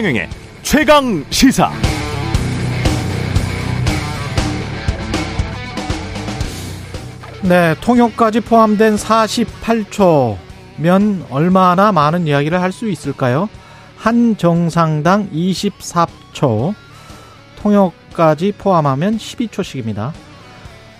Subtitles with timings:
[0.00, 0.30] 최경영의
[0.62, 1.70] 최강 시사.
[7.42, 13.50] 네, 통역까지 포함된 48초면 얼마나 많은 이야기를 할 수 있을까요?
[13.98, 16.74] 한 정상당 24초,
[17.60, 20.12] 통역까지 포함하면 12초씩입니다.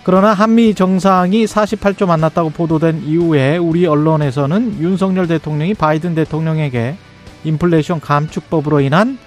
[0.05, 6.97] 그러나 한미 정상이 48조 만났다고 보도된 이후에 우리 언론에서는 윤석열 대통령이 바이든 대통령에게
[7.45, 9.19] 인플레이션 감축법으로 인한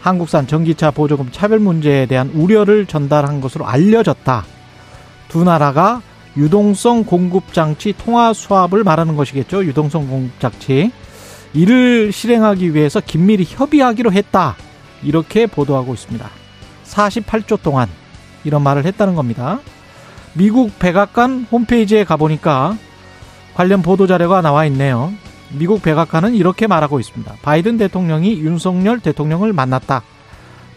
[0.00, 4.44] 한국산 전기차 보조금 차별 문제에 대한 우려를 전달한 것으로 알려졌다.
[5.28, 6.00] 두 나라가
[6.36, 9.64] 유동성 공급 장치 통화 수합을 말하는 것이겠죠.
[9.64, 10.92] 유동성 공급 장치.
[11.54, 14.56] 이를 실행하기 위해서 긴밀히 협의하기로 했다.
[15.02, 16.28] 이렇게 보도하고 있습니다.
[16.84, 17.88] 48조 동안
[18.44, 19.60] 이런 말을 했다는 겁니다.
[20.34, 22.76] 미국 백악관 홈페이지에 가보니까
[23.54, 25.12] 관련 보도 자료가 나와 있네요.
[25.52, 27.36] 미국 백악관은 이렇게 말하고 있습니다.
[27.42, 30.02] 바이든 대통령이 윤석열 대통령을 만났다.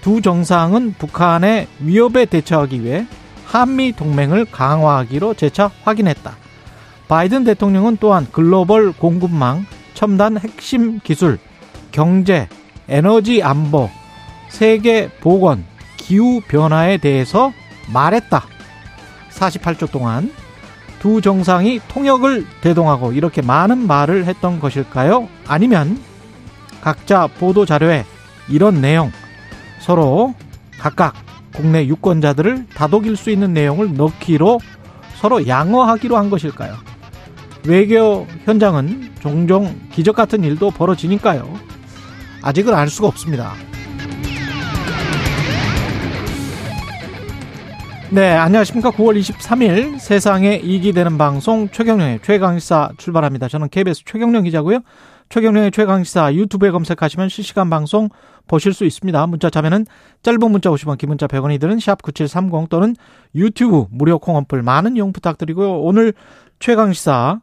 [0.01, 3.05] 두 정상은 북한의 위협에 대처하기 위해
[3.45, 6.37] 한미 동맹을 강화하기로 재차 확인했다.
[7.07, 11.39] 바이든 대통령은 또한 글로벌 공급망, 첨단 핵심 기술,
[11.91, 12.47] 경제,
[12.87, 13.89] 에너지 안보,
[14.49, 15.65] 세계 보건,
[15.97, 17.51] 기후 변화에 대해서
[17.91, 18.43] 말했다.
[19.31, 20.31] 48조 동안
[20.99, 25.27] 두 정상이 통역을 대동하고 이렇게 많은 말을 했던 것일까요?
[25.47, 25.99] 아니면
[26.81, 28.05] 각자 보도 자료에
[28.49, 29.11] 이런 내용
[29.79, 30.33] 서로
[30.77, 31.13] 각각
[31.53, 34.59] 국내 유권자들을 다독일 수 있는 내용을 넣기로
[35.15, 36.75] 서로 양어하기로 한 것일까요?
[37.65, 41.53] 외교 현장은 종종 기적 같은 일도 벌어지니까요.
[42.41, 43.53] 아직은 알 수가 없습니다.
[48.11, 48.89] 네, 안녕하십니까.
[48.89, 53.47] 9월 23일 세상에 이기 되는 방송 최경령의 최강시사 출발합니다.
[53.47, 54.79] 저는 KBS 최경령 기자고요.
[55.29, 58.09] 최경령의 최강시사 유튜브에 검색하시면 실시간 방송
[58.47, 59.27] 보실 수 있습니다.
[59.27, 59.85] 문자 자면은
[60.23, 62.95] 짧은 문자 50원, 긴 문자 100원이 드는 샵9730 또는
[63.35, 65.79] 유튜브 무료 콩언플 많은 이용 부탁드리고요.
[65.79, 66.13] 오늘
[66.57, 67.41] 최강시사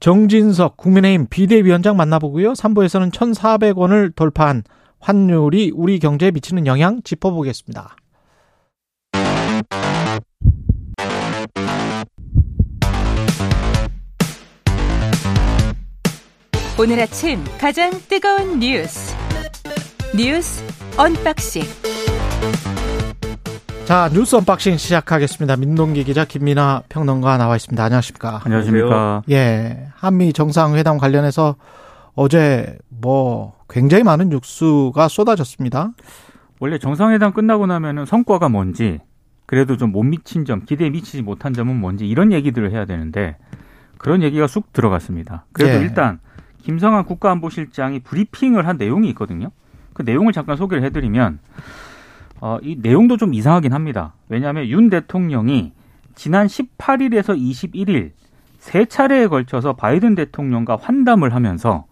[0.00, 2.54] 정진석 국민의힘 비대위원장 만나보고요.
[2.54, 4.62] 3부에서는 1,400원을 돌파한
[4.98, 7.96] 환율이 우리 경제에 미치는 영향 짚어보겠습니다.
[16.80, 19.14] 오늘 아침 가장 뜨거운 뉴스
[20.16, 20.64] 뉴스
[20.96, 21.62] unboxing
[23.84, 25.56] 자 뉴스 unboxing 시작하겠습니다.
[25.56, 27.84] 민동기 기자 김민아 평론가 나와 있습니다.
[27.84, 28.40] 안녕하십니까?
[28.44, 29.22] 안녕하십니까?
[29.30, 31.56] 예, 한미 정상회담 관련해서
[32.14, 35.90] 어제 뭐 굉장히 많은 뉴스가 쏟아졌습니다.
[36.60, 39.00] 원래 정상회담 끝나고 나면은 성과가 뭔지
[39.44, 43.36] 그래도 좀 못 미친 점, 기대에 미치지 못한 점은 뭔지 이런 얘기들을 해야 되는데
[43.98, 45.44] 그런 얘기가 쑥 들어갔습니다.
[45.52, 45.82] 그래도 예.
[45.82, 46.20] 일단
[46.62, 49.50] 김성한 국가안보실장이 브리핑을 한 내용이 있거든요.
[49.92, 51.38] 그 내용을 잠깐 소개를 해드리면
[52.40, 54.14] 어, 이 내용도 좀 이상하긴 합니다.
[54.28, 55.72] 왜냐하면 윤 대통령이
[56.14, 58.12] 지난 18일에서 21일
[58.58, 61.84] 세 차례에 걸쳐서 바이든 대통령과 환담을 하면서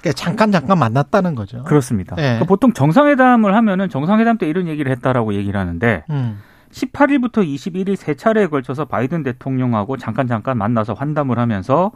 [0.00, 1.62] 그러니까 잠깐 잠깐 만났다는 거죠.
[1.64, 2.16] 그렇습니다.
[2.18, 2.22] 예.
[2.22, 6.38] 그러니까 보통 정상회담을 하면은 정상회담 때 이런 얘기를 했다라고 얘기를 하는데 음.
[6.72, 11.90] 18일부터 21일 세 차례에 걸쳐서 바이든 대통령하고 잠깐 잠깐 만나서 환담을 하면서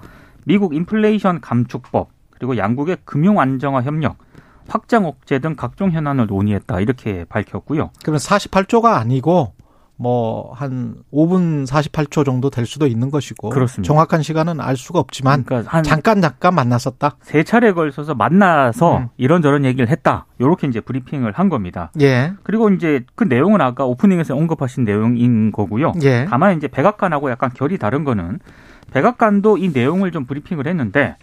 [0.45, 4.17] 미국 인플레이션 감축법 그리고 양국의 금융 안정화 협력,
[4.69, 7.91] 확장 억제 등 각종 현안을 논의했다 이렇게 밝혔고요.
[8.03, 9.53] 그러면 48조가 아니고
[9.97, 13.87] 뭐 한 5분 48초 정도 될 수도 있는 것이고 그렇습니다.
[13.87, 17.17] 정확한 시간은 알 수가 없지만 그러니까 한세 잠깐 잠깐 만났었다.
[17.45, 19.09] 차례에 걸쳐서 만나서 음.
[19.17, 20.27] 이런저런 얘기를 했다.
[20.39, 21.91] 이렇게 이제 브리핑을 한 겁니다.
[22.01, 22.33] 예.
[22.43, 25.93] 그리고 이제 그 내용은 아까 오프닝에서 언급하신 내용인 거고요.
[26.03, 26.27] 예.
[26.29, 28.41] 다만 이제 백악관하고 약간 결이 다른 거는
[28.93, 31.17] 백악관도 이 내용을 좀 브리핑을 했는데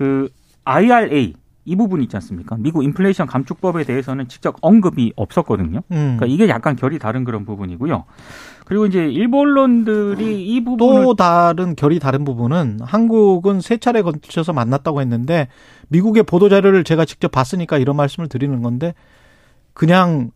[0.00, 0.30] 그
[0.64, 1.34] IRA
[1.66, 2.56] 이 부분 있지 않습니까?
[2.58, 5.82] 미국 인플레이션 감축법에 대해서는 직접 언급이 없었거든요.
[5.90, 6.16] 음.
[6.16, 8.04] 그러니까 이게 약간 결이 다른 그런 부분이고요.
[8.64, 14.54] 그리고 이제 일본 언론들이 이 부분을 또 다른 결이 다른 부분은 한국은 세 차례 걸쳐서
[14.54, 15.48] 만났다고 했는데
[15.88, 18.94] 미국의 보도 자료를 제가 직접 봤으니까 이런 말씀을 드리는 건데
[19.74, 20.30] 그냥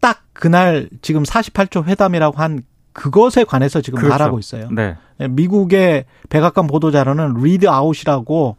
[0.00, 2.62] 딱 그날 지금 48초 회담이라고 한
[2.98, 4.12] 그것에 관해서 지금 그렇죠.
[4.12, 4.68] 말하고 있어요.
[4.70, 4.96] 네.
[5.28, 8.56] 미국의 백악관 보도 자료는 readout이라고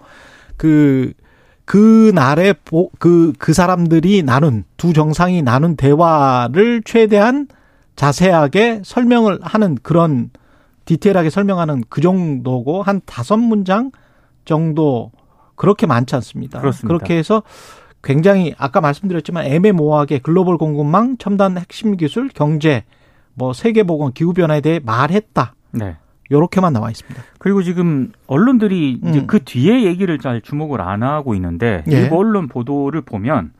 [0.57, 1.13] 그
[1.69, 2.55] 그 날에
[2.97, 7.47] 그 그 사람들이 나눈 두 정상이 나눈 대화를 최대한
[7.95, 10.31] 자세하게 설명을 하는 그런
[10.85, 13.91] 디테일하게 설명하는 그 정도고 한 다섯 문장
[14.45, 15.11] 정도
[15.53, 16.59] 그렇게 많지 않습니다.
[16.59, 16.87] 그렇습니다.
[16.87, 17.43] 그렇게 해서
[18.03, 22.83] 굉장히 아까 말씀드렸지만 애매모호하게 글로벌 공급망, 첨단 핵심 기술, 경제,
[23.39, 25.55] 뭐 세계 보건, 기후 변화에 대해 말했다.
[25.71, 25.95] 네.
[26.31, 27.23] 요렇게만 나와 있습니다.
[27.39, 29.27] 그리고 지금 언론들이 이제 음.
[29.27, 32.01] 그 뒤에 얘기를 잘 주목을 안 하고 있는데 예.
[32.01, 33.51] 일부 언론 보도를 보면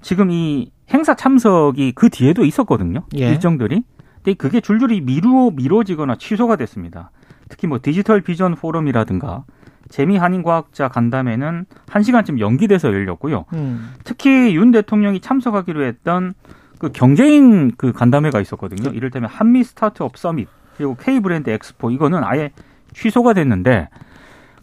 [0.00, 3.04] 지금 이 행사 참석이 그 뒤에도 있었거든요.
[3.16, 3.28] 예.
[3.28, 3.84] 일정들이.
[4.16, 7.10] 근데 그게 줄줄이 미루 미뤄지거나 취소가 됐습니다.
[7.48, 9.44] 특히 뭐 디지털 비전 포럼이라든가
[9.88, 13.44] 재미 한인 과학자 간담회는 1시간쯤 연기돼서 열렸고요.
[13.52, 13.92] 음.
[14.02, 16.34] 특히 윤 대통령이 참석하기로 했던
[16.84, 18.90] 그 경제인 그 간담회가 있었거든요.
[18.90, 22.50] 이를테면 한미 스타트업 서밋 그리고 K 브랜드 엑스포 이거는 아예
[22.92, 23.88] 취소가 됐는데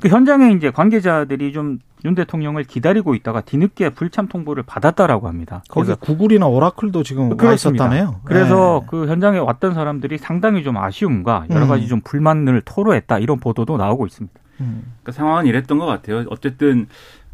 [0.01, 5.63] 그 현장에 이제 관계자들이 좀 윤 대통령을 기다리고 있다가 뒤늦게 불참 통보를 받았다라고 합니다.
[5.69, 7.85] 거기 그래서 구글이나 오라클도 지금 와 그렇습니다.
[7.85, 8.21] 있었다며요.
[8.23, 8.87] 그래서 네.
[8.89, 11.67] 그 현장에 왔던 사람들이 상당히 좀 아쉬움과 여러 음.
[11.67, 14.39] 가지 좀 불만을 토로했다 이런 보도도 나오고 있습니다.
[14.61, 14.93] 음.
[15.03, 16.25] 그 상황은 이랬던 것 같아요.
[16.29, 16.87] 어쨌든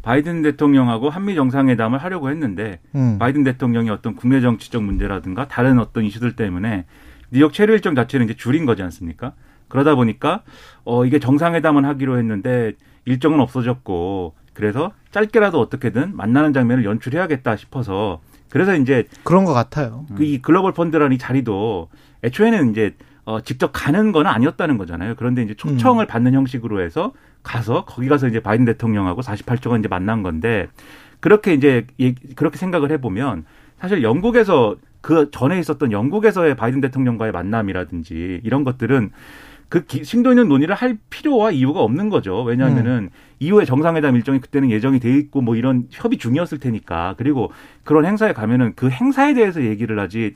[0.08, 3.18] 바이든 대통령하고 한미 정상회담을 하려고 했는데 음.
[3.18, 6.86] 바이든 대통령이 어떤 국내 정치적 문제라든가 다른 어떤 이슈들 때문에
[7.30, 9.34] 뉴욕 체류 일정 자체를 이제 줄인 거지 않습니까?
[9.68, 10.44] 그러다 보니까
[10.84, 12.72] 어 이게 정상회담을 하기로 했는데
[13.04, 20.06] 일정은 없어졌고 그래서 짧게라도 어떻게든 만나는 장면을 연출해야겠다 싶어서 그래서 이제 그런 것 같아요.
[20.16, 21.90] 그 이 글로벌 펀드라는 이 자리도
[22.24, 22.94] 애초에는 이제
[23.26, 25.16] 어 직접 가는 건 아니었다는 거잖아요.
[25.18, 27.12] 그런데 이제 초청을 받는 형식으로 해서
[27.48, 30.68] 가서 거기 가서 이제 바이든 대통령하고 48초간 이제 만난 건데
[31.20, 33.44] 그렇게 이제 예- 그렇게 생각을 해보면
[33.80, 39.10] 사실 영국에서 그 전에 있었던 영국에서의 바이든 대통령과의 만남이라든지 이런 것들은
[39.70, 42.42] 그 기- 심도 있는 논의를 할 필요와 이유가 없는 거죠.
[42.42, 47.14] 왜냐하면은 이후에 정상회담 일정이 그때는 예정이 돼 있고 뭐 이런 협의 중이었을 테니까.
[47.18, 47.52] 그리고
[47.84, 50.34] 그런 행사에 가면은 그 행사에 대해서 얘기를 하지.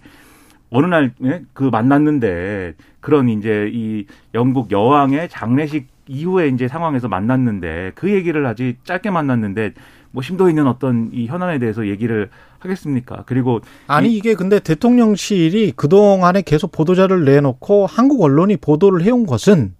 [0.70, 1.12] 어느 날
[1.52, 8.76] 그 만났는데 그런 이제 이 영국 여왕의 장례식 이후에 이제 상황에서 만났는데 그 얘기를 하지
[8.84, 9.72] 짧게 만났는데
[10.10, 12.28] 뭐 심도 있는 어떤 이 현안에 대해서 얘기를
[12.58, 13.22] 하겠습니까?
[13.26, 19.74] 그리고 아니 이 게 근데 대통령실이 그동안에 계속 보도자를 내놓고 한국 언론이 보도를 해온 것은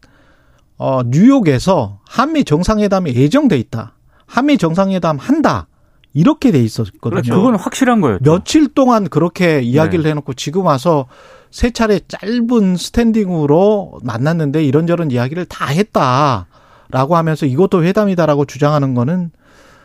[0.79, 3.95] 어 뉴욕에서 한미 정상회담이 예정돼 있다.
[4.27, 5.67] 한미 정상회담 한다.
[6.15, 7.11] 이렇게 돼 있었거든요.
[7.23, 7.35] 그렇죠.
[7.37, 8.23] 그건 확실한 거였죠.
[8.25, 10.11] 며칠 동안 그렇게 이야기를 네.
[10.11, 11.07] 해놓고 지금 와서
[11.53, 19.31] 세 차례 짧은 스탠딩으로 만났는데 이런저런 이야기를 다 했다라고 하면서 이것도 회담이다라고 주장하는 거는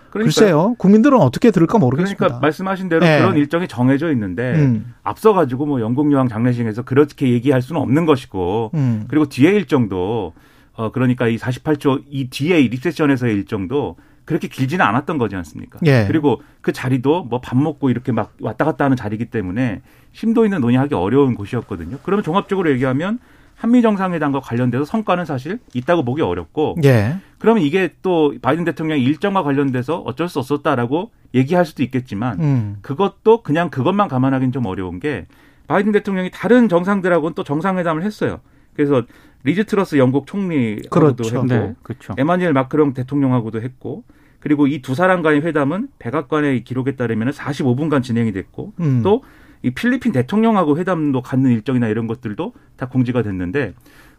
[0.09, 2.17] 그러니까 글쎄요 국민들은 어떻게 들을까 모르겠습니다.
[2.17, 3.19] 그러니까 말씀하신 대로 네.
[3.19, 8.05] 그런 일정이 정해져 있는데 음, 앞서 가지고 뭐 영국 여왕 장례식에서 그렇게 얘기할 수는 없는
[8.05, 9.05] 것이고 음.
[9.09, 10.33] 그리고 뒤에 일정도
[10.73, 15.79] 어 그러니까 이 48조 이 뒤에 이 리셉션에서의 일정도 그렇게 길지는 않았던 거지 않습니까?
[15.85, 16.05] 예.
[16.07, 19.81] 그리고 그 자리도 뭐 밥 먹고 이렇게 막 왔다 갔다 하는 자리이기 때문에
[20.11, 21.97] 심도 있는 논의하기 어려운 곳이었거든요.
[22.03, 23.19] 그러면 종합적으로 얘기하면
[23.55, 27.17] 한미 정상회담과 관련돼서 성과는 사실 있다고 보기 어렵고 예.
[27.39, 32.77] 그러면 이게 또 바이든 대통령의 일정과 관련돼서 어쩔 수 없었다라고 얘기할 수도 있겠지만 음.
[32.81, 35.25] 그것도 그냥 그것만 감안하기는 좀 어려운 게
[35.67, 38.41] 바이든 대통령이 다른 정상들하고는 또 정상회담을 했어요.
[38.75, 39.01] 그래서
[39.43, 41.23] 리즈 트러스 영국 총리하고도 그렇죠.
[41.37, 42.13] 했고 네, 그렇죠.
[42.17, 44.03] 에마뉴엘 마크롱 대통령하고도 했고
[44.39, 49.01] 그리고 이 두 사람 간의 회담은 백악관의 기록에 따르면 45분간 진행이 됐고 음.
[49.03, 49.23] 또
[49.63, 53.73] 이 필리핀 대통령하고 회담도 갖는 일정이나 이런 것들도 다 공지가 됐는데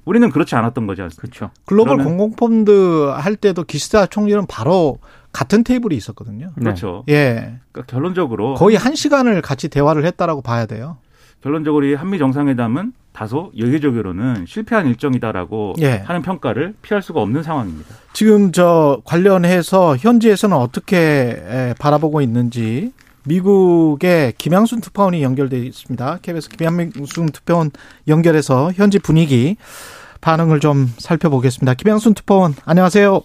[0.05, 1.20] 우리는 그렇지 않았던 거지 않습니까?
[1.20, 1.50] 그렇죠.
[1.67, 4.99] 글로벌 공공펀드 할 때도 기시다 총리는 바로
[5.32, 6.46] 같은 테이블이 있었거든요.
[6.56, 6.64] 네.
[6.64, 7.05] 그렇죠.
[7.08, 7.58] 예.
[7.73, 10.96] 그러니까 결론적으로 거의 한 시간을 같이 대화를 했다라고 봐야 돼요.
[11.43, 16.02] 결론적으로 이 한미 정상회담은 다소 예외적으로는 실패한 일정이다라고 예.
[16.04, 17.95] 하는 평가를 피할 수가 없는 상황입니다.
[18.12, 22.92] 지금 저 관련해서 현지에서는 어떻게 에, 바라보고 있는지
[23.28, 26.18] 미국의 김양순 특파원이 연결돼 있습니다.
[26.23, 27.70] KBS 김양순 특파원
[28.08, 29.56] 연결해서 현지 분위기
[30.20, 31.75] 반응을 좀 살펴보겠습니다.
[31.75, 33.20] 김양순 특파원 안녕하세요.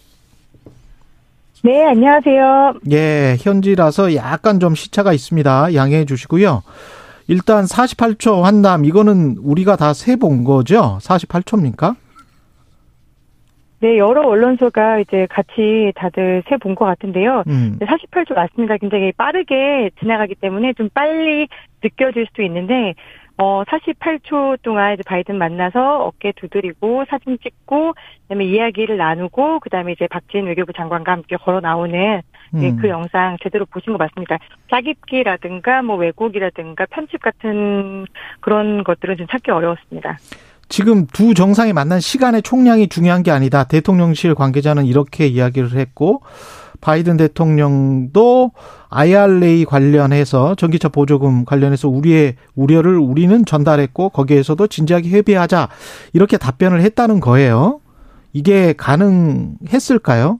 [1.63, 2.74] 네, 안녕하세요.
[2.91, 5.74] 예, 현지라서 약간 좀 시차가 있습니다.
[5.74, 6.62] 양해해 주시고요.
[7.27, 11.00] 일단 48초 환담 이거는 우리가 다 세 본 거죠?
[11.01, 11.95] 48초입니까?
[13.83, 17.43] 네, 여러 언론사가 이제 같이 다들 세본것 같은데요.
[17.47, 17.77] 음.
[17.81, 18.77] 48초 맞습니다.
[18.77, 21.49] 굉장히 빠르게 지나가기 때문에 좀 빨리
[21.83, 22.93] 느껴질 수도 있는데,
[23.37, 30.07] 어, 48초 동안 이제 바이든 만나서 어깨 두드리고 사진 찍고, 그다음에 이야기를 나누고, 그다음에 이제
[30.07, 32.21] 박진 외교부 장관과 함께 걸어 나오는
[32.55, 32.77] 예, 음.
[32.77, 34.37] 그 영상 제대로 보신 것 맞습니다.
[34.69, 38.05] 짜깁기라든가 뭐 왜곡이라든가 편집 같은
[38.39, 40.19] 그런 것들은 좀 찾기 어려웠습니다.
[40.70, 43.63] 지금 두 정상이 만난 시간의 총량이 중요한 게 아니다.
[43.63, 46.22] 대통령실 관계자는 이렇게 이야기를 했고
[46.82, 48.51] 바이든 대통령도
[48.89, 55.70] IRA 관련해서 전기차 보조금 관련해서 우리의 우려를 우리는 전달했고 거기에서도 진지하게 협의하자
[56.12, 57.79] 이렇게 답변을 했다는 거예요.
[58.34, 60.39] 이게 가능했을까요?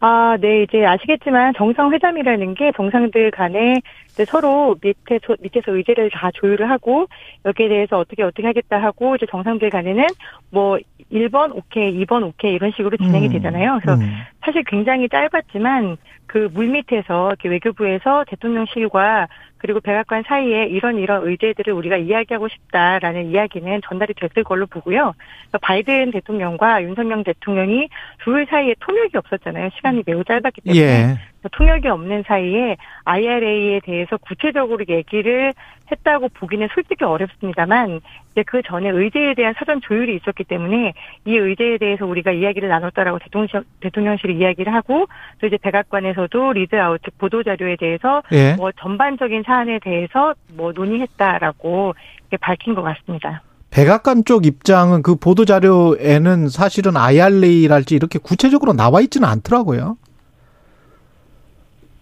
[0.00, 3.80] 아, 네, 이제 아시겠지만 정상회담이라는 게 정상들 간에
[4.26, 7.06] 서로 밑에, 서 밑에서 의제를 다 조율을 하고
[7.44, 10.06] 여기에 대해서 어떻게 어떻게 하겠다 하고 이제 정상들 간에는
[10.50, 10.78] 뭐
[11.12, 13.32] 1번 오케이, 2번 오케이 이런 식으로 진행이 음.
[13.32, 13.80] 되잖아요.
[13.82, 14.10] 그래서 음.
[14.44, 15.96] 사실 굉장히 짧았지만
[16.28, 23.80] 그 물밑에서 이렇게 외교부에서 대통령실과 그리고 백악관 사이에 이런 이런 의제들을 우리가 이야기하고 싶다라는 이야기는
[23.88, 25.14] 전달이 됐을 걸로 보고요.
[25.16, 27.88] 그러니까 바이든 대통령과 윤석열 대통령이
[28.22, 29.70] 둘 사이에 통역이 없었잖아요.
[29.74, 31.18] 시간이 매우 짧았기 때문에 예.
[31.52, 35.54] 통역이 없는 사이에 IRA에 대해서 구체적으로 얘기를
[35.90, 38.00] 했다고 보기는 솔직히 어렵습니다만
[38.32, 40.92] 이제 그 전에 의제에 대한 사전 조율이 있었기 때문에
[41.24, 45.06] 이 의제에 대해서 우리가 이야기를 나눴다라고 대통령, 대통령실이 이야기를 하고
[45.40, 48.54] 또 이제 백악관에서도 readout 즉 보도 자료에 대해서 예.
[48.54, 51.94] 뭐 전반적인 사안에 대해서 뭐 논의했다라고
[52.40, 53.42] 밝힌 것 같습니다.
[53.70, 59.96] 백악관 쪽 입장은 그 보도 자료에는 사실은 IRA랄지 이렇게 구체적으로 나와 있지는 않더라고요.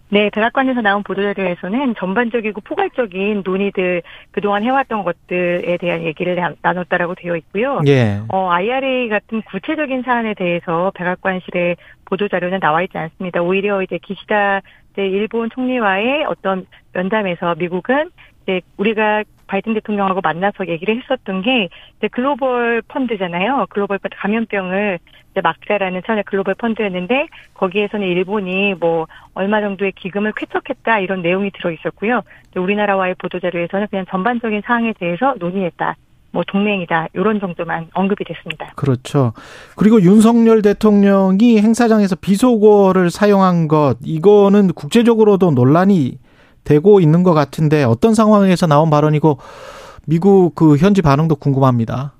[0.08, 7.36] 네, 백악관에서 나온 보도자료에서는 전반적이고 포괄적인 논의들 그동안 해왔던 것들에 대한 얘기를 나- 나눴다라고 되어
[7.36, 7.80] 있고요.
[7.86, 8.20] 예.
[8.28, 13.42] 어, IRA 같은 구체적인 사안에 대해서 백악관실의 보도자료는 나와 있지 않습니다.
[13.42, 14.60] 오히려 이제 기시다
[14.96, 18.10] 일본 총리와의 어떤 면담에서 미국은
[18.44, 23.66] 이제 우리가 바이든 대통령하고 만나서 얘기를 했었던 게 이제 글로벌 펀드잖아요.
[23.70, 24.98] 글로벌 펀드 감염병을
[25.30, 31.70] 이제 막자라는 차원의 글로벌 펀드였는데 거기에서는 일본이 뭐 얼마 정도의 기금을 쾌척했다 이런 내용이 들어
[31.70, 32.22] 있었고요.
[32.56, 35.96] 우리나라와의 보도 자료에서는 그냥 전반적인 사항에 대해서 논의했다.
[36.32, 38.72] 뭐 동맹이다 이런 정도만 언급이 됐습니다.
[38.76, 39.32] 그렇죠.
[39.76, 46.18] 그리고 윤석열 대통령이 행사장에서 비속어를 사용한 것, 이거는 국제적으로도 논란이
[46.66, 49.38] 되고 있는 것 같은데 어떤 상황에서 나온 발언이고
[50.06, 52.12] 미국 그 현지 반응도 궁금합니다.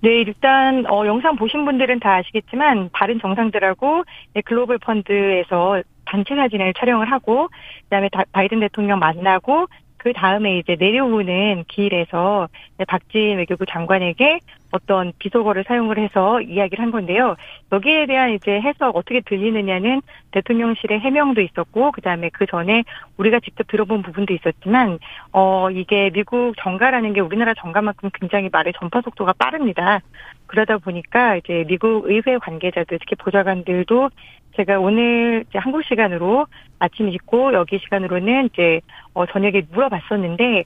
[0.00, 4.04] 네, 일단 어, 영상 보신 분들은 다 아시겠지만 다른 정상들하고
[4.34, 7.48] 네, 글로벌 펀드에서 단체 사진을 촬영을 하고
[7.84, 9.66] 그다음에 다- 바이든 대통령 만나고
[9.98, 14.38] 그 다음에 이제 내려오는 길에서 네, 박진 외교부 장관에게
[14.70, 17.36] 어떤 비속어를 사용을 해서 이야기를 한 건데요.
[17.72, 22.84] 여기에 대한 이제 해석 어떻게 들리느냐는 대통령실의 해명도 있었고 그 다음에 그 전에
[23.16, 24.98] 우리가 직접 들어본 부분도 있었지만
[25.32, 30.00] 어 이게 미국 정가라는 게 우리나라 정가만큼 굉장히 말의 전파 속도가 빠릅니다.
[30.46, 34.10] 그러다 보니까 이제 미국 의회 관계자들 특히 보좌관들도
[34.58, 36.46] 제가 오늘 이제 한국 시간으로
[36.80, 38.80] 아침 있고 여기 시간으로는 이제
[39.14, 40.64] 어 저녁에 물어봤었는데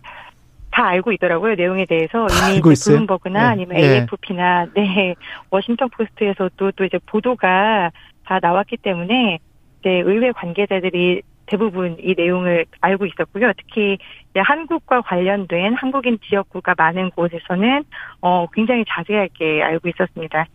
[0.71, 2.63] 다 알고 있더라고요 내용에 대해서 이미?
[2.97, 3.47] 블룸버그나 네.
[3.47, 3.83] 아니면 예.
[3.83, 5.15] AFP나 네
[5.51, 7.91] 워싱턴 포스트에서도 또 이제 보도가
[8.25, 9.39] 다 나왔기 때문에
[9.81, 13.53] 이제 의회 관계자들이 대부분 이 내용을 알고 있었고요.
[13.59, 13.99] 특히
[14.35, 17.85] 한국과 관련된 한국인 지역구가 많은 곳에서는
[18.23, 20.47] 어 굉장히 자세하게 알고 있었습니다.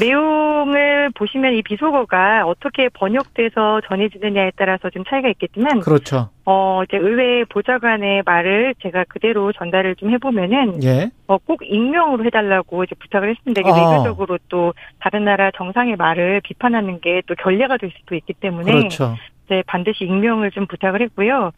[0.00, 6.28] 내용을 보시면 이 비속어가 어떻게 번역돼서 전해지느냐에 따라서 좀 차이가 있겠지만 그렇죠.
[6.44, 11.10] 어 이제 의회 보좌관의 말을 제가 그대로 전달을 좀 해보면은 예.
[11.28, 13.60] 어, 꼭 익명으로 해달라고 이제 부탁을 했습니다.
[13.60, 13.90] 이게 아.
[13.92, 19.16] 외교적으로 또 다른 나라 정상의 말을 비판하는 게 또 결례가 될 수도 있기 때문에 그렇죠.
[19.46, 21.52] 이제 반드시 익명을 좀 부탁을 했고요.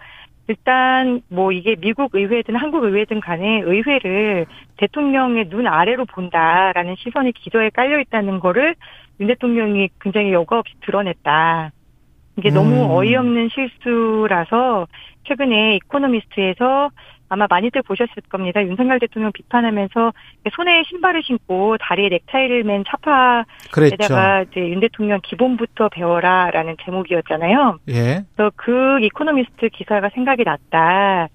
[0.46, 4.46] 일단 뭐 이게 미국 의회든 한국 의회든 간에 의회를
[4.76, 8.74] 대통령의 눈 아래로 본다라는 시선이 기저에 깔려 있다는 거를
[9.20, 11.70] 윤 대통령이 굉장히 여과 없이 드러냈다.
[12.36, 12.54] 이게 음.
[12.54, 14.86] 너무 어이없는 실수라서
[15.26, 16.90] 최근에 이코노미스트에서
[17.34, 18.64] 아마 많이들 보셨을 겁니다.
[18.64, 20.12] 윤석열 대통령 비판하면서
[20.54, 23.94] 손에 신발을 신고 다리에 넥타이를 맨 차파 그랬죠.
[23.94, 27.80] 에다가 이제 윤 대통령 기본부터 배워라라는 제목이었잖아요.
[27.88, 28.22] 예.
[28.36, 31.26] 그래서 그 이코노미스트 기사가 생각이 났다.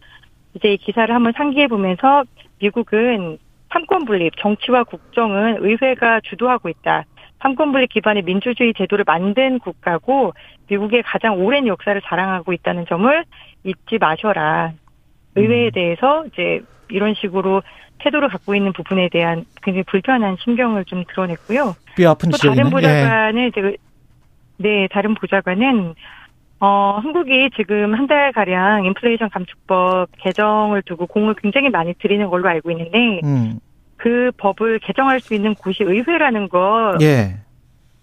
[0.53, 2.23] 이제 이 기사를 한번 상기해 보면서
[2.59, 3.37] 미국은
[3.71, 7.03] 삼권 분립, 정치와 국정은 의회가 주도하고 있다.
[7.41, 10.33] 삼권 분립 기반의 민주주의 제도를 만든 국가고
[10.69, 13.25] 미국의 가장 오랜 역사를 자랑하고 있다는 점을
[13.65, 14.71] 잊지 마셔라.
[15.35, 15.71] 의회에 음.
[15.71, 17.61] 대해서 이제 이런 식으로
[17.99, 21.75] 태도를 갖고 있는 부분에 대한 굉장히 불편한 심경을 좀 드러냈고요.
[21.95, 22.37] 뼈 아픈 또.
[22.37, 22.69] 다른 예.
[22.69, 23.75] 보좌관은 그-
[24.57, 25.93] 네 다른 보좌관은
[26.61, 32.49] 어 한국이 지금 한 달 가량 인플레이션 감축법 개정을 두고 공을 굉장히 많이 들이는 걸로
[32.49, 33.59] 알고 있는데 음.
[33.97, 37.37] 그 법을 개정할 수 있는 곳이 의회라는 거 예.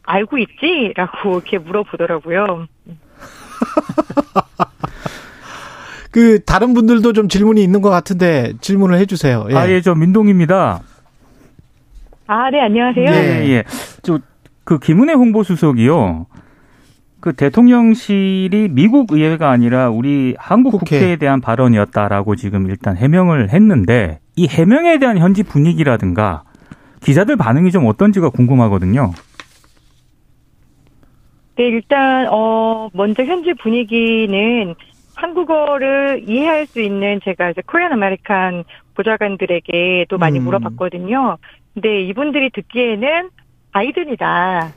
[0.04, 2.66] 알고 있지?라고 이렇게 물어보더라고요.
[6.16, 9.49] 그 다른 분들도 좀 질문이 있는 것 같은데 질문을 해주세요.
[9.50, 9.54] 예.
[9.54, 10.80] 아, 예, 저 민동입니다.
[12.26, 13.04] 아, 네 안녕하세요.
[13.04, 13.12] 예.
[13.12, 13.64] 예, 예.
[14.00, 14.18] 저,
[14.64, 16.25] 그 김은혜 홍보수석이요.
[17.20, 21.00] 그 대통령실이 미국 의회가 아니라 우리 한국 국회.
[21.00, 21.11] 국회.
[21.11, 26.44] 에 대한 발언이었다라고 지금 일단 해명을 했는데 이 해명에 대한 현지 분위기라든가
[27.02, 29.12] 기자들 반응이 좀 어떤지가 궁금하거든요.
[31.56, 34.75] 네, 일단 어 먼저 현지 분위기는
[35.16, 40.44] 한국어를 이해할 수 있는 제가 이제 Korean American 보좌관들에게도 많이 음.
[40.44, 41.38] 물어봤거든요.
[41.75, 43.30] 근데 이분들이 듣기에는
[43.73, 44.73] 바이든이다.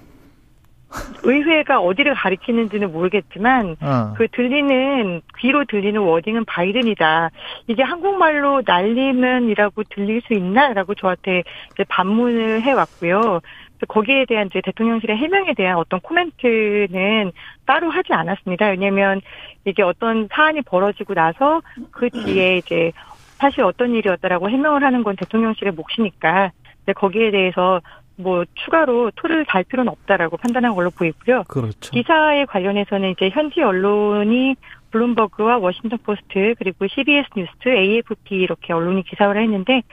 [1.24, 4.14] 의회가 어디를 가리키는지는 모르겠지만 어.
[4.18, 7.30] 그 들리는 귀로 들리는 wording은 바이든이다.
[7.68, 11.44] 이게 한국말로 날리면이라고 들릴 수 있나라고 저한테
[11.74, 13.42] 이제 반문을 해왔고요.
[13.88, 17.32] 거기에 대한 이제 대통령실의 해명에 대한 어떤 코멘트는
[17.66, 18.68] 따로 하지 않았습니다.
[18.68, 19.22] 왜냐하면
[19.66, 22.92] 이게 어떤 사안이 벌어지고 나서 그 뒤에 이제
[23.38, 26.52] 사실 어떤 일이었다라고 해명을 하는 건 대통령실의 몫이니까
[26.96, 27.82] 거기에 대해서
[28.18, 31.44] 뭐 추가로 토를 달 필요는 없다라고 판단한 걸로 보이고요.
[31.48, 31.92] 그렇죠.
[31.92, 34.56] 기사에 관련해서는 이제 현지 언론이
[34.92, 39.84] 블룸버그와 워싱턴 포스트 그리고 CBS 뉴스, AFP 이렇게 언론이 기사를 했는데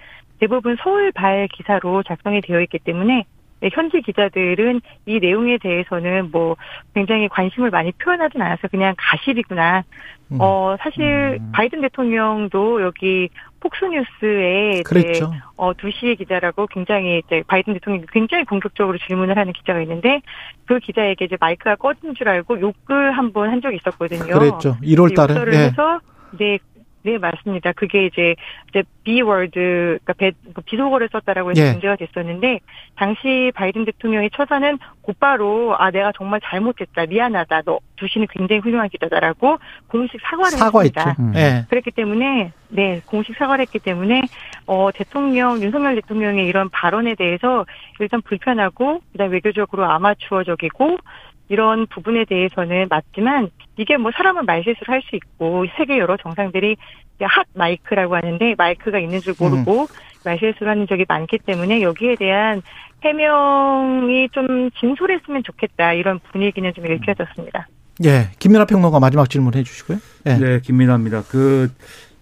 [0.41, 3.25] 대부분 서울발 기사로 작성이 되어 있기 때문에 네,
[3.73, 6.57] 현지 기자들은 이 내용에 대해서는 뭐
[6.95, 9.85] 굉장히 관심을 많이 표현하진 않아서 그냥 가십이구나.
[10.33, 10.39] 음.
[10.41, 11.53] 어 사실 음.
[11.53, 13.29] 바이든 대통령도 여기
[13.61, 15.33] 폭스뉴스에 그랬죠.
[15.57, 20.21] 어, 2시의 기자라고 굉장히 이제 바이든 대통령이 굉장히 공격적으로 질문을 하는 기자가 있는데
[20.67, 24.39] 그 기자에게 이제 마이크가 꺼진 줄 알고 욕을 한 번한 적이 있었거든요.
[24.39, 24.77] 그랬죠.
[24.83, 25.35] 1월 달에.
[25.35, 25.59] 욕설을 예.
[25.59, 26.01] 해서
[26.39, 26.59] 네,
[27.07, 27.71] 네 맞습니다.
[27.71, 28.35] 그게 이제
[28.69, 31.71] 이제 B 월드 그러니까 배, 그 비속어를 썼다라고 해서 예.
[31.71, 32.59] 문제가 됐었는데
[32.97, 39.59] 당시 바이든 대통령의 처사는 곧바로 아 내가 정말 잘못했다 미안하다 너 두시는 굉장히 훌륭한 기자다라고
[39.87, 40.99] 공식 사과를 사과했죠.
[40.99, 41.23] 했습니다.
[41.23, 41.33] 음.
[41.37, 41.65] 예.
[41.71, 44.23] 그랬기 때문에 네 공식 사과를 했기 때문에
[44.67, 47.65] 어 대통령 윤석열 대통령의 이런 발언에 대해서
[48.01, 50.99] 일단 불편하고 그다음 외교적으로 아마추어적이고
[51.49, 56.77] 이런 부분에 대해서는 맞지만 이게 뭐 사람은 말실수를 할 수 있고 세계 여러 정상들이
[57.21, 59.87] 핫 마이크라고 하는데 마이크가 있는 줄 모르고
[60.25, 62.63] 말실수를 하는 적이 많기 때문에 여기에 대한
[63.03, 67.69] 해명이 좀 진솔했으면 좋겠다 이런 분위기는 좀 읽혀졌습니다.
[68.05, 68.29] 예.
[68.39, 69.99] 김민하 평론가 마지막 질문 해 주시고요.
[70.27, 70.35] 예.
[70.35, 71.23] 네, 김민아입니다.
[71.31, 71.71] 그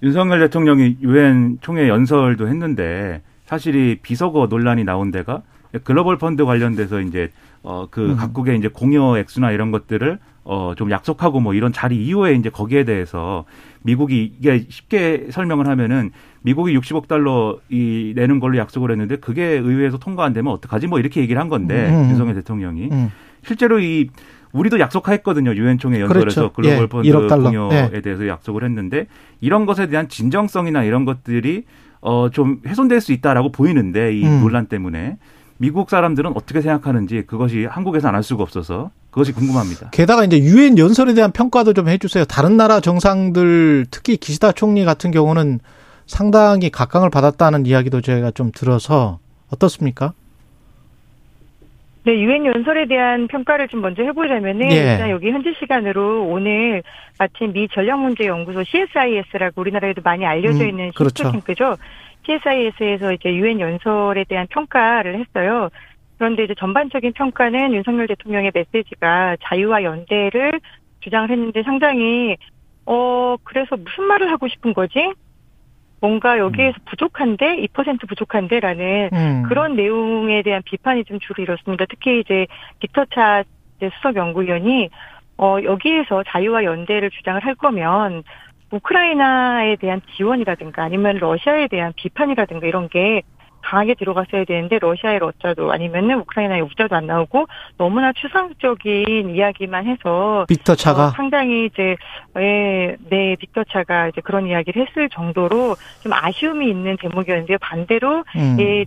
[0.02, 5.42] 윤석열 대통령이 유엔 총회 연설도 했는데 사실 이 비서거 논란이 나온 데가
[5.82, 7.30] 글로벌 펀드 관련돼서 이제
[7.64, 8.16] 어 그 음.
[8.16, 12.84] 각국의 이제 공여 액수나 이런 것들을 어 좀 약속하고 뭐 이런 자리 이후에 이제 거기에
[12.84, 13.44] 대해서
[13.82, 16.10] 미국이 이게 쉽게 설명을 하면은
[16.42, 20.98] 미국이 60억 달러 이 내는 걸로 약속을 했는데 그게 의회에서 통과 안 되면 어떡하지 뭐
[21.00, 22.10] 이렇게 얘기를 한 건데 음.
[22.10, 23.10] 윤석열 대통령이 음.
[23.42, 24.08] 실제로 이
[24.52, 25.54] 우리도 약속했거든요.
[25.56, 26.52] 유엔 총회 연설에서 그렇죠.
[26.52, 27.42] 글로벌 예, 펀드 1억 달러.
[27.44, 28.00] 공여에 예.
[28.02, 29.06] 대해서 약속을 했는데
[29.40, 31.64] 이런 것에 대한 진정성이나 이런 것들이
[32.00, 34.40] 어 좀 훼손될 수 있다라고 보이는데 이 음.
[34.42, 35.16] 논란 때문에
[35.58, 39.90] 미국 사람들은 어떻게 생각하는지 그것이 한국에서는 알 수가 없어서 그것이 궁금합니다.
[39.90, 42.24] 게다가 이제 유엔 연설에 대한 평가도 좀 해주세요.
[42.24, 45.60] 다른 나라 정상들 특히 기시다 총리 같은 경우는
[46.06, 50.12] 상당히 각광을 받았다는 이야기도 제가 좀 들어서 어떻습니까?
[52.04, 54.92] 네, 유엔 연설에 대한 평가를 좀 먼저 해보자면은 예.
[54.92, 56.82] 일단 여기 현지 시간으로 오늘
[57.18, 61.24] 마침 미 전략문제연구소 CSIS라고 우리나라에도 많이 알려져 음, 있는 그렇죠.
[61.24, 61.76] 싱크탱크죠.
[62.26, 65.70] CSIS에서 이제 유엔 연설에 대한 평가를 했어요.
[66.18, 70.60] 그런데 이제 전반적인 평가는 윤석열 대통령의 메시지가 자유와 연대를
[71.00, 72.36] 주장을 했는데 상당히
[72.84, 75.10] 어 그래서 무슨 말을 하고 싶은 거지?
[76.04, 79.42] 뭔가 여기에서 부족한데 2% 부족한데라는 음.
[79.48, 81.86] 그런 내용에 대한 비판이 좀 주로 이렇습니다.
[81.88, 82.46] 특히 이제
[82.80, 83.44] 빅터차
[83.80, 84.90] 수석 연구위원이
[85.38, 88.22] 어 여기에서 자유와 연대를 주장을 할 거면
[88.70, 93.22] 우크라이나에 대한 지원이라든가 아니면 러시아에 대한 비판이라든가 이런 게
[93.64, 97.46] 강하게 들어갔어야 되는데 러시아의 러자도 아니면은 우크라이나의 우자도 안 나오고
[97.78, 101.96] 너무나 추상적인 이야기만 해서 빅터 차가 어, 상당히 이제
[102.38, 107.58] 예, 네 빅터 차가 이제 그런 이야기를 했을 정도로 좀 아쉬움이 있는 제목이었는데요.
[107.60, 108.56] 반대로 음.
[108.60, 108.84] 예,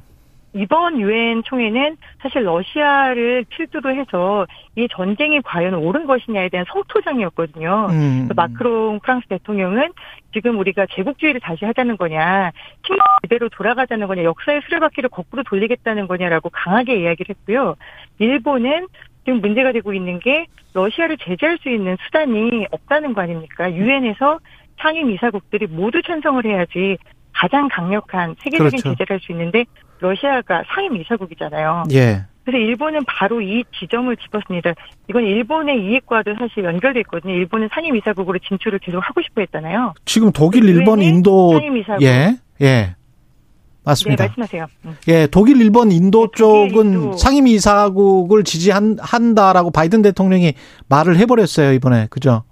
[0.57, 7.87] 이번 유엔 총회는 사실 러시아를 필두로 해서 이 전쟁이 과연 옳은 것이냐에 대한 성토장이었거든요.
[7.89, 8.25] 음.
[8.27, 9.91] 그래서 마크롱 프랑스 대통령은
[10.33, 12.51] 지금 우리가 제국주의를 다시 하자는 거냐,
[12.85, 17.75] 식민 그대로 돌아가자는 거냐, 역사의 수레바퀴를 거꾸로 돌리겠다는 거냐라고 강하게 이야기를 했고요.
[18.19, 18.87] 일본은
[19.25, 23.71] 지금 문제가 되고 있는 게 러시아를 제재할 수 있는 수단이 없다는 거 아닙니까?
[23.73, 24.39] 유엔에서
[24.79, 26.97] 상임 이사국들이 모두 찬성을 해야지
[27.39, 28.89] 가장 강력한 세계적인 그렇죠.
[28.89, 29.65] 제재를 할 수 있는데
[29.99, 31.83] 러시아가 상임 이사국이잖아요.
[31.93, 32.25] 예.
[32.45, 34.73] 그래서 일본은 바로 이 지점을 짚었습니다.
[35.09, 37.33] 이건 일본의 이익과도 사실 연결돼 있거든요.
[37.33, 39.93] 일본은 상임 이사국으로 진출을 계속 하고 싶어 했잖아요.
[40.05, 42.03] 지금 독일, 일본, 유엔의 인도 상임 이사국.
[42.03, 42.37] 예.
[42.61, 42.65] 예.
[42.65, 42.95] 네,
[43.83, 44.25] 맞습니다.
[44.25, 44.65] 말씀하세요.
[44.85, 44.97] 음.
[45.09, 47.13] 예, 독일, 일본, 인도 네, 쪽은 인도.
[47.13, 50.53] 상임 이사국을 지지한다라고 바이든 대통령이
[50.89, 52.43] 말을 해버렸어요 이번에 그죠?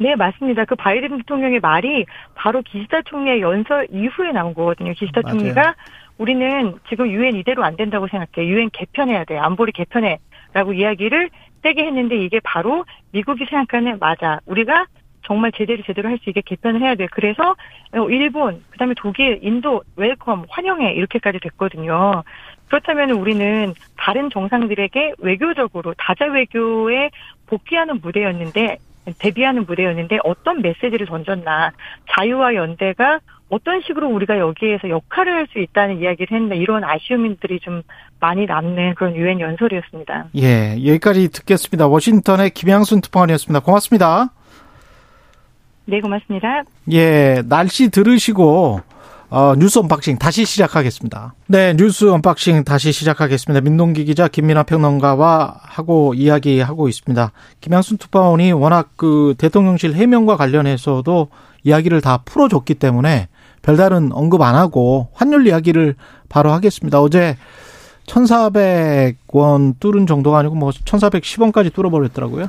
[0.00, 0.64] 네, 맞습니다.
[0.64, 4.94] 그 바이든 대통령의 말이 바로 기시다 총리의 연설 이후에 나온 거거든요.
[4.94, 5.38] 기시다 맞아요.
[5.38, 5.74] 총리가
[6.16, 8.48] 우리는 지금 유엔 이대로 안 된다고 생각해.
[8.48, 9.36] 유엔 개편해야 돼.
[9.36, 10.18] 안보리 개편해.
[10.54, 11.28] 라고 이야기를
[11.62, 14.40] 세게 했는데 이게 바로 미국이 생각하는 맞아.
[14.46, 14.86] 우리가
[15.26, 17.06] 정말 제대로 제대로 할 수 있게 개편을 해야 돼요.
[17.12, 17.54] 그래서
[17.92, 22.22] 어, 일본, 그다음에 독일, 인도 welcome 환영해 이렇게까지 됐거든요.
[22.68, 27.10] 그렇다면 우리는 다른 정상들에게 외교적으로 다자 외교에
[27.46, 28.78] 복귀하는 무대였는데
[29.18, 31.72] 대비하는 무대였는데 어떤 메시지를 던졌나
[32.10, 37.82] 자유와 연대가 어떤 식으로 우리가 여기에서 역할을 할 수 있다는 이야기를 했는데 이런 아쉬움들이 좀
[38.20, 40.26] 많이 남는 그런 유엔 연설이었습니다.
[40.36, 41.88] 예, 여기까지 듣겠습니다.
[41.88, 43.60] 워싱턴의 김양순 특파원이었습니다.
[43.60, 44.28] 고맙습니다.
[45.86, 46.62] 네, 고맙습니다.
[46.92, 48.80] 예, 날씨 들으시고
[49.32, 51.34] 어, 뉴스 언박싱 다시 시작하겠습니다.
[51.46, 53.60] 네, 뉴스 언박싱 다시 시작하겠습니다.
[53.60, 57.30] 민동기 기자 김민아 평론가와 하고 이야기하고 있습니다.
[57.60, 61.28] 김양순 특파원이 워낙 그 대통령실 해명과 관련해서도
[61.62, 63.28] 이야기를 다 풀어줬기 때문에
[63.62, 65.94] 별다른 언급 안 하고 환율 이야기를
[66.28, 67.00] 바로 하겠습니다.
[67.00, 67.36] 어제
[68.06, 72.48] 1,400원 뚫은 정도가 아니고 뭐 1,410원까지 뚫어버렸더라고요.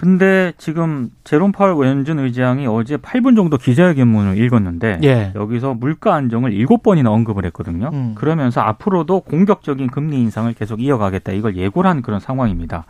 [0.00, 5.30] 근데 지금 제롬 파월 원전 의장이 어제 8분 정도 기자회견문을 읽었는데 예.
[5.34, 7.90] 여기서 물가 안정을 7번이나 언급을 했거든요.
[7.92, 8.14] 음.
[8.14, 11.32] 그러면서 앞으로도 공격적인 금리 인상을 계속 이어가겠다.
[11.32, 12.86] 이걸 예고를 한 그런 상황입니다.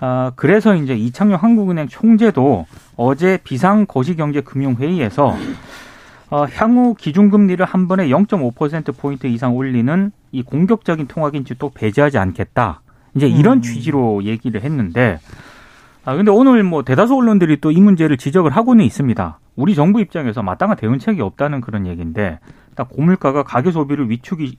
[0.00, 2.64] 아, 그래서 이제 이창용 한국은행 총재도
[2.96, 5.36] 어제 비상 거시경제금융회의에서
[6.30, 12.80] 어, 향후 기준금리를 한 번에 0.5%포인트 이상 올리는 이 공격적인 통화긴축도 배제하지 않겠다.
[13.16, 13.62] 이제 이런 음.
[13.62, 15.18] 취지로 얘기를 했는데
[16.04, 19.38] 아, 근데 오늘 뭐 대다수 언론들이 또 이 문제를 지적을 하고는 있습니다.
[19.56, 22.38] 우리 정부 입장에서 마땅한 대응책이 없다는 그런 얘기인데,
[22.74, 24.58] 딱 고물가가 가계 소비를 위축이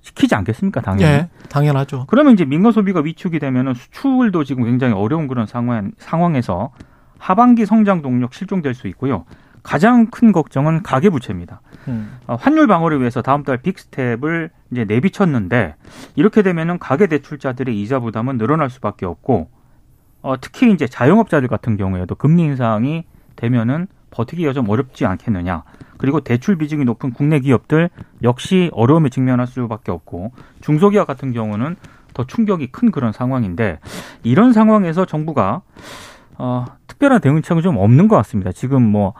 [0.00, 1.04] 시키지 않겠습니까, 당연히.
[1.04, 2.06] 예, 당연하죠.
[2.08, 6.70] 그러면 이제 민간 소비가 위축이 되면은 수출도 지금 굉장히 어려운 그런 상황, 상황에서
[7.18, 9.26] 하반기 성장 동력 실종될 수 있고요.
[9.62, 11.60] 가장 큰 걱정은 가계 부채입니다.
[11.88, 12.16] 음.
[12.26, 15.74] 어, 환율 방어를 위해서 다음 달 빅스텝을 이제 내비쳤는데
[16.16, 19.50] 이렇게 되면은 가계 대출자들의 이자 부담은 늘어날 수밖에 없고
[20.22, 23.04] 어, 특히 이제 자영업자들 같은 경우에도 금리 인상이
[23.36, 25.62] 되면은 버티기가 좀 어렵지 않겠느냐.
[25.96, 27.90] 그리고 대출 비중이 높은 국내 기업들
[28.22, 31.76] 역시 어려움에 직면할 수밖에 없고 중소기업 같은 경우는
[32.14, 33.78] 더 충격이 큰 그런 상황인데
[34.22, 35.62] 이런 상황에서 정부가
[36.38, 38.50] 어, 특별한 대응책은 좀 없는 것 같습니다.
[38.52, 39.12] 지금 뭐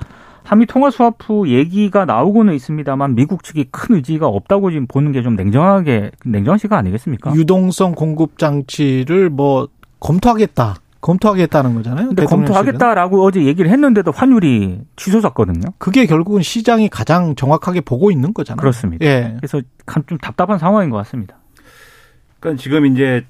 [0.42, 5.36] 한미 통화 스와프 얘기가 나오고는 있습니다만 미국 측이 큰 의지가 없다고 지금 보는 게 좀
[5.36, 7.34] 냉정하게 냉정한 시각 아니겠습니까?
[7.34, 9.68] 유동성 공급 장치를 뭐
[10.00, 10.76] 검토하겠다.
[11.00, 12.08] 검토하겠다는 거잖아요.
[12.08, 12.24] 근데.
[12.24, 15.72] 검토하겠다라고 어제 얘기를 했는데도 환율이 치솟았거든요.
[15.78, 18.60] 그게 결국은 시장이 가장 정확하게 보고 있는 거잖아요.
[18.60, 19.04] 그렇습니다.
[19.04, 19.34] 예.
[19.38, 21.36] 그래서 참좀 답답한 상황인 것 같습니다.
[22.38, 23.24] 그러니까 지금 이제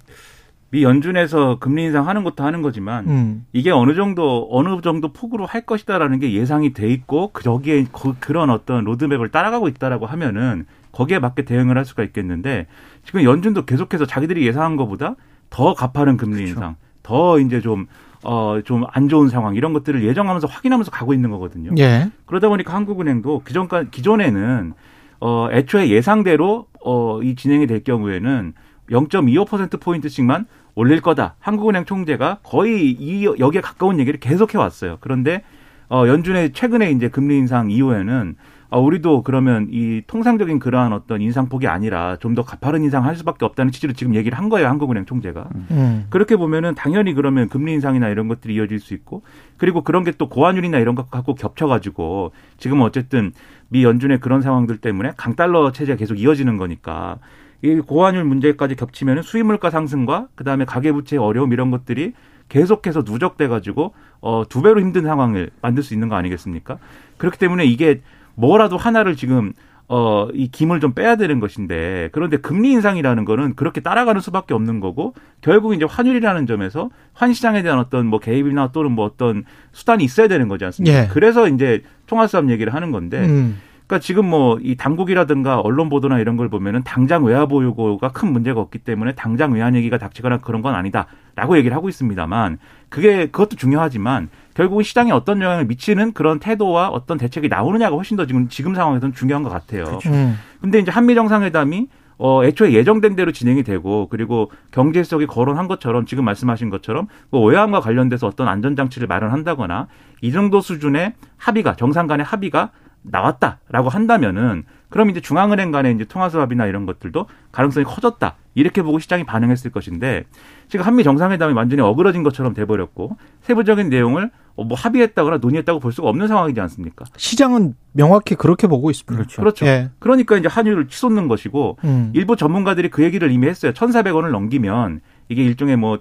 [0.70, 3.46] 미 연준에서 금리 인상하는 것도 하는 거지만 음.
[3.52, 8.14] 이게 어느 정도 어느 정도 폭으로 할 것이다라는 게 예상이 돼 있고 그 저기에 그,
[8.20, 12.66] 그런 어떤 로드맵을 따라가고 있다라고 하면은 거기에 맞게 대응을 할 수가 있겠는데
[13.04, 15.16] 지금 연준도 계속해서 자기들이 예상한 것보다
[15.50, 16.52] 더 가파른 금리 그렇죠.
[16.52, 16.76] 인상,
[17.10, 17.86] 더 이제 좀
[18.22, 21.70] 어, 좀 안 좋은 상황 이런 것들을 예정하면서 확인하면서 가고 있는 거거든요.
[21.78, 22.10] 예.
[22.26, 24.74] 그러다 보니까 한국은행도 기존까 기존에는
[25.20, 28.52] 어 애초에 예상대로 어 이 진행이 될 경우에는
[28.90, 31.34] 0.25% 포인트씩만 올릴 거다.
[31.40, 34.98] 한국은행 총재가 거의 이 여기에 가까운 얘기를 계속 해 왔어요.
[35.00, 35.42] 그런데
[35.90, 38.36] 어 연준의 최근에 이제 금리 인상 이후에는
[38.70, 43.72] 어, 우리도 그러면 이 통상적인 그러한 어떤 인상폭이 아니라 좀 더 가파른 인상할 수밖에 없다는
[43.72, 44.68] 취지로 지금 얘기를 한 거예요.
[44.68, 45.48] 한국은행 총재가.
[45.72, 46.06] 음.
[46.10, 49.22] 그렇게 보면은 당연히 그러면 금리 인상이나 이런 것들이 이어질 수 있고
[49.56, 53.32] 그리고 그런 게 또 고환율이나 이런 것 갖고 겹쳐가지고 지금 어쨌든
[53.68, 57.18] 미 연준의 그런 상황들 때문에 강달러 체제가 계속 이어지는 거니까
[57.62, 62.12] 이 고환율 문제까지 겹치면은 수입 물가 상승과 그다음에 가계부채 어려움 이런 것들이
[62.48, 66.78] 계속해서 누적돼 가지고 어두 배로 힘든 상황을 만들 수 있는 거 아니겠습니까?
[67.16, 68.00] 그렇기 때문에 이게
[68.40, 69.52] 뭐라도 하나를 지금
[69.92, 74.78] 어, 이 김을 좀 빼야 되는 것인데, 그런데 금리 인상이라는 거는 그렇게 따라가는 수밖에 없는
[74.78, 80.28] 거고, 결국 이제 환율이라는 점에서 환시장에 대한 어떤 뭐 개입이나 또는 뭐 어떤 수단이 있어야
[80.28, 80.96] 되는 거지 않습니까?
[80.96, 81.08] 예.
[81.08, 83.58] 그래서 이제 통화싸움 얘기를 하는 건데, 음.
[83.88, 88.60] 그러니까 지금 뭐 이 당국이라든가 언론 보도나 이런 걸 보면은 당장 외화 보유고가 큰 문제가
[88.60, 94.28] 없기 때문에 당장 외환 얘기가 닥치거나 그런 건 아니다라고 얘기를 하고 있습니다만 그게 그것도 중요하지만
[94.54, 99.14] 결국은 시장에 어떤 영향을 미치는 그런 태도와 어떤 대책이 나오느냐가 훨씬 더 지금 지금 상황에서는
[99.14, 100.00] 중요한 것 같아요.
[100.06, 100.38] 음.
[100.60, 106.04] 근데 이제 한미 정상회담이 어 애초에 예정된 대로 진행이 되고 그리고 경제 수석이 거론한 것처럼
[106.04, 109.86] 지금 말씀하신 것처럼 뭐 외환과 관련돼서 어떤 안전 장치를 마련한다거나
[110.20, 116.28] 이 정도 수준의 합의가 정상 간의 합의가 나왔다라고 한다면은 그럼 이제 중앙은행 간의 이제 통화
[116.28, 120.24] 수합이나 이런 것들도 가능성이 커졌다 이렇게 보고 시장이 반응했을 것인데
[120.68, 126.08] 지금 한미 정상회담이 완전히 어그러진 것처럼 돼버렸고 세부적인 내용을 어, 뭐 합의했다거나 논의했다고 볼 수가
[126.08, 127.06] 없는 상황이지 않습니까?
[127.16, 129.14] 시장은 명확히 그렇게 보고 있습니다.
[129.14, 129.40] 그렇죠.
[129.40, 129.66] 그렇죠.
[129.66, 129.90] 예.
[130.00, 132.10] 그러니까 이제 환율을 치솟는 것이고 음.
[132.14, 133.72] 일부 전문가들이 그 얘기를 이미 했어요.
[133.72, 136.00] 1,400원을 넘기면 이게 일종의 뭐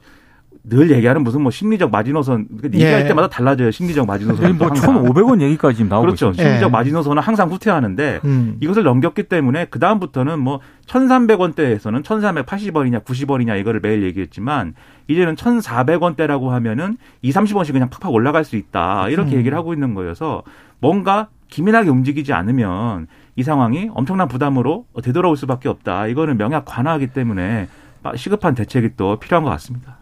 [0.69, 2.85] 늘 얘기하는 무슨 뭐 심리적 마지노선 그러니까 예.
[2.85, 3.71] 얘기할 때마다 달라져요.
[3.71, 4.57] 심리적 마지노선.
[4.57, 6.29] 뭐 1,500원 얘기까지 지금 나오고 그렇죠.
[6.29, 6.43] 있습니다.
[6.43, 6.71] 심리적 예.
[6.71, 8.57] 마지노선은 항상 후퇴하는데 음.
[8.61, 14.75] 이것을 넘겼기 때문에 그 다음부터는 뭐 1,300원대에서는 1,380원이냐 90원이냐 이거를 매일 얘기했지만
[15.07, 19.09] 이제는 1,400원대라고 하면은 2, 30원씩 그냥 팍팍 올라갈 수 있다.
[19.09, 19.37] 이렇게 음.
[19.39, 20.43] 얘기를 하고 있는 거여서
[20.79, 26.07] 뭔가 기민하게 움직이지 않으면 이 상황이 엄청난 부담으로 되돌아올 수밖에 없다.
[26.07, 27.67] 이거는 명약 관화하기 때문에
[28.15, 29.97] 시급한 대책이 또 필요한 것 같습니다.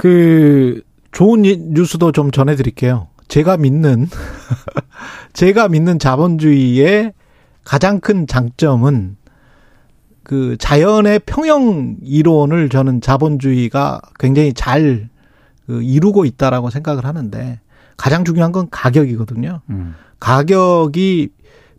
[0.00, 0.80] 그
[1.12, 3.08] 좋은 이- 뉴스도 좀 전해드릴게요.
[3.28, 4.06] 제가 믿는
[5.34, 7.12] 제가 믿는 자본주의의
[7.64, 9.16] 가장 큰 장점은
[10.22, 17.60] 그 자연의 평형 이론을 저는 자본주의가 굉장히 잘그 이루고 있다라고 생각을 하는데
[17.98, 19.60] 가장 중요한 건 가격이거든요.
[19.68, 19.94] 음.
[20.18, 21.28] 가격이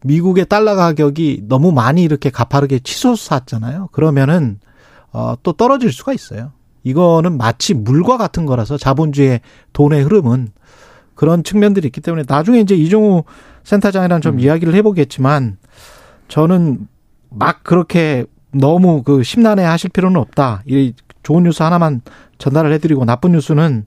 [0.03, 3.89] 미국의 달러 가격이 너무 많이 이렇게 가파르게 치솟았잖아요.
[3.91, 4.59] 그러면은
[5.11, 6.51] 어, 또 떨어질 수가 있어요.
[6.83, 9.41] 이거는 마치 물과 같은 거라서 자본주의의
[9.73, 10.49] 돈의 흐름은
[11.15, 13.23] 그런 측면들이 있기 때문에 나중에 이제 이종우
[13.63, 15.57] 센터장이랑 좀 이야기를 해보겠지만
[16.27, 16.87] 저는
[17.29, 20.63] 막 그렇게 너무 그 심란해 하실 필요는 없다.
[20.65, 22.01] 이 좋은 뉴스 하나만
[22.39, 23.85] 전달을 해드리고 나쁜 뉴스는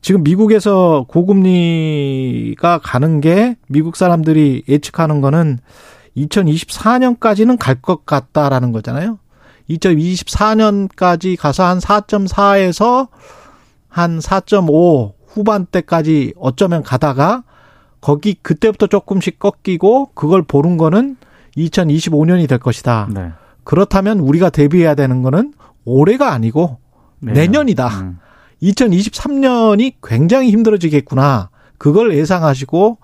[0.00, 5.58] 지금 미국에서 고금리가 가는 게 미국 사람들이 예측하는 거는
[6.16, 9.18] 2024년까지는 갈 것 같다라는 거잖아요.
[9.70, 13.08] 2024년까지 가서 한 4.4에서
[13.88, 17.44] 한 4.5 후반대까지 어쩌면 가다가
[18.00, 21.16] 거기 그때부터 조금씩 꺾이고 그걸 보는 거는
[21.56, 23.08] 2025년이 될 것이다.
[23.12, 23.30] 네.
[23.64, 26.78] 그렇다면 우리가 대비해야 되는 거는 올해가 아니고
[27.20, 27.88] 내년 이다.
[28.00, 28.18] 음.
[28.62, 31.50] 2023년이 굉장히 힘들어지겠구나.
[31.78, 32.98] 그걸 예상하시고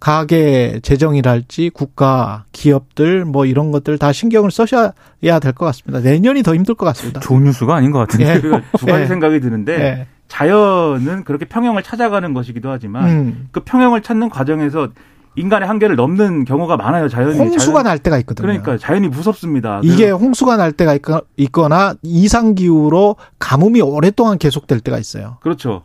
[0.00, 6.00] 가계 재정이랄지 국가 기업들 뭐 이런 것들 다 신경을 써셔야 될 것 같습니다.
[6.00, 7.20] 내년이 더 힘들 것 같습니다.
[7.20, 8.34] 좋은 뉴스가 아닌 것 같은데.
[8.34, 8.40] 예.
[8.72, 9.06] 그두 가지 예.
[9.06, 10.06] 생각이 드는데 예.
[10.28, 13.48] 자연은 그렇게 평형을 찾아가는 것이기도 하지만 음.
[13.50, 14.88] 그 평형을 찾는 과정에서
[15.36, 17.08] 인간의 한계를 넘는 경우가 많아요.
[17.08, 18.42] 자연이 홍수가 자연, 날 때가 있거든요.
[18.46, 19.80] 그러니까 자연이 무섭습니다.
[19.84, 25.38] 이게 홍수가 날 때가 있거- 있거나 이상 기후로 가뭄이 오랫동안 계속될 때가 있어요.
[25.40, 25.82] 그렇죠.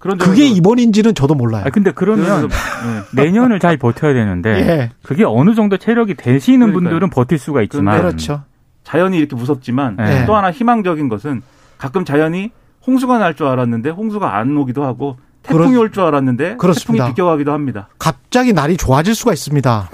[0.00, 1.62] 그런 그게 점에서- 이번인지는 저도 몰라요.
[1.66, 3.02] 아 근데 그러면 예.
[3.22, 4.90] 내년을 잘 버텨야 되는데 예.
[5.02, 6.90] 그게 어느 정도 체력이 되시는 그러니까요.
[6.90, 8.42] 분들은 버틸 수가 있지만 그렇죠.
[8.82, 10.24] 자연이 이렇게 무섭지만 네.
[10.26, 11.42] 또 하나 희망적인 것은
[11.78, 12.50] 가끔 자연이
[12.86, 17.04] 홍수가 날 줄 알았는데 홍수가 안 오기도 하고 태풍이 올 줄 알았는데 그렇습니다.
[17.04, 17.88] 태풍이 비껴가기도 합니다.
[17.98, 19.88] 갑자기 날이 좋아질 수가 있습니다.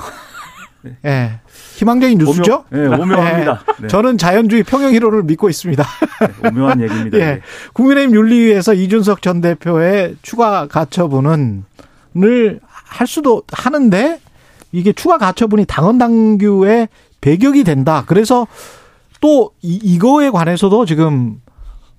[1.05, 1.41] 예.
[1.77, 2.65] 희망적인 뉴스죠?
[2.73, 3.65] 오묘, 예, 오묘합니다.
[3.83, 5.85] 네, 저는 자연주의 평형 이론을 믿고 있습니다.
[6.21, 7.19] 네, 오묘한 얘기입니다.
[7.19, 7.25] 예.
[7.25, 7.41] 네.
[7.73, 11.65] 국민의힘 윤리위에서 이준석 전 대표의 추가 가처분은
[12.17, 14.21] 을할 수도 하는데
[14.73, 16.89] 이게 추가 가처분이 당헌 당규의
[17.21, 18.05] 배격이 된다.
[18.07, 18.47] 그래서
[19.21, 21.41] 또 이, 이거에 관해서도 지금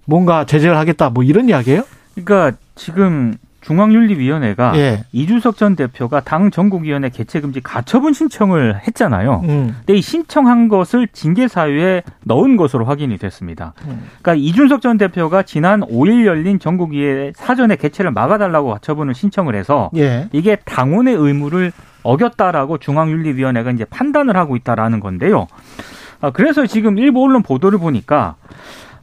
[0.05, 1.09] 뭔가 제재를 하겠다.
[1.09, 1.83] 뭐 이런 이야기예요?
[2.15, 3.35] 그러니까 지금
[3.67, 5.03] 중앙윤리위원회가 예.
[5.11, 9.41] 이준석 전 대표가 당 전국위원회 개최 금지 가처분 신청을 했잖아요.
[9.43, 9.75] 음.
[9.79, 13.73] 근데 이 신청한 것을 징계 사유에 넣은 것으로 확인이 됐습니다.
[13.85, 14.07] 음.
[14.21, 20.29] 그러니까 이준석 전 대표가 지난 5일 열린 전국위회 사전에 개최를 막아달라고 가처분을 신청을 해서 예.
[20.31, 25.47] 이게 당원의 의무를 어겼다라고 중앙윤리위원회가 이제 판단을 하고 있다라는 건데요.
[26.21, 28.35] 아, 그래서 지금 일부 언론 보도를 보니까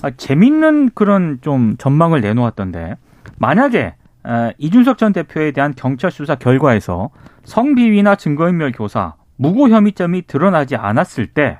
[0.00, 2.96] 아, 재밌는 그런 좀 전망을 내놓았던데
[3.36, 4.03] 만약에 아,
[4.58, 7.10] 이준석 전 대표에 대한 경찰 수사 결과에서
[7.44, 11.58] 성비위나 증거인멸 교사, 무고 혐의점이 드러나지 않았을 때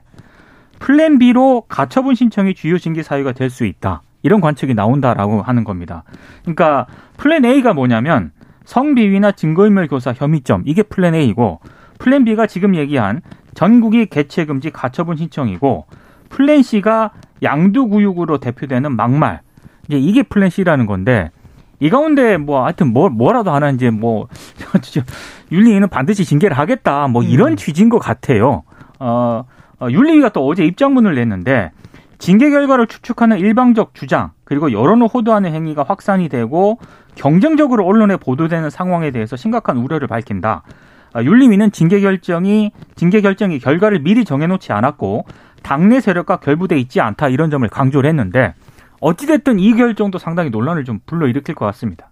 [0.79, 4.03] 플랜 B로 가처분 신청이 주요 징계 사유가 될 수 있다.
[4.23, 6.03] 이런 관측이 나온다라고 하는 겁니다.
[6.43, 6.87] 그러니까
[7.19, 8.33] 플랜 A가 뭐냐면
[8.65, 11.61] 성비위나 증거인멸 교사 혐의점 이게 플랜 A고
[11.99, 13.21] 플랜 B가 지금 얘기한
[13.55, 15.87] 전국위 개최 금지 가처분 신청이고
[16.31, 19.41] 플랜 C가 양두구육으로 대표되는 막말
[19.89, 21.31] 이제 이게 플랜 C라는 건데
[21.85, 24.27] 이 가운데 뭐 하여튼 뭐 뭐라도 하나 이제 뭐
[25.53, 27.57] 윤리위는 반드시 징계를 하겠다 뭐 이런 음.
[27.57, 28.63] 취지인 것 같아요.
[28.99, 29.45] 어,
[29.79, 31.73] 어, 윤리위가 또 어제 입장문을 냈는데
[32.17, 36.79] 징계 결과를 추측하는 일방적 주장 그리고 여론을 호도하는 행위가 확산이 되고
[37.17, 40.63] 경쟁적으로 언론에 보도되는 상황에 대해서 심각한 우려를 밝힌다.
[41.13, 45.27] 아, 윤리위는 징계 결정이 징계 결정이 결과를 미리 정해놓지 않았고
[45.63, 48.55] 당내 세력과 결부돼 있지 않다 이런 점을 강조를 했는데
[49.05, 52.09] 어찌됐든 이 결정도 상당히 논란을 좀 불러일으킬 것 같습니다.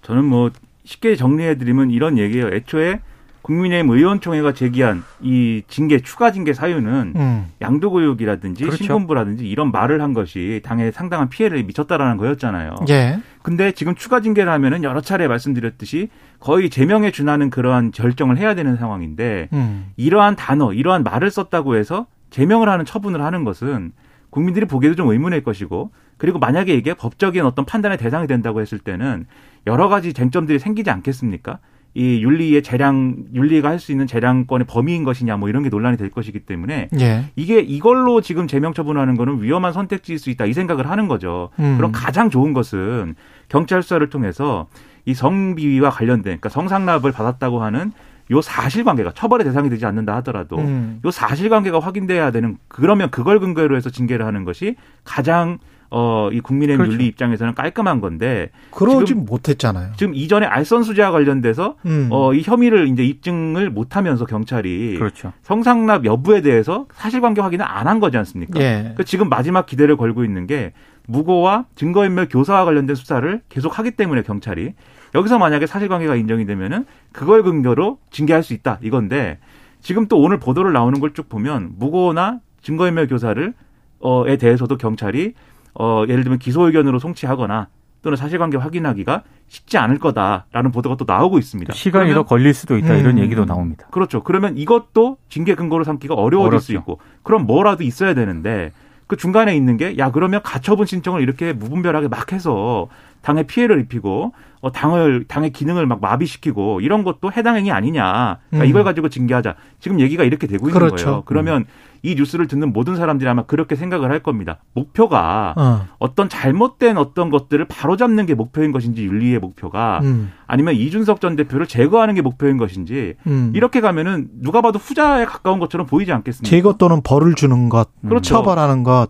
[0.00, 0.50] 저는 뭐
[0.84, 2.48] 쉽게 정리해드리면 이런 얘기예요.
[2.48, 3.00] 애초에
[3.42, 7.46] 국민의힘 의원총회가 제기한 이 징계 추가 징계 사유는 음.
[7.60, 8.84] 양도교육이라든지 그렇죠.
[8.84, 12.74] 신분부라든지 이런 말을 한 것이 당에 상당한 피해를 미쳤다라는 거였잖아요.
[12.88, 13.18] 예.
[13.42, 18.76] 근데 지금 추가 징계를 하면은 여러 차례 말씀드렸듯이 거의 제명에 준하는 그러한 결정을 해야 되는
[18.76, 19.92] 상황인데 음.
[19.96, 23.92] 이러한 단어, 이러한 말을 썼다고 해서 제명을 하는 처분을 하는 것은
[24.30, 29.24] 국민들이 보기에도 좀 의문일 것이고 그리고 만약에 이게 법적인 어떤 판단의 대상이 된다고 했을 때는
[29.66, 31.60] 여러 가지 쟁점들이 생기지 않겠습니까?
[31.94, 36.10] 이 윤리의 재량 윤리가 할 수 있는 재량권의 범위인 것이냐 뭐 이런 게 논란이 될
[36.10, 37.24] 것이기 때문에 예.
[37.36, 41.48] 이게 이걸로 지금 제명 처분하는 거는 위험한 선택지일 수 있다 이 생각을 하는 거죠.
[41.58, 41.78] 음.
[41.78, 43.14] 그럼 가장 좋은 것은
[43.48, 44.66] 경찰 수사를 통해서
[45.06, 47.92] 이 성비위와 관련된 그러니까 성상납을 받았다고 하는
[48.30, 51.00] 요 사실관계가 처벌의 대상이 되지 않는다 하더라도 음.
[51.02, 55.58] 요 사실관계가 확인돼야 되는 그러면 그걸 근거로 해서 징계를 하는 것이 가장
[55.92, 56.92] 어 이 국민의 그렇죠.
[56.92, 59.92] 윤리 입장에서는 깔끔한 건데 그러지 지금- 못했잖아요.
[59.96, 62.08] 지금 이전에 알선 수재와 관련돼서 음.
[62.12, 65.32] 어 이 혐의를 이제 입증을 못 하면서 경찰이 그렇죠.
[65.42, 68.60] 성상납 여부에 대해서 사실관계 확인을 안 한 거지 않습니까?
[68.60, 68.94] 예.
[68.96, 70.72] 그 지금 마지막 기대를 걸고 있는 게
[71.08, 74.74] 무고와 증거인멸 교사와 관련된 수사를 계속 하기 때문에 경찰이
[75.16, 79.38] 여기서 만약에 사실관계가 인정이 되면은 그걸 근거로 징계할 수 있다 이건데
[79.80, 83.54] 지금 또 오늘 보도를 나오는 걸 쭉 보면 무고나 증거인멸 교사를
[83.98, 85.34] 어에 대해서도 경찰이
[85.74, 87.68] 어 예를 들면 기소 의견으로 송치하거나
[88.02, 91.72] 또는 사실관계 확인하기가 쉽지 않을 거다라는 보도가 또 나오고 있습니다.
[91.74, 93.22] 시간이 그러면 더 걸릴 수도 있다 이런 음.
[93.22, 93.86] 얘기도 나옵니다.
[93.90, 94.22] 그렇죠.
[94.22, 96.64] 그러면 이것도 징계 근거로 삼기가 어려워질 어렵죠.
[96.64, 98.72] 수 있고 그럼 뭐라도 있어야 되는데
[99.06, 102.88] 그 중간에 있는 게 야 그러면 가처분 신청을 이렇게 무분별하게 막 해서
[103.22, 108.38] 당에 피해를 입히고 어 당을 당의 기능을 막 마비시키고 이런 것도 해당 행위 아니냐.
[108.48, 108.68] 그러니까 음.
[108.70, 109.56] 이걸 가지고 징계하자.
[109.78, 111.04] 지금 얘기가 이렇게 되고 있는 그렇죠.
[111.04, 111.22] 거예요.
[111.26, 111.66] 그러면
[112.02, 114.58] 이 뉴스를 듣는 모든 사람들이 아마 그렇게 생각을 할 겁니다.
[114.74, 115.86] 목표가 어.
[115.98, 120.32] 어떤 잘못된 어떤 것들을 바로잡는 게 목표인 것인지 윤리의 목표가 음.
[120.46, 123.52] 아니면 이준석 전 대표를 제거하는 게 목표인 것인지 음.
[123.54, 126.48] 이렇게 가면은 누가 봐도 후자에 가까운 것처럼 보이지 않겠습니까?
[126.48, 128.34] 제거 또는 벌을 주는 것, 그렇죠.
[128.34, 129.08] 처벌하는 것.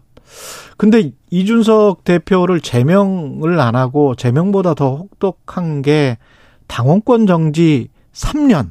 [0.77, 6.19] 근데 이준석 대표를 제명을 안 하고 제명보다 더 혹독한 게
[6.67, 8.69] 당원권 정지 3년.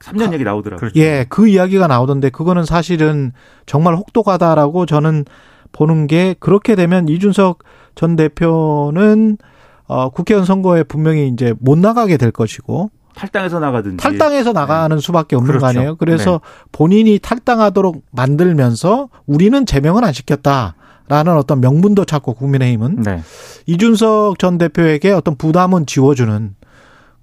[0.00, 0.78] 3년 얘기 나오더라고요.
[0.78, 0.98] 그렇죠.
[0.98, 3.32] 예, 그 이야기가 나오던데 그거는 사실은
[3.66, 5.24] 정말 혹독하다라고 저는
[5.72, 7.62] 보는 게 그렇게 되면 이준석
[7.94, 9.38] 전 대표는
[9.86, 15.48] 어, 국회의원 선거에 분명히 이제 못 나가게 될 것이고 탈당해서 나가든지 탈당해서 나가는 수밖에 없는
[15.48, 15.60] 그렇죠.
[15.60, 15.96] 거 아니에요.
[15.96, 16.40] 그래서
[16.72, 20.76] 본인이 탈당하도록 만들면서 우리는 제명은 안 시켰다
[21.08, 23.22] 라는 어떤 명분도 찾고 국민의힘은 네.
[23.66, 26.54] 이준석 전 대표에게 어떤 부담은 지워주는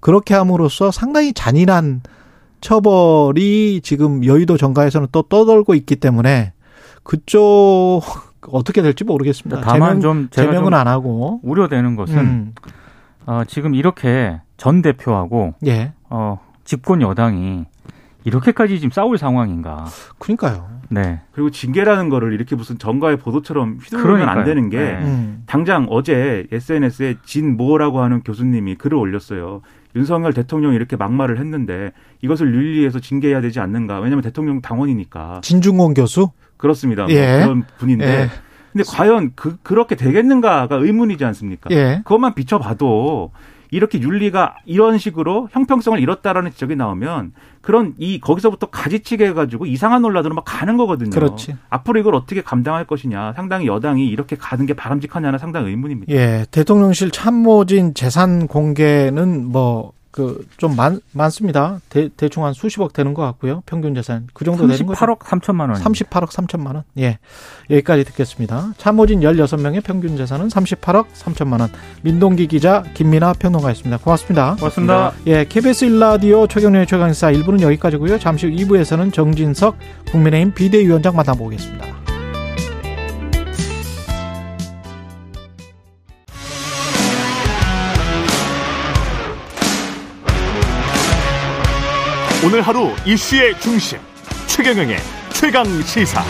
[0.00, 2.02] 그렇게 함으로써 상당히 잔인한
[2.60, 6.52] 처벌이 지금 여의도 정가에서는 또 떠돌고 있기 때문에
[7.02, 8.02] 그쪽
[8.50, 9.60] 어떻게 될지 모르겠습니다.
[9.62, 11.40] 다만 제명, 좀 제명은 좀안 하고.
[11.42, 12.54] 우려되는 것은 음,
[13.26, 15.92] 어, 지금 이렇게 전 대표하고 예.
[16.10, 17.64] 어, 집권 여당이
[18.24, 19.86] 이렇게까지 지금 싸울 상황인가.
[20.18, 20.68] 그러니까요.
[20.90, 21.20] 네.
[21.32, 24.44] 그리고 징계라는 거를 이렇게 무슨 정가의 보도처럼 휘두르면 안.
[24.44, 24.98] 되는 게 네.
[25.02, 25.42] 음.
[25.46, 29.62] 당장 어제 SNS에 진 모라고 하는 교수님이 글을 올렸어요.
[29.96, 31.92] 윤석열 대통령이 이렇게 막말을 했는데
[32.22, 34.00] 이것을 윤리에서 징계해야 되지 않는가?
[34.00, 36.30] 왜냐하면 대통령 당원이니까 진중권 교수?
[36.56, 37.04] 그렇습니다.
[37.04, 37.40] 뭐 예.
[37.42, 38.28] 그런 분인데 예.
[38.72, 41.70] 근데 과연 그 그렇게 되겠는가가 의문이지 않습니까?
[41.70, 42.00] 예.
[42.04, 43.30] 그것만 비춰봐도
[43.70, 50.34] 이렇게 윤리가 이런 식으로 형평성을 잃었다라는 지적이 나오면 그런 이 거기서부터 가지치게 해가지고 이상한 논란으로
[50.34, 51.10] 막 가는 거거든요.
[51.10, 51.54] 그렇지.
[51.68, 53.34] 앞으로 이걸 어떻게 감당할 것이냐.
[53.34, 56.12] 상당히 여당이 이렇게 가는 게 바람직하냐는 상당히 의문입니다.
[56.14, 60.76] 예, 대통령실 참모진 재산 공개는 뭐 그좀
[61.12, 61.80] 많습니다.
[61.88, 63.62] 대, 대충 한 수십억 되는 것 같고요.
[63.66, 65.00] 평균 재산 그 정도 되는 거죠.
[65.00, 65.74] 38억 3천만 원.
[65.74, 66.82] 38억 3천만 원.
[66.98, 67.18] 예.
[67.70, 68.72] 여기까지 듣겠습니다.
[68.78, 71.70] 참모진 16명의 평균 재산은 38억 3천만 원.
[72.02, 73.98] 민동기 기자 김민아 평론가였습니다.
[73.98, 74.56] 고맙습니다.
[74.56, 75.12] 고맙습니다.
[75.26, 78.18] 예, KBS 1라디오 최경련의 최강사 1부는 여기까지고요.
[78.18, 79.76] 잠시 후 2부에서는 정진석
[80.10, 82.17] 국민의힘 비대위원장 만나보겠습니다.
[92.48, 93.98] 오늘 하루 이슈의 중심
[94.46, 94.96] 최경영의
[95.34, 96.22] 최강 시사.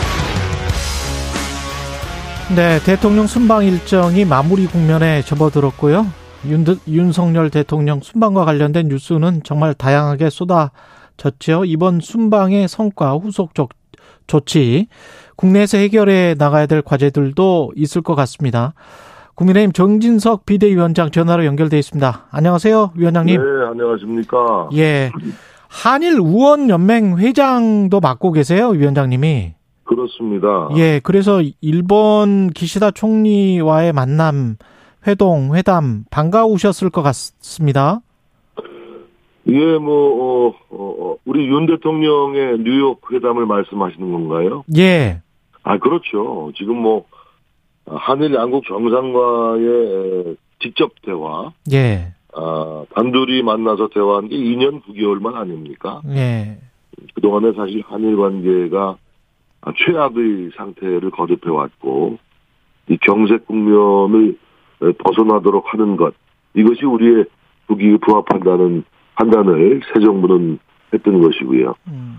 [2.53, 6.05] 네, 대통령 순방 일정이 마무리 국면에 접어들었고요.
[6.47, 11.63] 윤, 윤석열 대통령 순방과 관련된 뉴스는 정말 다양하게 쏟아졌죠.
[11.63, 13.69] 이번 순방의 성과, 후속 조,
[14.27, 14.87] 조치,
[15.37, 18.73] 국내에서 해결해 나가야 될 과제들도 있을 것 같습니다.
[19.35, 22.25] 국민의힘 정진석 비대위원장 전화로 연결돼 있습니다.
[22.29, 23.41] 안녕하세요, 위원장님.
[23.41, 24.67] 네, 안녕하십니까.
[24.73, 25.11] 예.
[25.69, 29.53] 한일 의원 연맹 회장도 맡고 계세요, 위원장님이.
[29.83, 30.69] 그렇습니다.
[30.77, 34.57] 예, 그래서 일본 기시다 총리와의 만남,
[35.07, 38.01] 회동, 회담 반가우셨을 것 같습니다.
[39.47, 44.63] 예, 뭐, 어, 어, 우리 윤 대통령의 뉴욕 회담을 말씀하시는 건가요?
[44.77, 45.21] 예,
[45.63, 46.51] 아, 그렇죠.
[46.55, 47.05] 지금 뭐,
[47.85, 56.01] 한일 양국 정상과의 직접 대화, 예, 아, 단둘이 만나서 대화한 게 2년 9개월만 아닙니까?
[56.09, 56.57] 예,
[57.15, 58.97] 그동안에 사실 한일 관계가
[59.75, 62.17] 최악의 상태를 거듭해 왔고,
[62.89, 64.37] 이 경색 국면을
[64.97, 66.13] 벗어나도록 하는 것
[66.53, 67.25] 이것이 우리의
[67.67, 68.83] 국익에 부합한다는
[69.15, 70.59] 판단을 새 정부는
[70.93, 71.75] 했던 것이고요.
[71.87, 72.17] 음.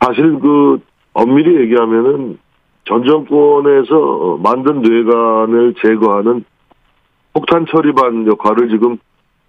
[0.00, 0.80] 사실 그
[1.14, 2.38] 엄밀히 얘기하면은
[2.84, 6.44] 전 정권에서 만든 뇌관을 제거하는
[7.32, 8.98] 폭탄 처리반 역할을 지금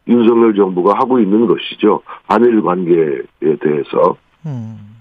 [0.07, 2.01] 윤석열 정부가 하고 있는 것이죠.
[2.27, 3.21] 한일 관계에
[3.59, 4.17] 대해서.
[4.45, 4.93] 음.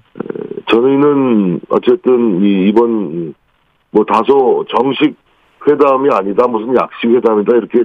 [0.69, 3.35] 저희는 어쨌든 이 이번
[3.91, 5.17] 뭐 다소 정식
[5.69, 7.85] 회담이 아니다 무슨 약식 회담이다 이렇게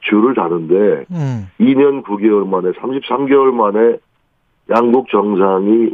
[0.00, 1.48] 줄을 다는데 음.
[1.60, 3.98] 2년 9개월 만에 33개월 만에
[4.70, 5.90] 양국 정상이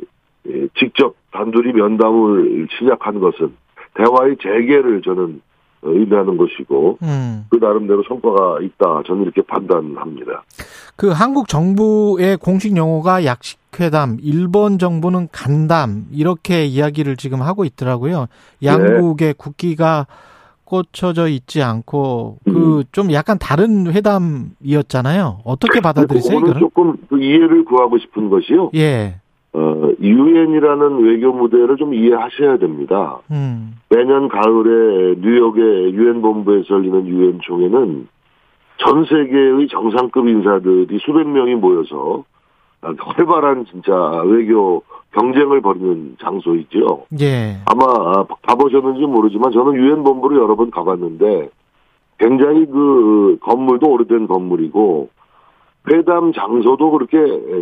[0.49, 3.55] 예, 직접 단둘이 면담을 시작한 것은
[3.95, 5.43] 대화의 재개를 저는
[5.83, 7.47] 의미하는 것이고 음.
[7.51, 10.43] 그 나름대로 성과가 있다 저는 이렇게 판단합니다.
[10.97, 18.27] 그 한국 정부의 공식 용어가 약식회담, 일본 정부는 간담 이렇게 이야기를 지금 하고 있더라고요.
[18.63, 20.07] 양국의 국기가
[20.71, 25.41] 꽂혀져 있지 않고 그좀 약간 다른 회담이었잖아요.
[25.45, 26.61] 어떻게 받아들이세요, 그거는?
[26.61, 28.71] 조금 그 이해를 구하고 싶은 것이요.
[28.77, 29.17] 예.
[29.53, 33.19] 어, 유엔이라는 외교 무대를 좀 이해하셔야 됩니다.
[33.31, 33.75] 음.
[33.89, 38.09] 매년 가을에 뉴욕의 유엔 본부에서 열리는 유엔 총회는
[38.79, 42.25] 전 세계의 정상급 인사들이 수백 명이 모여서
[42.81, 43.93] 활발한 진짜
[44.25, 44.83] 외교
[45.13, 47.07] 경쟁을 벌이는 장소이죠.
[47.21, 47.59] 예.
[47.67, 51.51] 아마 가보셨는지 모르지만 저는 유엔 본부를 여러 번 가봤는데
[52.19, 55.09] 굉장히 그 건물도 오래된 건물이고
[55.89, 57.17] 회담 장소도 그렇게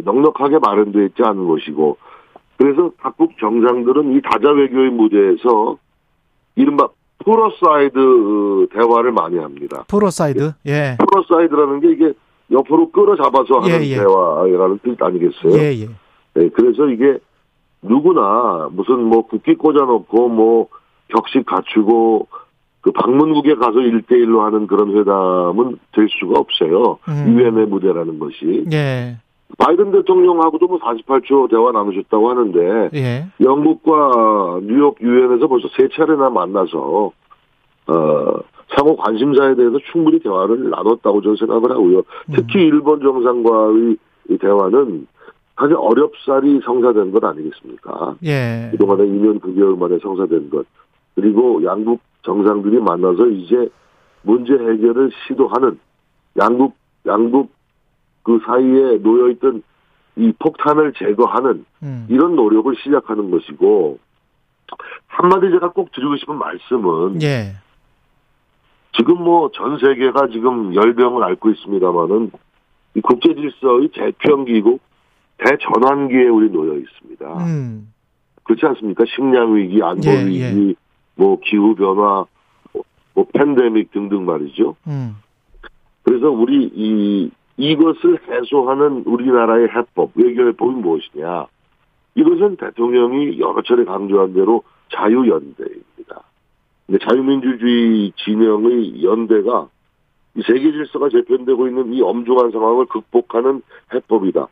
[0.04, 1.96] 넉넉하게 마련되어 있지 않은 것이고
[2.56, 5.76] 그래서 각국 정상들은 이 다자 외교의 무대에서
[6.56, 6.88] 이른바
[7.24, 9.84] pull-aside 대화를 많이 합니다.
[9.88, 10.52] pull-aside.
[10.66, 10.96] 예.
[10.98, 12.12] pull-aside라는 게 이게
[12.50, 13.96] 옆으로 끌어잡아서 하는 예, 예.
[13.96, 15.52] 대화라는 뜻 아니겠어요?
[15.52, 15.88] 예, 예.
[16.34, 17.18] 네, 그래서 이게
[17.82, 20.68] 누구나 무슨 뭐 국기 꽂아놓고 뭐
[21.08, 22.26] 격식 갖추고
[22.80, 26.98] 그 방문국에 가서 일대일로 하는 그런 회담은 될 수가 없어요.
[27.08, 27.26] 음.
[27.28, 28.64] 유엔의 무대라는 것이.
[28.72, 29.16] 예.
[29.58, 33.26] 바이든 대통령하고도 뭐 48초 대화 나누셨다고 하는데 예.
[33.40, 37.12] 영국과 뉴욕 유엔에서 벌써 세 차례나 만나서
[37.88, 38.38] 어
[38.76, 42.02] 상호 관심사에 대해서 충분히 대화를 나눴다고 저는 생각을 하고요.
[42.32, 43.96] 특히 일본 정상과의
[44.30, 45.06] 이 대화는
[45.56, 48.16] 사실 어렵사리 성사된 것 아니겠습니까?
[48.24, 48.68] 예.
[48.70, 50.66] 그동안에 2년 9개월 만에 성사된 것.
[51.14, 53.68] 그리고 양국 정상들이 만나서 이제
[54.22, 55.78] 문제 해결을 시도하는
[56.38, 57.52] 양국, 양국
[58.22, 59.62] 그 사이에 놓여 있던
[60.16, 62.06] 이 폭탄을 제거하는 음.
[62.08, 63.98] 이런 노력을 시작하는 것이고,
[65.06, 67.54] 한마디 제가 꼭 드리고 싶은 말씀은 예.
[68.96, 72.32] 지금 뭐 전 세계가 지금 열병을 앓고 있습니다만은
[72.94, 74.78] 이 국제 질서의 재편기고
[75.38, 77.46] 대전환기에 우리 놓여 있습니다.
[77.46, 77.92] 음.
[78.42, 79.04] 그렇지 않습니까?
[79.06, 80.74] 식량 위기, 안보 예, 위기,
[81.18, 82.24] 뭐 기후 변화,
[82.72, 84.76] 뭐, 뭐 팬데믹 등등 말이죠.
[84.86, 85.16] 음.
[86.04, 91.46] 그래서 우리 이 이것을 해소하는 우리나라의 해법, 외교 해법이 무엇이냐?
[92.14, 94.62] 이것은 대통령이 여러 차례 강조한 대로
[94.94, 96.22] 자유연대입니다.
[96.86, 99.68] 근데 자유민주주의 진영의 연대가
[100.36, 103.62] 이 세계 질서가 재편되고 있는 이 엄중한 상황을 극복하는
[103.92, 104.46] 해법이다.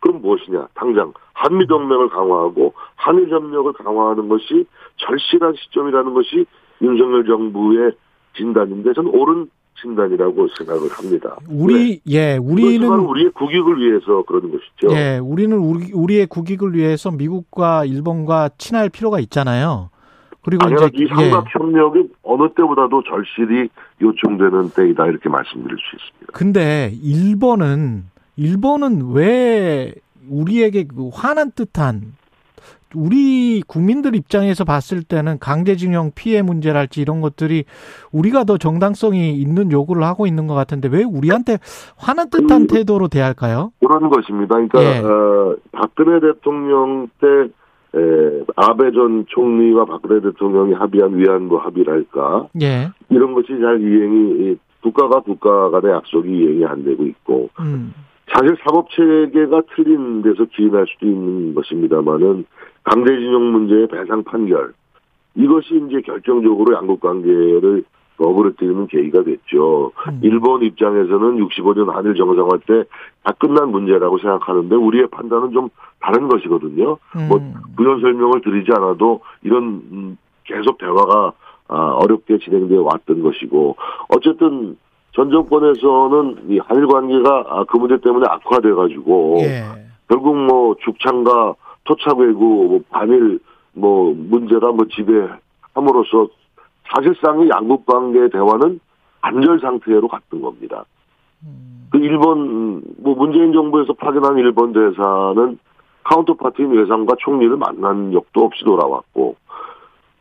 [0.00, 0.68] 그럼 무엇이냐?
[0.74, 4.66] 당장 한미동맹을 강화하고 한일 협력을 강화하는 것이
[5.06, 6.46] 절실한 시점이라는 것이
[6.82, 7.92] 윤석열 정부의
[8.36, 9.48] 진단인데 저는 옳은
[9.80, 11.36] 진단이라고 생각을 합니다.
[11.48, 14.94] 우리 예, 우리는 우리의 국익을 위해서 그러는 것이죠.
[14.94, 19.90] 예, 우리는 우리 우리의 국익을 위해서 미국과 일본과 친할 필요가 있잖아요.
[20.42, 23.68] 그리고 이제 이 삼각 협력이 어느 때보다도 절실히
[24.00, 26.32] 요청되는 때이다 이렇게 말씀드릴 수 있습니다.
[26.32, 28.04] 근데 일본은
[28.36, 29.92] 일본은 왜
[30.28, 32.14] 우리에게 그 화난 듯한
[32.94, 37.64] 우리 국민들 입장에서 봤을 때는 강제징용 피해 문제랄지 이런 것들이
[38.12, 41.58] 우리가 더 정당성이 있는 요구를 하고 있는 것 같은데 왜 우리한테
[41.96, 43.72] 화난 듯한 그- 태도로 대할까요?
[43.80, 44.54] 그런 것입니다.
[44.56, 44.98] 그러니까 예.
[44.98, 47.26] 어, 박근혜 대통령 때
[47.92, 52.90] 에, 아베 전 총리와 박근혜 대통령이 합의한 위안부 합의랄까 예.
[53.08, 57.92] 이런 것이 잘 이행이 이 국가가 국가 간의 약속이 이행이 안 되고 있고 음.
[58.32, 62.44] 사실 사법 체계가 틀린 데서 기인할 수도 있는 것입니다만은
[62.84, 64.72] 강제징용 문제의 배상 판결
[65.34, 67.84] 이것이 이제 결정적으로 양국 관계를
[68.18, 69.92] 어그러뜨리는 계기가 됐죠.
[70.08, 70.20] 음.
[70.22, 72.84] 일본 입장에서는 65년 한일 정상화 때
[73.22, 75.68] 다 끝난 문제라고 생각하는데 우리의 판단은 좀
[76.00, 76.96] 다른 것이거든요.
[77.28, 77.54] 뭐 음.
[77.76, 81.32] 부연 설명을 드리지 않아도 이런 음, 계속 대화가
[81.68, 83.76] 아, 어렵게 진행되어 왔던 것이고
[84.08, 84.76] 어쨌든
[85.12, 89.64] 전 정권에서는 이 한일 관계가 아, 그 문제 때문에 악화돼 가지고 예.
[90.08, 91.54] 결국 뭐 죽창과
[91.90, 93.40] 토착 왜구 뭐 반일
[93.72, 96.28] 뭐 문제가 뭐 지배함으로써
[96.88, 98.78] 사실상의 양국 관계 대화는
[99.22, 100.84] 단절 상태로 갔던 겁니다.
[101.90, 105.58] 그 일본 뭐 문재인 정부에서 파견한 일본 대사는
[106.04, 109.34] counterpart인 외상과 총리를 만난 적도 없이 돌아왔고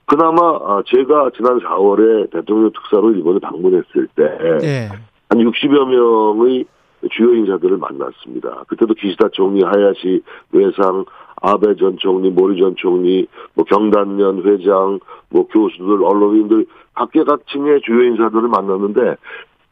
[0.05, 4.89] 그나마 아, 제가 지난 4월에 대통령 특사로 일본을 방문했을 때한 예.
[5.30, 6.65] 60여 명의
[7.11, 8.63] 주요 인사들을 만났습니다.
[8.67, 10.21] 그때도 기시다 총리, 하야시
[10.51, 11.05] 외상,
[11.41, 18.49] 아베 전 총리, 모리 전 총리, 뭐 경단련 회장, 뭐 교수들, 언론인들 각계각층의 주요 인사들을
[18.49, 19.15] 만났는데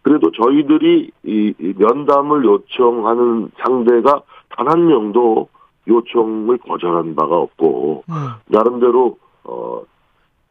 [0.01, 5.49] 그래도 저희들이 이, 이 면담을 요청하는 상대가 단 한 명도
[5.87, 8.13] 요청을 거절한 바가 없고 음.
[8.47, 9.81] 나름대로 어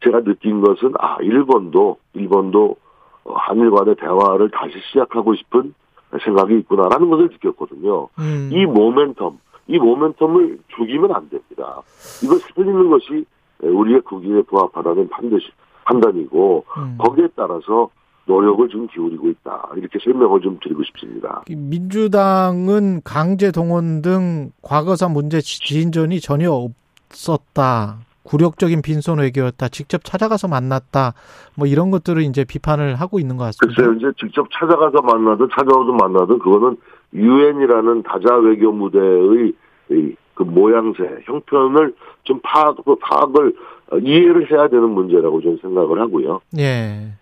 [0.05, 2.77] 제가 느낀 것은 아 일본도 일본도
[3.25, 5.75] 어, 한일 간의 대화를 다시 시작하고 싶은
[6.23, 8.09] 생각이 있구나라는 것을 느꼈거든요.
[8.19, 8.51] 음.
[8.53, 9.37] 이 모멘텀,
[9.69, 11.83] 이 모멘텀을 죽이면 안 됩니다.
[12.23, 13.25] 이걸 살리는 것이
[13.61, 15.47] 우리의 국익에 부합하다는 반드시
[15.85, 16.97] 판단이고 음.
[16.99, 17.91] 거기에 따라서
[18.27, 21.43] 노력을 좀 기울이고 있다 이렇게 설명을 좀 드리고 싶습니다.
[21.49, 27.99] 민주당은 강제 동원 등 과거사 문제 지인전이 전혀 없었다.
[28.27, 29.69] 굴욕적인 빈손 외교였다.
[29.69, 31.15] 직접 찾아가서 만났다.
[31.57, 33.83] 뭐 이런 것들을 이제 비판을 하고 있는 것 같습니다.
[33.83, 36.77] 글쎄요, 이제 직접 찾아가서 만나든 찾아오든 만나든 그거는
[37.15, 39.53] 유엔이라는 다자 외교 무대의
[39.91, 43.55] 이, 그 모양새, 형편을 좀 파악, 파악을
[43.93, 46.41] 어, 이해를 해야 되는 문제라고 저는 생각을 하고요.
[46.59, 47.13] 예.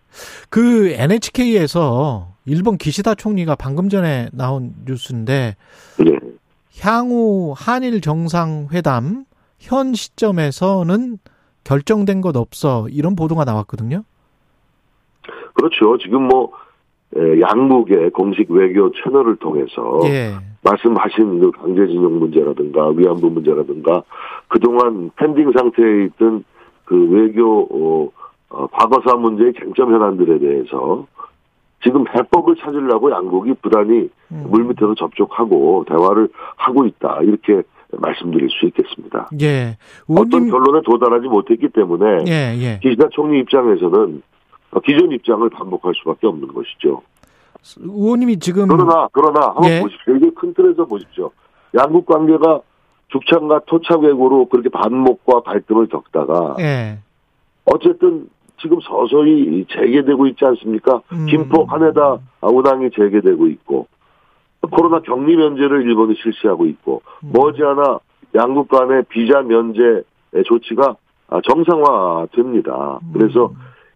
[0.49, 5.57] 그 NHK에서 일본 기시다 총리가 방금 전에 나온 뉴스인데
[6.07, 6.19] 예.
[6.81, 9.25] 향후 한일 정상회담
[9.65, 11.19] 현 시점에서는
[11.65, 14.05] 결정된 것 없어 이런 보도가 나왔거든요.
[15.55, 15.97] 그렇죠.
[15.99, 16.53] 지금 뭐
[17.17, 20.35] 에, 양국의 공식 외교 채널을 통해서 예.
[20.63, 24.03] 말씀하신 그 강제징용 문제라든가 위안부 문제라든가
[24.49, 26.45] 그동안 펜딩 상태에 있던
[26.85, 28.11] 그 외교 어,
[28.51, 31.07] 어, 과거사 문제의 쟁점 현안들에 대해서
[31.83, 34.47] 지금 해법을 찾으려고 양국이 부단히 음.
[34.51, 37.63] 물밑에서 접촉하고 대화를 하고 있다 이렇게
[37.99, 39.31] 말씀드릴 수 있겠습니다.
[39.41, 39.77] 예.
[40.09, 42.79] 어떤 결론에 도달하지 못했기 때문에 예, 예.
[42.83, 44.23] 기시다 총리 입장에서는
[44.73, 47.03] 어, 기존 입장을 반복할 수밖에 없는 것이죠.
[47.79, 49.81] 의원님이 지금 그러나 그러나 한번 예.
[49.81, 50.17] 보십시오.
[50.17, 51.31] 이게 큰 틀에서 보십시오.
[51.75, 52.61] 양국 관계가
[53.09, 56.99] 죽창과 토착 외고로 그렇게 반목과 갈등을 겪다가 예.
[57.65, 58.29] 어쨌든
[58.61, 61.03] 지금 서서히 재개되고 있지 않습니까?
[61.13, 61.27] 음.
[61.27, 63.87] 김포 카네다 운항이 재개되고 있고
[64.67, 67.33] 코로나 격리 면제를 일본이 실시하고 있고 음.
[67.33, 67.99] 머지않아
[68.35, 70.03] 양국 간의 비자 면제
[70.47, 70.97] 조치가
[71.29, 73.01] 아, 정상화됩니다.
[73.13, 73.53] 그래서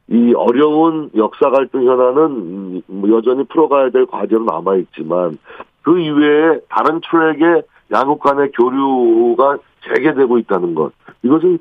[0.08, 5.38] 이 어려운 역사 갈등 현안은 음, 뭐 여전히 풀어가야 될 과제로 남아 있지만
[5.82, 7.62] 그 이외에 다른 트랙에
[7.92, 10.92] 양국 간의 교류가 재개되고 있다는 것
[11.22, 11.58] 이것은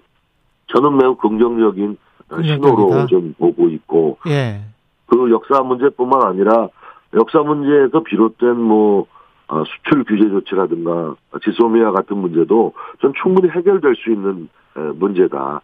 [0.68, 1.98] 저는 매우 긍정적인
[2.28, 2.66] 긍정적이다.
[2.66, 4.62] 신호로 좀 보고 있고 예.
[5.08, 6.70] 그 역사 문제뿐만 아니라
[7.14, 9.08] 역사 문제에서 비롯된 뭐
[9.48, 15.62] 어, 수출 규제 조치라든가 지소미아 같은 문제도 전 충분히 해결될 수 있는 에, 문제다.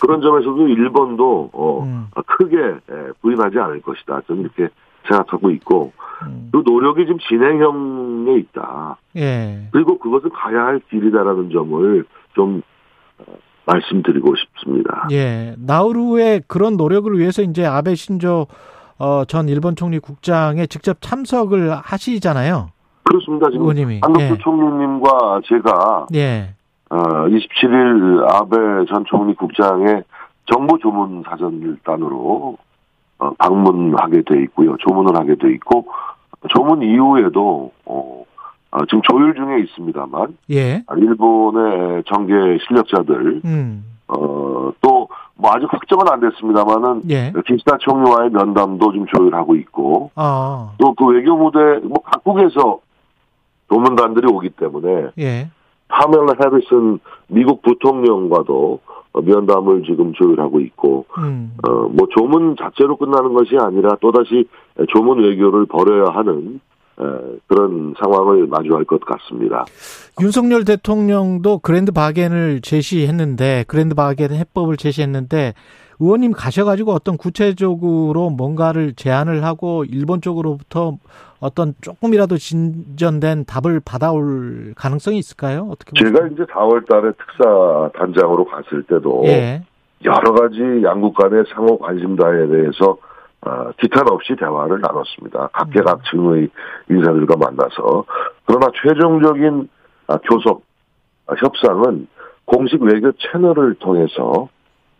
[0.00, 2.06] 그런 점에서도 일본도 어, 음.
[2.26, 4.20] 크게 에, 부인하지 않을 것이다.
[4.26, 4.68] 저는 이렇게
[5.08, 5.92] 생각하고 있고
[6.26, 6.50] 음.
[6.52, 8.96] 그 노력이 지금 진행형에 있다.
[9.16, 9.68] 예.
[9.72, 12.62] 그리고 그것은 가야 할 길이다라는 점을 좀
[13.18, 13.24] 어,
[13.66, 15.08] 말씀드리고 싶습니다.
[15.12, 15.54] 예.
[15.58, 18.46] 나우루의 그런 노력을 위해서 이제 아베 신조
[19.02, 22.68] 어, 전 일본 총리 국장에 직접 참석을 하시잖아요.
[23.02, 23.50] 그렇습니다.
[23.50, 23.98] 지금 의원님이.
[24.00, 24.38] 한덕수 예.
[24.38, 26.54] 총리님과 제가 예.
[26.88, 28.56] 어, 27일 아베
[28.88, 30.04] 전 총리 국장의
[30.46, 32.56] 정보 조문 사전일단으로
[33.18, 34.76] 어, 방문하게 돼 있고요.
[34.76, 35.86] 조문을 하게 돼 있고
[36.54, 38.24] 조문 이후에도 어,
[38.70, 40.84] 어, 지금 조율 중에 있습니다만 예.
[40.96, 43.84] 일본의 정계 실력자들 음.
[44.06, 45.08] 어, 또
[45.42, 47.32] 뭐 아직 확정은 안 됐습니다만은 예.
[47.44, 50.70] 기시다 총리와의 면담도 좀 조율하고 있고 아.
[50.78, 52.78] 또그 외교 무대 뭐 각국에서
[53.68, 55.50] 조문단들이 오기 때문에 예.
[55.88, 58.80] 파멜라 해리슨 미국 부통령과도
[59.14, 61.56] 어, 면담을 지금 조율하고 있고 음.
[61.66, 64.46] 어뭐 조문 자체로 끝나는 것이 아니라 또다시
[64.90, 66.71] 조문 외교를 벌여야 하는 에,
[67.46, 69.64] 그런 상황을 마주할 것 같습니다.
[70.20, 75.54] 윤석열 대통령도 그랜드 바겐을 제시했는데 그랜드 바겐 해법을 제시했는데
[76.00, 80.96] 의원님 가셔가지고 어떤 구체적으로 뭔가를 제안을 하고 일본 쪽으로부터
[81.40, 85.68] 어떤 조금이라도 진전된 답을 받아올 가능성이 있을까요?
[85.70, 86.28] 어떻게 제가?
[86.28, 89.62] 이제 4월 달에 특사 단장으로 갔을 때도 예.
[90.04, 92.96] 여러 가지 양국 간의 상호 관심사에 대해서
[93.44, 95.48] 어, 기탄 없이 대화를 나눴습니다.
[95.52, 96.48] 각계각층의
[96.90, 98.04] 인사들과 만나서
[98.46, 99.68] 그러나 최종적인
[100.06, 100.62] 아, 교섭
[101.26, 102.06] 아, 협상은
[102.44, 104.48] 공식 외교 채널을 통해서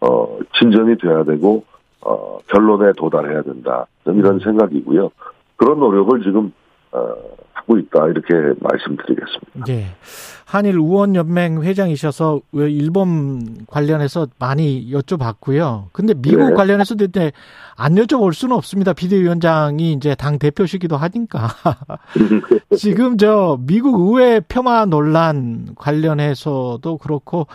[0.01, 1.65] 어, 진전이 돼야 되고
[2.01, 3.87] 어, 결론에 도달해야 된다.
[4.07, 5.11] 이런 생각이고요.
[5.57, 6.53] 그런 노력을 지금
[6.91, 7.15] 어,
[7.53, 9.65] 하고 있다 이렇게 말씀드리겠습니다.
[9.69, 9.87] 예.
[10.45, 15.87] 한일 우원 연맹 회장이셔서 왜 일본 관련해서 많이 여쭤봤고요.
[15.93, 16.55] 근데 미국 네.
[16.55, 17.33] 관련해서도 이제
[17.75, 18.93] 안 여쭤볼 수는 없습니다.
[18.93, 21.49] 비대위원장이 이제 당 대표시기도 하니까.
[22.77, 27.47] 지금 저 미국 의회 폄하 논란 관련해서도 그렇고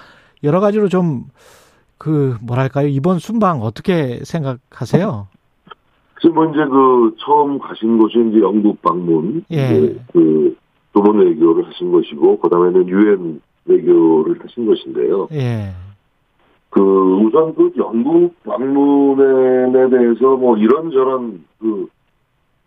[0.43, 1.25] 여러 가지로 좀
[1.97, 5.27] 그 뭐랄까요 이번 순방 어떻게 생각하세요?
[6.21, 9.55] 지금 이제 그 처음 가신 곳이 이제 영국 방문, 예.
[9.55, 10.55] 이제 그
[10.93, 15.27] 조문 외교를 하신 것이고, 그 다음에는 유엔 외교를 하신 것인데요.
[15.33, 15.73] 예.
[16.69, 21.87] 그 우선 그 영국 방문에 대해서 뭐 이런저런 그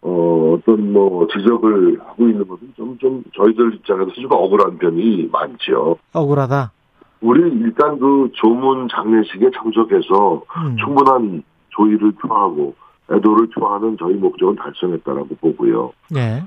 [0.03, 5.97] 어, 어떤 뭐 지적을 하고 있는 것은 좀, 좀 저희들 입장에서 좀 억울한 편이 많죠.
[6.15, 6.73] 억울하다.
[7.21, 10.77] 우리 일단 그 조문 장례식에 참석해서 음.
[10.79, 12.75] 충분한 조의를 표하고
[13.11, 15.93] 애도를 표하는 저희 목적은 달성했다라고 보고요.
[16.17, 16.43] 예.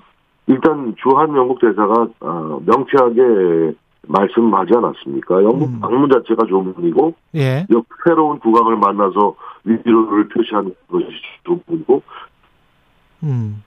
[0.48, 3.76] 일단 주한 영국 대사가 어, 명쾌하게
[4.08, 5.44] 말씀하지 않았습니까?
[5.44, 5.80] 영국 음.
[5.80, 7.66] 방문 자체가 조문이고 예.
[7.70, 11.08] 역 새로운 국왕을 만나서 위로를 표시하는 것이
[11.44, 12.02] 조문이고
[13.24, 13.64] 음.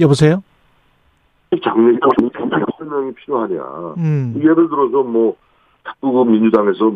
[0.00, 0.42] 여보세요?
[1.62, 2.08] 장례가
[2.78, 3.94] 설명이 필요하냐?
[3.98, 4.34] 음.
[4.36, 5.36] 예를 들어서 뭐
[5.86, 6.92] 자꾸 그 민주당에서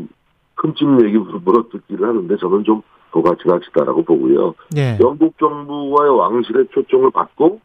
[0.57, 2.83] 흠집 얘기 물어뜯기를 하는데 저는 좀
[3.13, 4.55] 도가치가 치다라고 보고요.
[4.77, 4.99] 예.
[5.01, 7.61] 영국 정부와의 왕실의 초청을 받고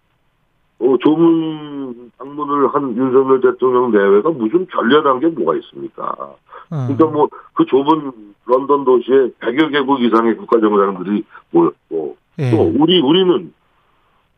[0.79, 6.15] 어, 조문 방문을 한 윤석열 대통령 내외가 무슨 결렬한 게 뭐가 있습니까?
[6.19, 6.35] 어.
[6.69, 8.11] 그러니까 뭐 그 좁은
[8.45, 12.51] 런던 도시에 100여 개국 이상의 국가 정상들이 모였고 예.
[12.51, 13.53] 또 우리 우리는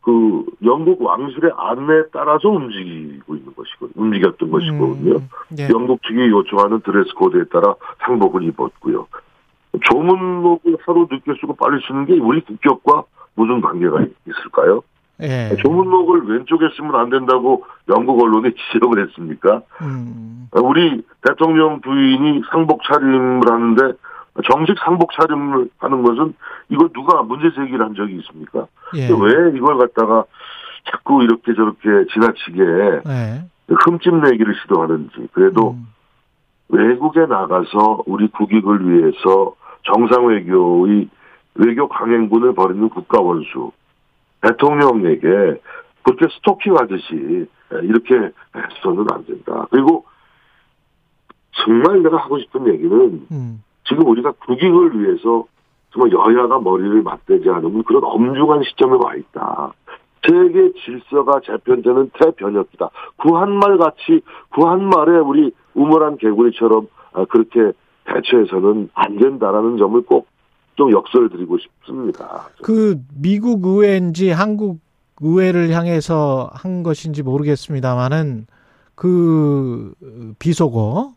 [0.02, 5.16] 그 영국 왕실의 안내에 따라서 움직이고 있는 것이고 움직였던 것이거든요.
[5.16, 5.28] 음.
[5.58, 5.68] 예.
[5.70, 9.08] 영국 측이 요청하는 드레스 코드에 따라 상복을 입었고요.
[9.84, 13.04] 조문록을 하루 늦게 쓰고 빨리 쓰는 게 우리 국격과
[13.34, 14.82] 무슨 관계가 있을까요?
[15.22, 15.56] 예.
[15.62, 19.62] 조문록을 왼쪽에 쓰면 안 된다고 영국 언론이 지적을 했습니까?
[19.82, 20.48] 음.
[20.52, 23.96] 우리 대통령 부인이 상복 차림을 하는데
[24.44, 26.34] 정식 상복 차림을 하는 것은
[26.68, 28.66] 이거 누가 문제 제기를 한 적이 있습니까?
[28.94, 29.08] 예.
[29.08, 30.24] 왜 이걸 갖다가
[30.90, 32.62] 자꾸 이렇게 저렇게 지나치게
[33.06, 33.44] 예.
[33.68, 35.86] 흠집 내기를 시도하는지 그래도 음.
[36.68, 39.54] 외국에 나가서 우리 국익을 위해서
[39.86, 41.08] 정상 외교의
[41.54, 43.72] 외교 강행군을 벌이는 국가 원수
[44.42, 45.60] 대통령에게
[46.02, 47.46] 그렇게 스토킹하듯이
[47.82, 48.14] 이렇게
[48.54, 49.66] 해서는 안 된다.
[49.70, 50.04] 그리고
[51.64, 53.62] 정말 내가 하고 싶은 얘기는 음.
[53.88, 55.46] 지금 우리가 국익을 위해서
[55.92, 59.72] 정말 여야가 머리를 맞대지 않으면 그런 엄중한 시점에 와 있다.
[60.28, 62.90] 세계 질서가 재편되는 태변혁이다.
[63.16, 64.20] 구한말 같이
[64.50, 67.72] 구한말에 우리 우물한 개구리처럼 아, 그렇게
[68.12, 70.26] 대처해서는 안 된다라는 점을 꼭
[70.76, 72.48] 좀 역설을 드리고 싶습니다.
[72.62, 74.78] 그 미국 의회인지 한국
[75.22, 78.46] 의회를 향해서 한 것인지 모르겠습니다만은
[78.94, 79.94] 그
[80.38, 81.14] 비속어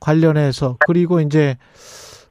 [0.00, 1.58] 관련해서 그리고 이제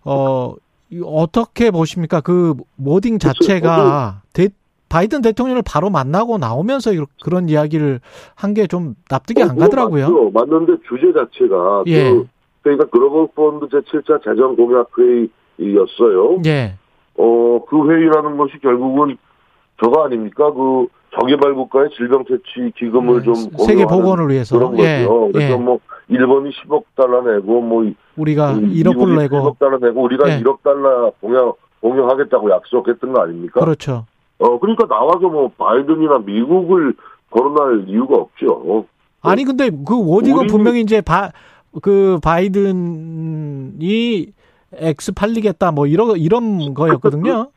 [0.03, 2.21] 어이 어떻게 보십니까?
[2.21, 4.49] 그 모딩 자체가 대,
[4.89, 6.91] 바이든 대통령을 바로 만나고 나오면서
[7.23, 7.99] 그런 이야기를
[8.33, 10.05] 한 게 좀 납득이 안 가더라고요.
[10.07, 10.31] 어, 맞죠.
[10.31, 12.09] 맞는데 주제 자체가 예.
[12.11, 12.27] 그,
[12.66, 16.41] 그러니까 글로벌 펀드 제7차 재정 공약 회의였어요.
[16.47, 16.74] 예.
[17.16, 19.18] 어, 그 회의라는 것이 결국은
[19.80, 20.51] 저거 아닙니까?
[20.51, 20.88] 그
[21.20, 25.05] 저개발 국가의 질병 퇴치 기금을 좀 네, 세계 공유하는 보건을 위해서 그런 예.
[25.05, 25.30] 거죠.
[25.32, 25.57] 그래서 예.
[25.57, 27.86] 뭐 일본이 10억 달러 내고 뭐
[28.18, 30.41] 우리가 음, 1억 불 미국이 내고 10억 달러 내고 우리가 예.
[30.41, 33.59] 1억 달러 공약 공유하겠다고 약속했던 거 아닙니까?
[33.59, 34.07] 그렇죠.
[34.39, 36.95] 어 그러니까 나와서 뭐 바이든이나 미국을
[37.30, 38.88] 거론할 이유가 없죠.
[39.22, 41.32] 아니 근데 그 워딩은 분명히 이제 바
[41.82, 44.28] 그 바이든이
[44.73, 47.47] X 팔리겠다 뭐 이런 이런 거였거든요.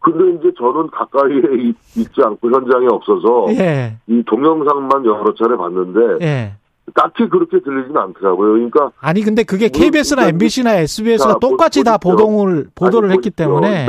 [0.00, 3.96] 근데 이제 저는 가까이에 있- 있지 않고 현장에 없어서 예.
[4.06, 6.52] 이 동영상만 여러 차례 봤는데 예.
[6.94, 8.52] 딱히 그렇게 들리진 않더라고요.
[8.52, 12.26] 그러니까 아니 근데 그게 뭐, KBS나 MBC나 SBS가 똑같이 다 보십시오.
[12.28, 13.46] 보도를 보도를 아니, 했기 보십시오.
[13.60, 13.86] 때문에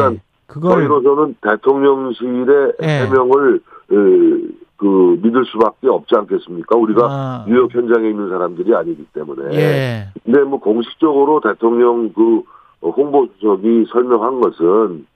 [0.47, 2.87] 그걸 저희로서는 대통령실의 예.
[2.87, 3.59] 해명을
[3.89, 6.77] 그, 그 믿을 수밖에 없지 않겠습니까?
[6.77, 9.55] 우리가 아, 뉴욕 현장에 있는 사람들이 아니기 때문에.
[9.55, 10.07] 예.
[10.23, 12.43] 근데 뭐 공식적으로 대통령 그
[12.81, 15.07] 홍보수석이 설명한 것은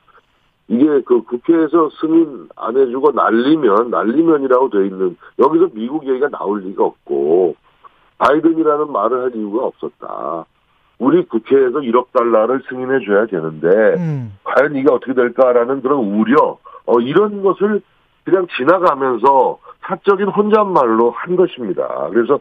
[0.70, 6.86] 이게 그 국회에서 승인 안 해주고 날리면 날리면이라고 돼 있는 여기서 미국 얘기가 나올 리가
[6.86, 7.56] 없고
[8.20, 10.46] 바이든이라는 말을 할 이유가 없었다.
[11.00, 14.38] 우리 국회에서 1억 달러를 승인해 줘야 되는데 음.
[14.44, 17.82] 과연 이게 어떻게 될까라는 그런 우려 어, 이런 것을
[18.30, 22.10] 그냥 지나가면서 사적인 혼잣말로 한 것입니다.
[22.12, 22.40] 그래서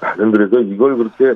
[0.00, 1.34] 나는 그래서 이걸 그렇게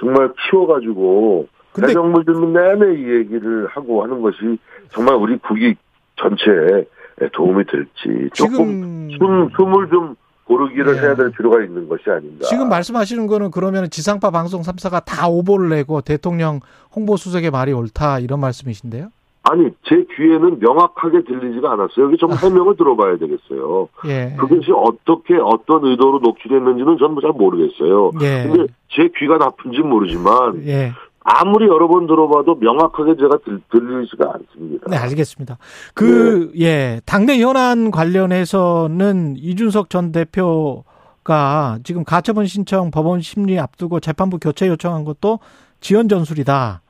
[0.00, 4.58] 정말 키워가지고 근데 대정부 질문 내내 이 얘기를 하고 하는 것이
[4.90, 5.78] 정말 우리 국익
[6.16, 6.84] 전체에
[7.32, 11.00] 도움이 될지 조금 지금 숨, 숨을 좀 고르기를 예.
[11.00, 12.46] 해야 될 필요가 있는 것이 아닌가.
[12.46, 16.60] 지금 말씀하시는 거는 그러면 지상파 방송 3사가 다 오보를 내고 대통령
[16.96, 19.10] 홍보수석의 말이 옳다 이런 말씀이신데요?
[19.42, 22.06] 아니 제 귀에는 명확하게 들리지가 않았어요.
[22.06, 23.88] 여기 좀 해명을 들어봐야 되겠어요.
[24.06, 24.34] 예.
[24.38, 28.10] 그것이 어떻게 어떤 의도로 녹취됐는지는 저는 잘 모르겠어요.
[28.20, 28.46] 예.
[28.46, 30.92] 근데 제 귀가 나쁜지 모르지만 예.
[31.30, 34.86] 아무리 여러 번 들어봐도 명확하게 제가 들, 들리지가 않습니다.
[34.88, 35.58] 네, 알겠습니다.
[35.94, 44.38] 그, 예, 당내 현안 관련해서는 이준석 전 대표가 지금 가처분 신청 법원 심리 앞두고 재판부
[44.38, 45.40] 교체 요청한 것도
[45.80, 46.80] 지연 전술이다.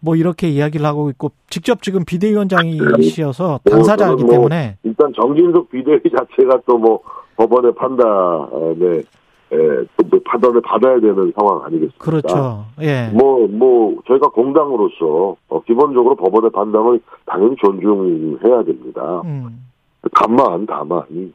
[0.00, 6.00] 뭐 이렇게 이야기를 하고 있고 직접 지금 비대위원장이시어서 당사자이기 저는 뭐 때문에 일단 정진석 비대위
[6.16, 7.00] 자체가 또 뭐
[7.38, 9.02] 법원의 판단에
[9.50, 9.56] 에,
[9.96, 12.04] 또뭐 판단을 받아야 되는 상황 아니겠습니까?
[12.04, 12.64] 그렇죠.
[12.82, 13.08] 예.
[13.14, 19.22] 뭐, 뭐, 저희가 공당으로서, 어, 기본적으로 법원의 판단을 당연히 존중해야 됩니다.
[19.24, 19.70] 음.
[20.14, 21.32] 다만, 다만,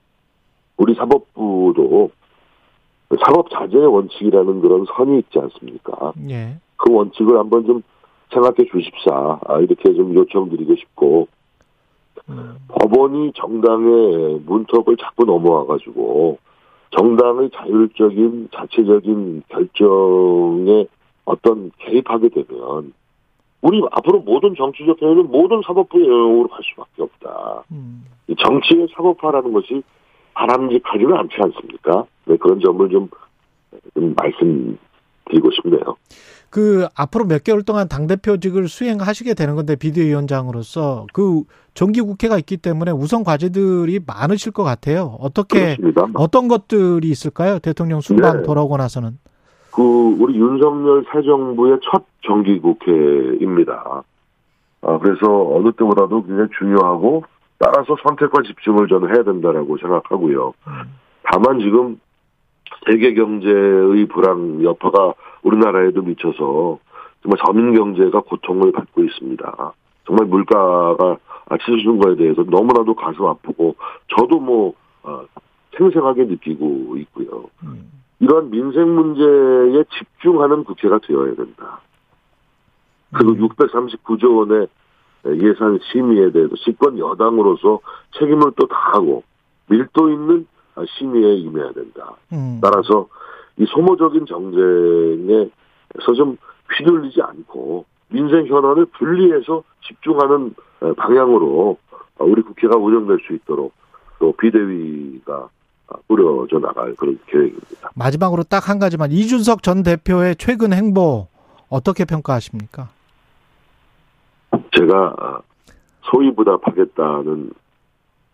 [0.77, 2.11] 우리 사법부도
[3.25, 6.13] 사법 자제의 원칙이라는 그런 선이 있지 않습니까?
[6.29, 6.57] 예.
[6.77, 7.81] 그 원칙을 한번 좀
[8.33, 9.39] 생각해 주십사.
[9.45, 11.27] 아, 이렇게 좀 요청드리고 싶고,
[12.29, 12.55] 음.
[12.67, 16.39] 법원이 정당의 문턱을 자꾸 넘어와 가지고,
[16.91, 20.87] 정당의 자율적인, 자체적인 결정에
[21.25, 22.93] 어떤 개입하게 되면,
[23.61, 27.63] 우리 앞으로 모든 정치적 행위는 모든 사법부의 영역으로 갈 수밖에 없다.
[27.71, 28.03] 음.
[28.27, 29.81] 이 정치의 사법화라는 것이
[30.33, 32.05] 바람직하지는 않지 않습니까?
[32.25, 33.07] 네, 그런 점을 좀,
[33.93, 35.95] 좀 말씀드리고 싶네요.
[36.53, 41.41] 그 앞으로 몇 개월 동안 당 대표직을 수행하시게 되는 건데 비대위원장으로서 그
[41.73, 45.17] 정기 국회가 있기 때문에 우선 과제들이 많으실 것 같아요.
[45.19, 46.05] 어떻게 그렇습니다.
[46.13, 47.57] 어떤 것들이 있을까요?
[47.57, 48.43] 대통령 순방 네.
[48.43, 49.17] 돌아오고 나서는.
[49.71, 54.03] 그 우리 윤석열 새 정부의 첫 정기 국회입니다.
[54.83, 57.23] 아, 그래서 어느 때보다도 굉장히 중요하고
[57.57, 60.53] 따라서 선택과 집중을 저는 해야 된다라고 생각하고요.
[61.23, 61.99] 다만 지금
[62.85, 65.13] 세계 경제의 불황 여파가
[65.43, 66.79] 우리나라에도 미쳐서
[67.21, 69.73] 정말 서민 경제가 고통을 받고 있습니다.
[70.05, 71.17] 정말 물가가
[71.65, 73.75] 치솟는 거에 대해서 너무나도 가슴 아프고
[74.15, 75.25] 저도 뭐 어,
[75.77, 77.45] 생생하게 느끼고 있고요.
[77.63, 77.91] 음.
[78.19, 81.81] 이런 민생 문제에 집중하는 국회가 되어야 된다.
[83.13, 84.67] 그리고 639조 원의
[85.41, 87.79] 예산 심의에 대해서 집권 여당으로서
[88.17, 89.23] 책임을 또 다하고
[89.67, 90.47] 밀도 있는
[90.97, 92.15] 심의에 임해야 된다.
[92.31, 92.59] 음.
[92.61, 93.07] 따라서
[93.57, 95.49] 이 소모적인 정쟁에
[96.05, 96.37] 서 좀
[96.77, 100.55] 휘둘리지 않고 민생 현안을 분리해서 집중하는
[100.97, 101.77] 방향으로
[102.19, 103.73] 우리 국회가 운영될 수 있도록
[104.19, 105.49] 또 비대위가
[106.07, 107.91] 꾸려져 나갈 그런 계획입니다.
[107.95, 111.27] 마지막으로 딱 한 가지만 이준석 전 대표의 최근 행보
[111.69, 112.89] 어떻게 평가하십니까?
[114.75, 115.41] 제가
[116.03, 117.51] 소위 부답하겠다는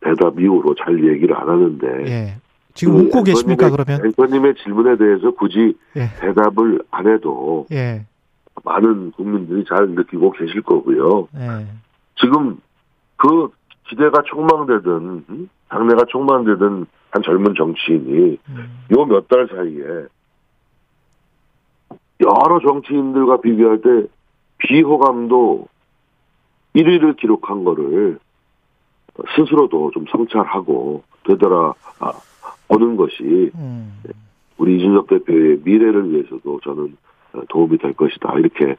[0.02, 2.36] 대답 이후로 잘 얘기를 안 하는데 예.
[2.74, 4.06] 지금 웃고 계십니까 그러면?
[4.06, 6.10] 앵커님의 질문에 대해서 굳이 예.
[6.20, 8.06] 대답을 안 해도 예.
[8.64, 11.28] 많은 국민들이 잘 느끼고 계실 거고요.
[11.36, 11.68] 예.
[12.20, 12.58] 지금
[13.18, 13.50] 그
[13.88, 15.50] 기대가 촉망되던 음?
[15.68, 18.86] 당내가 촉망되던 한 젊은 정치인이 음.
[18.92, 20.06] 요몇 달 사이에
[22.22, 24.08] 여러 정치인들과 비교할 때
[24.60, 25.68] 비호감도
[26.76, 28.20] 1위를 기록한 거를
[29.36, 32.14] 스스로도 좀 성찰하고 되돌아 아,
[32.68, 34.02] 보는 것이 음.
[34.58, 36.98] 우리 이준석 대표의 미래를 위해서도 저는
[37.50, 38.76] 도움이 될 것이다 이렇게 에,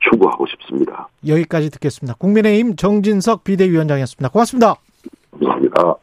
[0.00, 1.08] 추구하고 싶습니다.
[1.26, 2.14] 여기까지 듣겠습니다.
[2.18, 4.28] 국민의힘 정진석 비대위원장이었습니다.
[4.30, 4.74] 고맙습니다.
[5.32, 5.96] 감사합니다.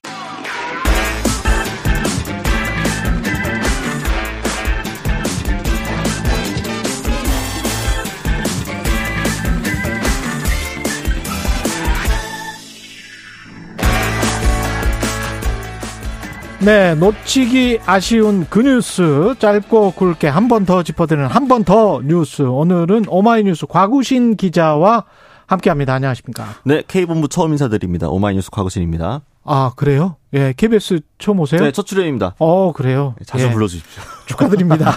[16.63, 22.43] 네, 놓치기 아쉬운 그 뉴스 짧고 굵게 한 번 더 짚어드리는 한 번 더 뉴스.
[22.43, 25.05] 오늘은 오마이뉴스 과구신 기자와
[25.47, 25.95] 함께합니다.
[25.95, 26.45] 안녕하십니까?
[26.63, 28.09] 네, K본부 처음 인사드립니다.
[28.09, 29.21] 오마이뉴스 과거신입니다.
[29.43, 30.17] 아 그래요?
[30.33, 31.61] 예, KBS 처음 오세요?
[31.61, 32.35] 네, 첫 출연입니다.
[32.37, 33.15] 어 그래요.
[33.25, 34.03] 자주 예, 불러주십시오.
[34.27, 34.93] 축하드립니다.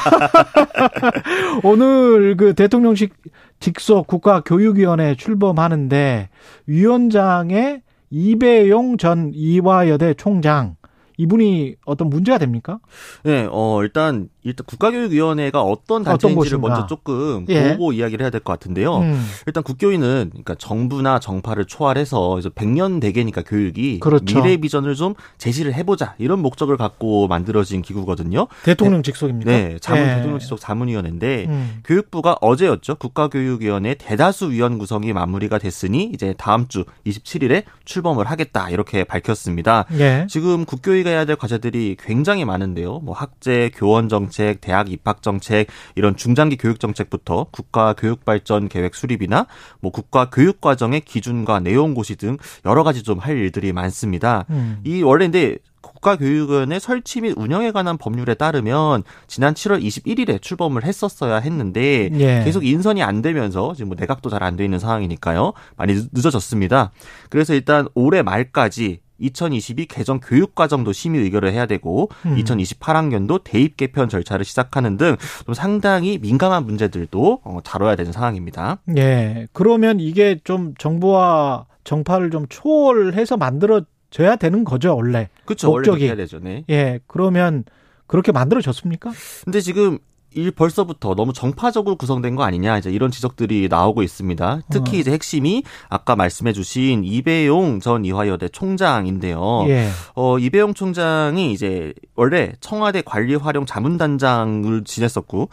[1.64, 3.14] 오늘 그 대통령직
[3.60, 6.28] 직속 국가교육위원회 출범하는데
[6.66, 10.76] 위원장의 이배용 전 이화여대 총장
[11.16, 12.80] 이분이 어떤 문제가 됩니까?
[13.22, 16.58] 네, 어, 일단 일단 국가교육위원회가 어떤 단체인지를.
[16.58, 17.72] 먼저 조금 예.
[17.72, 18.98] 보고 이야기를 해야 될 것 같은데요.
[18.98, 19.26] 음.
[19.46, 24.24] 일단 국교위는 그러니까 정부나 정파를 초월해서 이제 100년 대계니까 교육이 그렇죠.
[24.42, 28.46] 미래 비전을 좀 제시를 해보자 이런 목적을 갖고 만들어진 기구거든요.
[28.64, 29.50] 대통령 직속입니까?
[29.50, 30.14] 네, 자문 예.
[30.16, 31.80] 대통령 지속 자문위원회인데 음.
[31.84, 32.96] 교육부가 어제였죠.
[32.96, 39.86] 국가교육위원회 대다수 위원 구성이 마무리가 됐으니 이제 다음 주 27일에 출범을 하겠다 이렇게 밝혔습니다.
[39.98, 40.26] 예.
[40.28, 43.00] 지금 국교위가 해야 될 과제들이 굉장히 많은데요.
[43.00, 48.94] 뭐 학제, 교원 정책, 대학 입학 정책 이런 중장기 교육 정책부터 국가 교육 발전 계획
[48.94, 49.46] 수립이나
[49.80, 54.44] 뭐 국가 교육 과정의 기준과 내용 고시 등 여러 가지 좀 할 일들이 많습니다.
[54.50, 54.78] 음.
[54.84, 61.36] 이 원래 근데 국가교육원의 설치 및 운영에 관한 법률에 따르면 지난 7월 21일에 출범을 했었어야
[61.36, 62.42] 했는데 예.
[62.44, 65.52] 계속 인선이 안 되면서 지금 뭐 내각도 잘 안 돼 있는 상황이니까요.
[65.76, 66.90] 많이 늦- 늦어졌습니다.
[67.30, 72.36] 그래서 일단 올해 말까지 2022 개정 교육과정도 심의 의결을 해야 되고 음.
[72.36, 78.78] 2028학년도 대입 개편 절차를 시작하는 등 좀 상당히 민감한 문제들도 어, 다뤄야 되는 상황입니다.
[78.96, 79.46] 예.
[79.52, 85.28] 그러면 이게 좀 정부와 정파를 좀 초월해서 만들어져야 되는 거죠, 원래.
[85.44, 85.70] 그렇죠.
[85.70, 85.98] 원래 목적이.
[86.00, 86.38] 그렇게 해야 되죠.
[86.40, 86.64] 네.
[86.70, 87.00] 예.
[87.06, 87.64] 그러면
[88.06, 89.12] 그렇게 만들어졌습니까?
[89.44, 89.98] 근데 지금
[90.34, 94.60] 이 벌써부터 너무 정파적으로 구성된 거 아니냐 이제 이런 지적들이 나오고 있습니다.
[94.70, 95.00] 특히 어.
[95.00, 99.66] 이제 핵심이 아까 말씀해주신 이배용 전 이화여대 총장인데요.
[99.68, 99.88] 예.
[100.14, 105.48] 어 이배용 총장이 이제 원래 청와대 관리활용 자문단장을 지냈었고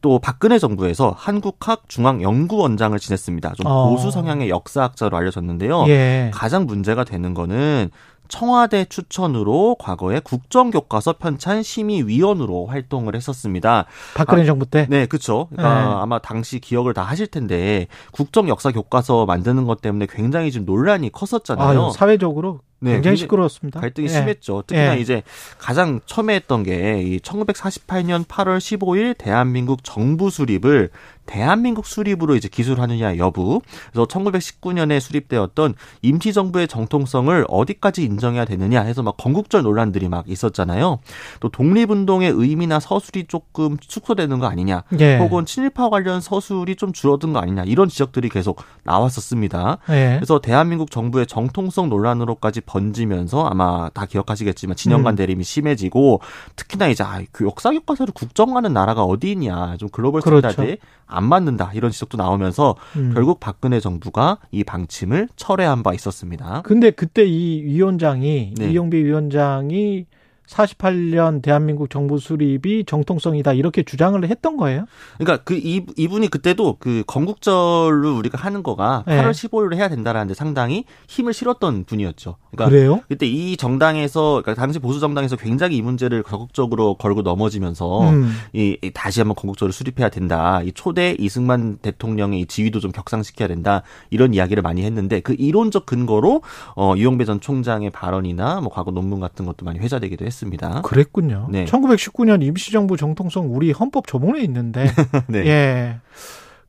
[0.00, 3.52] 또 박근혜 정부에서 한국학 중앙연구원장을 지냈습니다.
[3.54, 3.90] 좀 어.
[3.90, 5.84] 보수 성향의 역사학자로 알려졌는데요.
[5.88, 6.30] 예.
[6.34, 7.90] 가장 문제가 되는 거는
[8.28, 13.86] 청와대 추천으로 과거에 국정교과서 편찬 심의위원으로 활동을 했었습니다.
[14.14, 14.86] 박근혜 정부 때.
[14.88, 15.48] 네, 그렇죠.
[15.50, 15.94] 그러니까 네.
[16.00, 21.12] 아마 당시 기억을 다 하실 텐데 국정 역사 교과서 만드는 것 때문에 굉장히 좀 논란이
[21.12, 21.82] 컸었잖아요.
[21.86, 23.80] 아유, 사회적으로 네, 굉장히 시끄러웠습니다.
[23.80, 24.12] 갈등이 예.
[24.12, 24.64] 심했죠.
[24.66, 25.00] 특히나 예.
[25.00, 25.22] 이제
[25.58, 30.90] 가장 처음에 했던 게 이 1948년 8월 15일 대한민국 정부 수립을
[31.26, 33.60] 대한민국 수립으로 이제 기술하느냐 여부.
[33.92, 40.98] 그래서 1919년에 수립되었던 임시정부의 정통성을 어디까지 인정해야 되느냐 해서 막 건국절 논란들이 막 있었잖아요.
[41.40, 44.84] 또 독립운동의 의미나 서술이 조금 축소되는 거 아니냐.
[45.00, 45.18] 예.
[45.18, 47.64] 혹은 친일파 관련 서술이 좀 줄어든 거 아니냐.
[47.64, 49.78] 이런 지적들이 계속 나왔었습니다.
[49.90, 50.14] 예.
[50.16, 55.16] 그래서 대한민국 정부의 정통성 논란으로까지 번지면서 아마 다 기억하시겠지만 진영 간 음.
[55.16, 56.20] 대립이 심해지고
[56.56, 60.50] 특히나 이제 아, 그 역사 교과서를 국정하는 나라가 어디 있냐 좀 글로벌 그렇죠.
[60.50, 63.12] standard에 안 맞는다 이런 지적도 나오면서 음.
[63.14, 66.62] 결국 박근혜 정부가 이 방침을 철회한 바 있었습니다.
[66.64, 68.70] 근데 그때 이 위원장이 네.
[68.70, 70.06] 이배용 위원장이
[70.48, 74.86] 48년 대한민국 정부 수립이 정통성이다 이렇게 주장을 했던 거예요?
[75.18, 79.22] 그러니까 그 이, 이분이 그때도 그 건국절로 우리가 하는 거가 네.
[79.22, 82.36] 8월 15일로 해야 된다라는데 상당히 힘을 실었던 분이었죠.
[82.50, 83.00] 그러니까 그래요?
[83.08, 88.32] 그때 이 정당에서 그러니까 당시 보수 정당에서 굉장히 이 문제를 적극적으로 걸고 넘어지면서 음.
[88.52, 90.60] 이, 이 다시 한번 건국절을 수립해야 된다.
[90.62, 93.82] 이 초대 이승만 대통령의 이 지위도 좀 격상시켜야 된다.
[94.10, 96.42] 이런 이야기를 많이 했는데 그 이론적 근거로
[96.76, 100.82] 어 이용배 전 총장의 발언이나 뭐 과거 논문 같은 것도 많이 회자되기도 했 습니다.
[100.82, 101.48] 그랬군요.
[101.50, 101.64] 네.
[101.64, 104.86] 1919년 임시정부 정통성 우리 헌법 조문에 있는데
[105.28, 105.46] 네.
[105.46, 105.96] 예.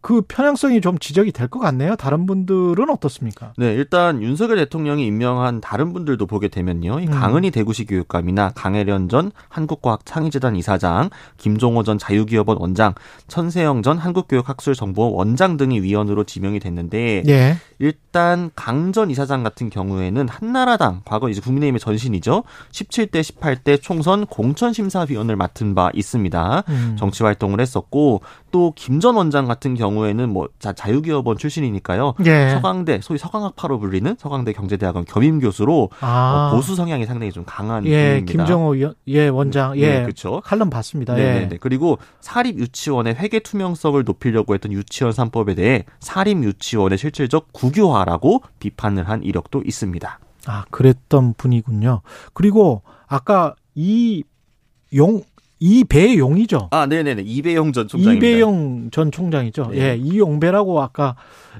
[0.06, 1.96] 그 편향성이 좀 지적이 될 것 같네요.
[1.96, 3.54] 다른 분들은 어떻습니까?
[3.58, 7.00] 네, 일단 윤석열 대통령이 임명한 다른 분들도 보게 되면요.
[7.00, 7.12] 이 음.
[7.12, 12.94] 강은희 대구시 교육감이나 강혜련 전 한국과학창의재단 이사장, 김종호 전 자유기업원 원장,
[13.28, 17.58] 천세영 전 한국교육학술정보원 원장 등이 위원으로 지명이 됐는데 예.
[17.80, 22.44] 일단 강 전 이사장 같은 경우에는 한나라당 과거 이제 국민의힘의 전신이죠.
[22.72, 26.64] 17대 18대 총선 공천심사위원을 맡은 바 있습니다.
[26.70, 26.96] 음.
[27.00, 32.16] 정치 활동을 했었고 또 김 전 원장 같은 경우 에는 뭐 자, 자유기업원 출신이니까요.
[32.26, 32.50] 예.
[32.52, 36.52] 서강대 소위 서강학파로 불리는 서강대 경제대학원 겸임 교수로 아.
[36.52, 38.32] 어, 보수 성향이 상당히 좀 강한 예, 분입니다.
[38.44, 39.78] 김정호 위원, 예, 원장.
[39.78, 39.88] 예.
[40.00, 40.42] 네, 그렇죠.
[40.44, 41.18] 칼럼 봤습니다.
[41.18, 41.24] 예.
[41.24, 41.58] 네네네.
[41.62, 49.08] 그리고 사립 유치원의 회계 투명성을 높이려고 했던 유치원 3법에 대해 사립 유치원의 실질적 국유화라고 비판을
[49.08, 50.20] 한 이력도 있습니다.
[50.48, 52.02] 아, 그랬던 분이군요.
[52.34, 54.24] 그리고 아까 이
[54.94, 55.22] 용
[55.66, 56.70] 이배용이죠.
[56.72, 57.24] 아, 네네네.
[57.26, 58.28] 이배용 전 총장입니다.
[58.28, 59.70] 이배용 전 총장이죠.
[59.72, 59.78] 네.
[59.80, 61.16] 예, 이용배라고 아까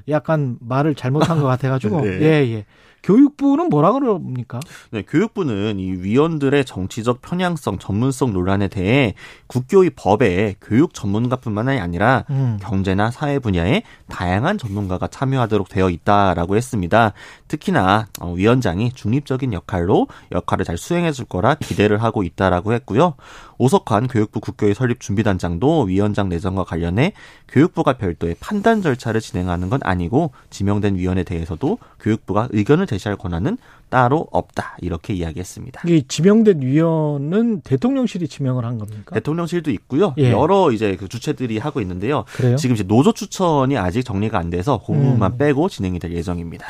[0.08, 2.20] 약간 말을 잘못한 것 같아가지고 네.
[2.20, 2.64] 예, 예.
[3.06, 4.58] 교육부는 뭐라 그럽니까?
[4.90, 9.14] 네, 교육부는 이 위원들의 정치적 편향성, 전문성 논란에 대해
[9.46, 12.58] 국교의 법에 교육 전문가뿐만 아니라 음.
[12.60, 17.12] 경제나 사회 분야에 다양한 전문가가 참여하도록 되어 있다라고 했습니다.
[17.46, 23.14] 특히나 어, 위원장이 중립적인 역할로 역할을 잘 수행해 줄 거라 기대를 하고 있다라고 했고요.
[23.58, 27.12] 오석환 교육부 국교의 설립 준비단장도 위원장 내정과 관련해
[27.48, 34.26] 교육부가 별도의 판단 절차를 진행하는 건 아니고 지명된 위원에 대해서도 교육부가 의견을 제시할 권한은 따로
[34.32, 35.82] 없다 이렇게 이야기했습니다.
[35.86, 39.14] 이 지명된 위원은 대통령실이 지명을 한 겁니까?
[39.14, 40.12] 대통령실도 있고요.
[40.18, 40.32] 예.
[40.32, 42.24] 여러 이제 그 주체들이 하고 있는데요.
[42.34, 42.56] 그래요?
[42.56, 45.38] 지금 이제 노조 추천이 아직 정리가 안 돼서 그 부분만 음.
[45.38, 46.66] 빼고 진행이 될 예정입니다.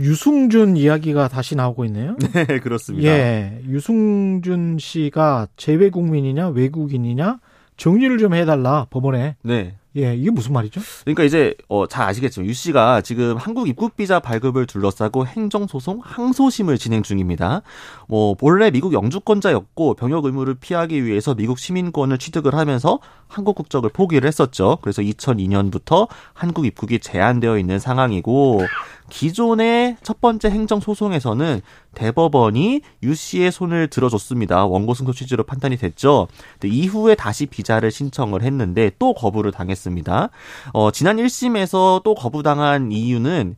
[0.00, 2.16] 유승준 이야기가 다시 나오고 있네요.
[2.32, 3.08] 네, 그렇습니다.
[3.08, 7.38] 예, 유승준 씨가 재외 국민이냐 외국인이냐
[7.76, 9.36] 정리를 좀 해달라 법원에.
[9.42, 9.74] 네.
[9.96, 10.80] 예, 이게 무슨 말이죠?
[11.04, 16.00] 그러니까 이제 어, 잘 아시겠지만 유 씨가 지금 한국 입국 비자 발급을 둘러싸고 행정 소송
[16.02, 17.62] 항소심을 진행 중입니다.
[18.08, 22.98] 뭐 본래 미국 영주권자였고 병역 의무를 피하기 위해서 미국 시민권을 취득을 하면서
[23.28, 24.78] 한국 국적을 포기를 했었죠.
[24.82, 28.62] 그래서 2002년부터 한국 입국이 제한되어 있는 상황이고
[29.10, 31.60] 기존의 첫 번째 행정 소송에서는
[31.94, 34.66] 대법원이 유 씨의 손을 들어줬습니다.
[34.66, 36.28] 원고 승소 취지로 판단이 됐죠.
[36.64, 40.30] 이후에 다시 비자를 신청을 했는데 또 거부를 당했습니다.
[40.72, 43.56] 어, 지난 1심에서 또 거부당한 이유는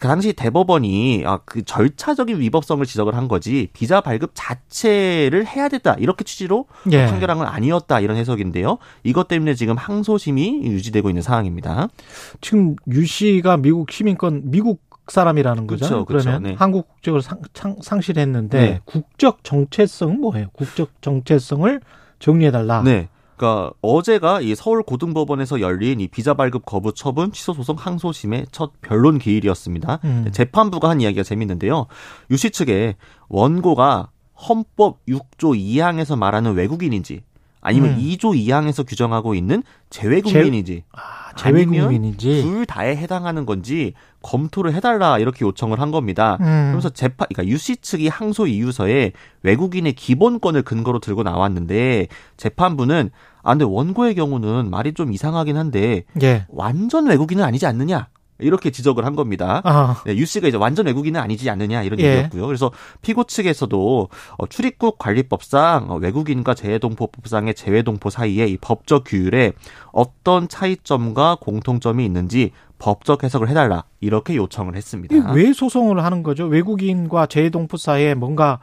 [0.00, 5.94] 그 당시 대법원이 아, 그 절차적인 위법성을 지적을 한 거지 비자 발급 자체를 해야 됐다
[5.98, 7.04] 이렇게 취지로 예.
[7.04, 8.78] 판결한 건 아니었다 이런 해석인데요.
[9.04, 11.88] 이것 때문에 지금 항소심이 유지되고 있는 상황입니다.
[12.40, 15.84] 지금 유 씨가 미국 시민권 미국 사람이라는 거죠.
[15.84, 16.54] 그쵸, 그쵸, 그러면 네.
[16.56, 18.80] 한국 국적을 상, 실했는데 네.
[18.86, 20.46] 국적 정체성은 뭐예요?
[20.54, 21.78] 국적 정체성을
[22.20, 22.82] 정리해달라.
[22.84, 23.08] 네.
[23.40, 28.72] 그러니까 어제가 이 서울 고등법원에서 열린 이 비자 발급 거부 처분 취소 소송 항소심의 첫
[28.82, 30.00] 변론 기일이었습니다.
[30.04, 30.28] 음.
[30.30, 31.86] 재판부가 한 이야기가 재밌는데요.
[32.30, 32.96] 유씨 측에
[33.30, 34.10] 원고가
[34.48, 37.22] 헌법 6조 2항에서 말하는 외국인인지
[37.62, 37.98] 아니면 음.
[37.98, 42.42] 2조 2항에서 규정하고 있는 재외국민인지 아, 재외 아니면 국민인지.
[42.42, 46.36] 둘 다에 해당하는 건지 검토를 해달라 이렇게 요청을 한 겁니다.
[46.40, 46.44] 음.
[46.44, 49.12] 그러면서 재판, 그러니까 유씨 측이 항소 이유서에
[49.42, 53.10] 외국인의 기본권을 근거로 들고 나왔는데 재판부는
[53.42, 56.46] 아 근데 원고의 경우는 말이 좀 이상하긴 한데 예.
[56.48, 58.08] 완전 외국인은 아니지 않느냐
[58.40, 59.60] 이렇게 지적을 한 겁니다.
[59.64, 62.04] 아, 네, 유 씨가 이제 완전 외국인은 아니지 않느냐 이런 예.
[62.04, 62.46] 얘기였고요.
[62.46, 62.70] 그래서
[63.02, 69.52] 피고 측에서도 어, 출입국 관리법상 어, 외국인과 재외동포법상의 재외동포 사이에 이 법적 규율에
[69.92, 75.32] 어떤 차이점과 공통점이 있는지 법적 해석을 해달라 이렇게 요청을 했습니다.
[75.32, 76.46] 왜 소송을 하는 거죠?
[76.46, 78.58] 외국인과 재동포 사이에 뭔가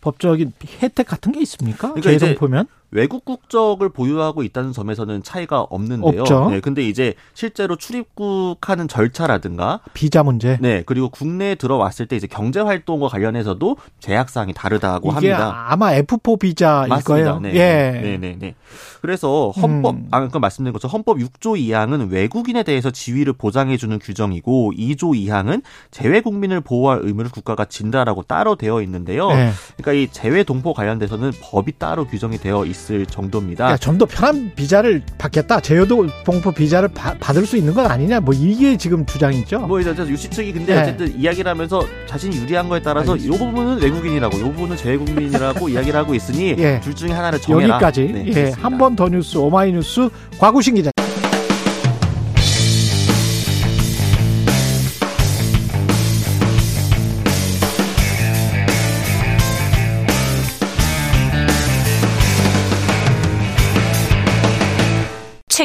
[0.00, 0.52] 법적인
[0.82, 1.88] 혜택 같은 게 있습니까?
[1.88, 2.68] 그러니까 이제 재동포면?
[2.90, 6.22] 외국 국적을 보유하고 있다는 점에서는 차이가 없는데요.
[6.22, 6.50] 없죠.
[6.50, 10.58] 네, 근데 이제 실제로 출입국하는 절차라든가 비자 문제.
[10.60, 15.66] 네, 그리고 국내에 들어왔을 때 이제 경제 활동과 관련해서도 제약 사항이 다르다고 합니다.
[15.68, 17.02] 아마 F4 비자일 맞습니다.
[17.04, 17.40] 거예요.
[17.40, 17.54] 네.
[17.54, 18.00] 예.
[18.00, 18.54] 네, 네, 네.
[19.00, 20.08] 그래서 헌법, 음.
[20.10, 26.20] 아, 아까 말씀드린 것처럼 헌법 6조 2항은 외국인에 대해서 지위를 보장해주는 규정이고 2조 2항은 재외
[26.20, 29.30] 국민을 보호할 의무를 국가가 진다라고 따로 되어 있는데요.
[29.30, 29.50] 예.
[29.76, 33.76] 그러니까 이 재외 동포 관련돼서는 법이 따로 규정이 되어 있을 정도입니다.
[33.78, 35.60] 좀더 편한 비자를 받겠다.
[35.60, 38.20] 제여도 동포 비자를 바- 받을 수 있는 건 아니냐.
[38.20, 39.60] 뭐 이게 지금 주장이죠.
[39.60, 40.82] 뭐 이제 유씨 측이 근데 네.
[40.82, 46.14] 어쨌든 이야기를 하면서 자신이 유리한 거에 따라서 이 부분은 외국인이라고 이 부분은 재외국민이라고 이야기를 하고
[46.14, 46.80] 있으니 예.
[46.82, 47.74] 둘 중에 하나를 정해라.
[47.74, 48.02] 여기까지.
[48.12, 48.50] 네, 예.
[48.60, 50.08] 한 번 더 뉴스 오마이뉴스
[50.38, 50.90] 과구신 기자.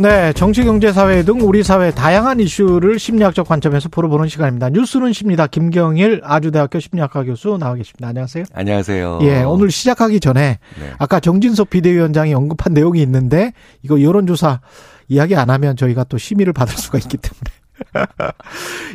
[0.00, 4.70] 네, 정치, 경제, 사회 등 우리 사회 다양한 이슈를 심리학적 관점에서 풀어보는 시간입니다.
[4.70, 5.46] 뉴스는 십니다.
[5.46, 8.08] 김경일 아주대학교 심리학과 교수 나와 계십니다.
[8.08, 8.44] 안녕하세요.
[8.54, 9.18] 안녕하세요.
[9.24, 10.90] 예, 오늘 시작하기 전에 네.
[10.98, 14.62] 아까 정진석 비대위원장이 언급한 내용이 있는데 이거 여론조사
[15.08, 17.50] 이야기 안 하면 저희가 또 심의를 받을 수가 있기 때문에.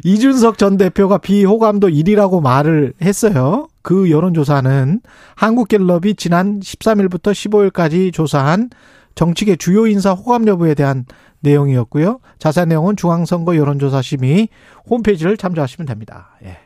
[0.03, 3.68] 이준석 전 대표가 비호감도 1위라고 말을 했어요.
[3.84, 5.01] 그 여론조사는
[5.36, 8.72] 한국갤럽이 지난 13일부터 15일까지 조사한
[9.16, 11.05] 정치계 주요 인사 호감 여부에 대한
[11.39, 12.20] 내용이었고요.
[12.39, 14.49] 자세한 내용은 중앙선거 여론조사 심의
[14.89, 16.38] 홈페이지를 참조하시면 됩니다.
[16.43, 16.57] 예.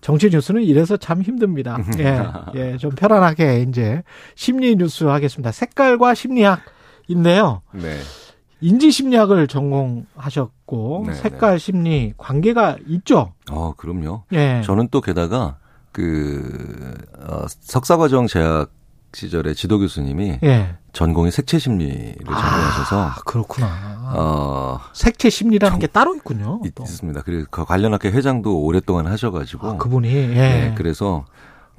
[0.00, 1.78] 정치 뉴스는 이래서 참 힘듭니다.
[1.98, 2.22] 예,
[2.54, 4.02] 예, 좀 편안하게 이제
[4.34, 5.50] 심리 뉴스 하겠습니다.
[5.52, 6.60] 색깔과 심리학
[7.08, 7.62] 있네요.
[7.72, 7.98] 네.
[8.60, 13.32] 인지 심리학을 전공하셨고 네, 색깔 심리 관계가 있죠.
[13.50, 14.22] 어, 그럼요.
[14.32, 14.62] 예.
[14.64, 15.58] 저는 또 게다가
[15.92, 18.70] 그 어, 석사 과정 재학
[19.16, 20.76] 시절에 지도 교수님이 예.
[20.92, 24.12] 전공이 색채 심리를 전공하셔서 아, 그렇구나.
[24.14, 26.60] 어, 색채 심리라는 게 따로 있군요.
[26.66, 26.82] 있, 또.
[26.82, 27.22] 있습니다.
[27.22, 30.24] 그리고 그 관련 학회 회장도 오랫동안 하셔가지고 아, 그분이 예.
[30.34, 31.24] 네, 그래서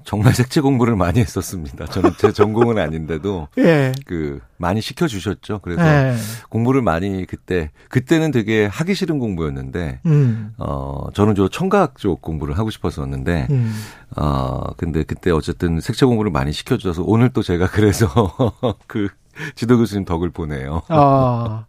[0.08, 1.86] 정말 색채 공부를 많이 했었습니다.
[1.86, 3.92] 저는 제 전공은 아닌데도 예.
[4.06, 5.60] 그 많이 시켜 주셨죠.
[5.60, 6.16] 그래서 예.
[6.48, 10.54] 공부를 많이 그때 그때는 되게 하기 싫은 공부였는데 음.
[10.58, 13.76] 어 저는 저 청각 쪽 공부를 하고 싶었었는데 음.
[14.16, 18.08] 어 근데 그때 어쨌든 색채 공부를 많이 시켜 줘서 오늘 또 제가 그래서
[18.88, 19.10] 그
[19.56, 20.82] 지도 교수님 덕을 보네요.
[20.90, 21.66] 아,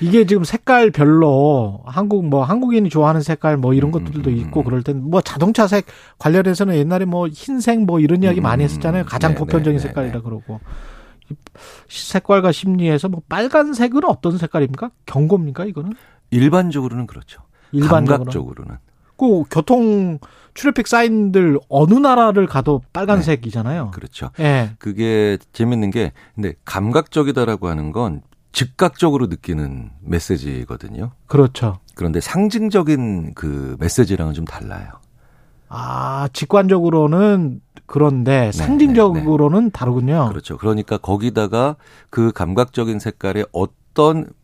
[0.00, 4.64] 이게 지금 색깔별로 한국 뭐 한국인이 좋아하는 색깔 뭐 이런 음, 것들도 음, 있고 음.
[4.64, 5.86] 그럴 땐 뭐 자동차 색
[6.18, 9.04] 관련해서는 옛날에 뭐 흰색 뭐 이런 이야기 음, 많이 음, 했었잖아요.
[9.04, 10.20] 가장 네, 보편적인 네, 네, 색깔이라 네.
[10.20, 10.60] 그러고.
[11.30, 11.34] 이
[11.88, 14.90] 색깔과 심리에서 뭐 빨간색은 어떤 색깔입니까?
[15.06, 15.94] 경고입니까 이거는?
[16.30, 17.42] 일반적으로는 그렇죠.
[17.72, 18.18] 일반적으로.
[18.24, 18.76] 감각적으로는
[19.20, 20.18] 그 교통
[20.54, 23.90] 트래픽 사인들 어느 나라를 가도 빨간색이잖아요.
[23.90, 24.30] 그렇죠.
[24.40, 24.70] 예.
[24.78, 31.10] 그게 재밌는 게 근데 감각적이다라고 하는 건 즉각적으로 느끼는 메시지거든요.
[31.26, 31.80] 그렇죠.
[31.94, 34.88] 그런데 상징적인 그 메시지랑은 좀 달라요.
[35.68, 40.30] 아, 직관적으로는 그런데 상징적으로는 다르군요.
[40.30, 40.56] 그렇죠.
[40.56, 41.76] 그러니까 거기다가
[42.08, 43.79] 그 감각적인 색깔에 어떤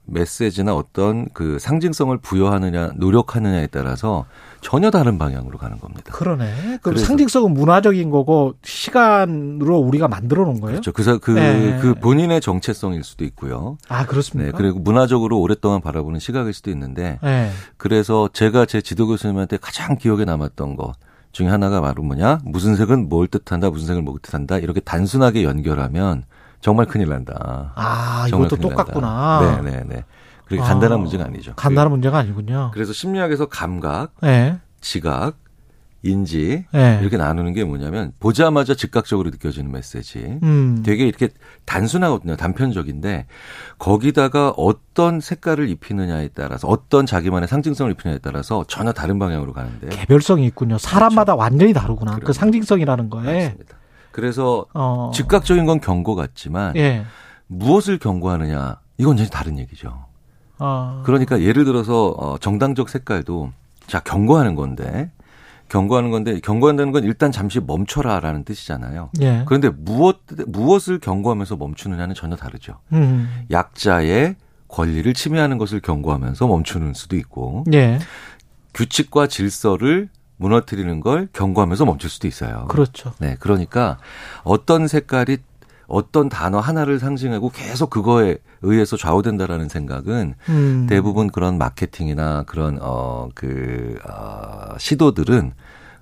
[0.08, 4.24] 메시지나 어떤 그 상징성을 부여하느냐, 노력하느냐에 따라서
[4.60, 6.12] 전혀 다른 방향으로 가는 겁니다.
[6.12, 6.44] 그러네.
[6.54, 10.74] 그럼 그래서- 상징성은 문화적인 거고 시간으로 우리가 만들어 놓은 거예요?
[10.80, 10.92] 그렇죠.
[10.92, 11.78] 그래서 그, 네.
[11.80, 13.78] 그 본인의 정체성일 수도 있고요.
[13.88, 14.06] 아, 네.
[14.06, 14.56] 그렇습니까?
[14.56, 17.50] 그리고 문화적으로 오랫동안 바라보는 시각일 수도 있는데 네.
[17.76, 20.94] 그래서 제가 제 지도 교수님한테 가장 기억에 남았던 것
[21.32, 22.38] 중에 하나가 바로 뭐냐?
[22.44, 24.58] 무슨 색은 뭘 뜻한다, 무슨 색을 뭘 뜻한다.
[24.58, 26.24] 이렇게 단순하게 연결하면
[26.66, 27.72] 정말 큰일 난다.
[27.76, 29.60] 아, 정말 이것도 똑같구나.
[29.62, 30.04] 네, 네, 네.
[30.46, 31.54] 그렇게 아, 간단한 문제가 아니죠.
[31.54, 32.72] 간단한 문제가 아니군요.
[32.74, 34.58] 그래서 심리학에서 감각, 네.
[34.80, 35.36] 지각,
[36.02, 36.98] 인지 네.
[37.02, 40.40] 이렇게 나누는 게 뭐냐면 보자마자 즉각적으로 느껴지는 메시지.
[40.42, 40.82] 음.
[40.84, 41.28] 되게 이렇게
[41.66, 42.34] 단순하거든요.
[42.34, 43.26] 단편적인데
[43.78, 50.46] 거기다가 어떤 색깔을 입히느냐에 따라서 어떤 자기만의 상징성을 입히느냐에 따라서 전혀 다른 방향으로 가는데 개별성이
[50.46, 50.78] 있군요.
[50.78, 52.14] 사람마다 완전히 다르구나.
[52.14, 52.32] 그 그럼요.
[52.32, 53.44] 상징성이라는 거에.
[53.44, 53.76] 맞습니다.
[54.16, 55.10] 그래서 어.
[55.12, 57.04] 즉각적인 건 경고 같지만 예.
[57.48, 60.06] 무엇을 경고하느냐 이건 전혀 다른 얘기죠.
[60.58, 61.02] 어.
[61.04, 63.52] 그러니까 예를 들어서 어, 정당적 색깔도
[63.86, 65.10] 자 경고하는 건데
[65.68, 69.10] 경고하는 건데 경고한다는 건 일단 잠시 멈춰라라는 뜻이잖아요.
[69.20, 69.42] 예.
[69.44, 72.78] 그런데 무엇 무엇을 경고하면서 멈추느냐는 전혀 다르죠.
[72.94, 73.44] 음.
[73.50, 74.36] 약자의
[74.68, 77.98] 권리를 침해하는 것을 경고하면서 멈추는 수도 있고 예.
[78.72, 82.66] 규칙과 질서를 무너뜨리는 걸 경고하면서 멈출 수도 있어요.
[82.68, 83.12] 그렇죠.
[83.18, 83.98] 네, 그러니까
[84.42, 85.38] 어떤 색깔이
[85.88, 90.86] 어떤 단어 하나를 상징하고 계속 그거에 의해서 좌우된다라는 생각은 음.
[90.88, 95.52] 대부분 그런 마케팅이나 그런 어그 어, 시도들은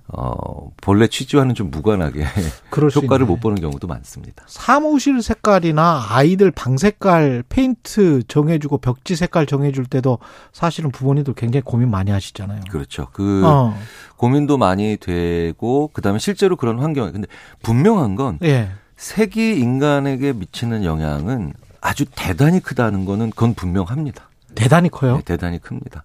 [0.07, 2.25] 어 본래 취지와는 좀 무관하게
[2.95, 3.25] 효과를.
[3.25, 4.43] 못 보는 경우도 많습니다.
[4.47, 10.19] 사무실 색깔이나 아이들 방 색깔 페인트 정해주고 벽지 색깔 정해줄 때도
[10.53, 12.61] 사실은 부모님들 굉장히 고민 많이 하시잖아요.
[12.69, 13.07] 그렇죠.
[13.13, 13.75] 그 어.
[14.17, 17.27] 고민도 많이 되고 그다음에 실제로 그런 환경 근데
[17.63, 18.69] 분명한 건 예.
[18.97, 24.29] 색이 인간에게 미치는 영향은 아주 대단히 크다는 거는 그건 분명합니다.
[24.55, 25.17] 대단히 커요.
[25.17, 26.03] 네, 대단히 큽니다.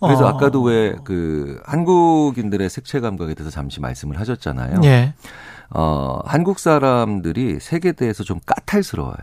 [0.00, 0.28] 그래서 어.
[0.28, 4.80] 아까도 왜 그 한국인들의 색채 감각에 대해서 잠시 말씀을 하셨잖아요.
[4.84, 5.14] 예.
[5.70, 9.16] 어, 한국 사람들이 색에 대해서 좀 까탈스러워요.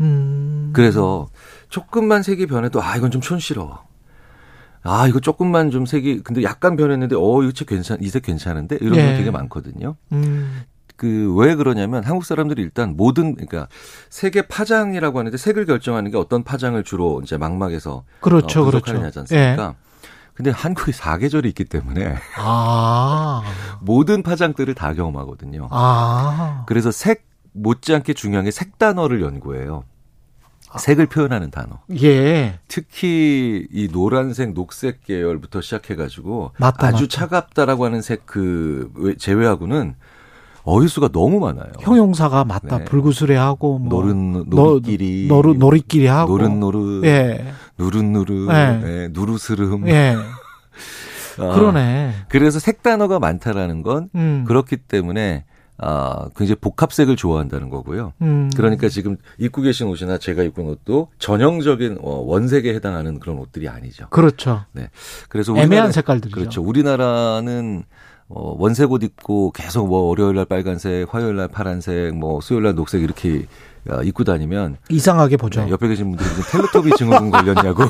[0.00, 0.70] 음.
[0.74, 1.28] 그래서
[1.68, 3.84] 조금만 색이 변해도 아 이건 좀 촌스러워.
[4.84, 8.78] 아 이거 조금만 좀 색이 근데 약간 변했는데 어 이거 책 괜찮 이 색 괜찮은데
[8.80, 9.12] 이런 예.
[9.12, 9.94] 거 되게 많거든요.
[10.12, 10.62] 음.
[10.96, 13.68] 그왜 그러냐면 한국 사람들이 일단 모든 그러니까
[14.10, 18.84] 색의 파장이라고 하는데 색을 결정하는 게 어떤 파장을 주로 이제 망막에서 그렇죠, 어, 그렇죠.
[18.84, 19.74] 분석하느냐지 않습니까?
[20.34, 23.42] 근데 한국에 사계절이 있기 때문에 아.
[23.80, 25.68] 모든 파장들을 다 경험하거든요.
[25.70, 26.64] 아.
[26.66, 29.84] 그래서 색 못지않게 중요한 게 색 단어를 연구해요.
[30.78, 31.80] 색을 표현하는 단어.
[32.02, 32.58] 예.
[32.66, 37.06] 특히 이 노란색, 녹색 계열부터 시작해가지고 맞다, 아주 맞다.
[37.08, 39.96] 차갑다라고 하는 색 그 제외하고는
[40.64, 41.72] 어휘수가 너무 많아요.
[41.80, 42.78] 형용사가 맞다.
[42.78, 42.84] 네.
[42.84, 47.44] 불구스레하고 뭐 노른 노리끼리, 노르 노리끼리 하고 노릇노릇, 예.
[47.78, 48.82] 누른 누르, 네.
[48.84, 49.88] 예, 누르스름.
[49.88, 50.16] 예.
[51.38, 52.12] 아, 그러네.
[52.28, 54.44] 그래서 색 단어가 많다라는 건 음.
[54.46, 55.44] 그렇기 때문에
[55.78, 58.12] 아 굉장히 복합색을 좋아한다는 거고요.
[58.22, 58.50] 음.
[58.54, 63.68] 그러니까 지금 입고 계신 옷이나 제가 입고 있는 옷도 전형적인 어, 원색에 해당하는 그런 옷들이
[63.68, 64.06] 아니죠.
[64.10, 64.64] 그렇죠.
[65.28, 66.36] 그래서 애매한 색깔들이죠.
[66.36, 66.62] 그렇죠.
[66.62, 67.84] 우리나라는
[68.34, 72.74] 어, 원색 옷 입고 계속 뭐 월요일 날 빨간색, 화요일 날 파란색, 뭐 수요일 날
[72.74, 73.46] 녹색 이렇게
[73.90, 75.64] 어, 입고 다니면 이상하게 보죠.
[75.64, 77.82] 네, 옆에 계신 분들이 텔레토비 증후군 걸렸냐고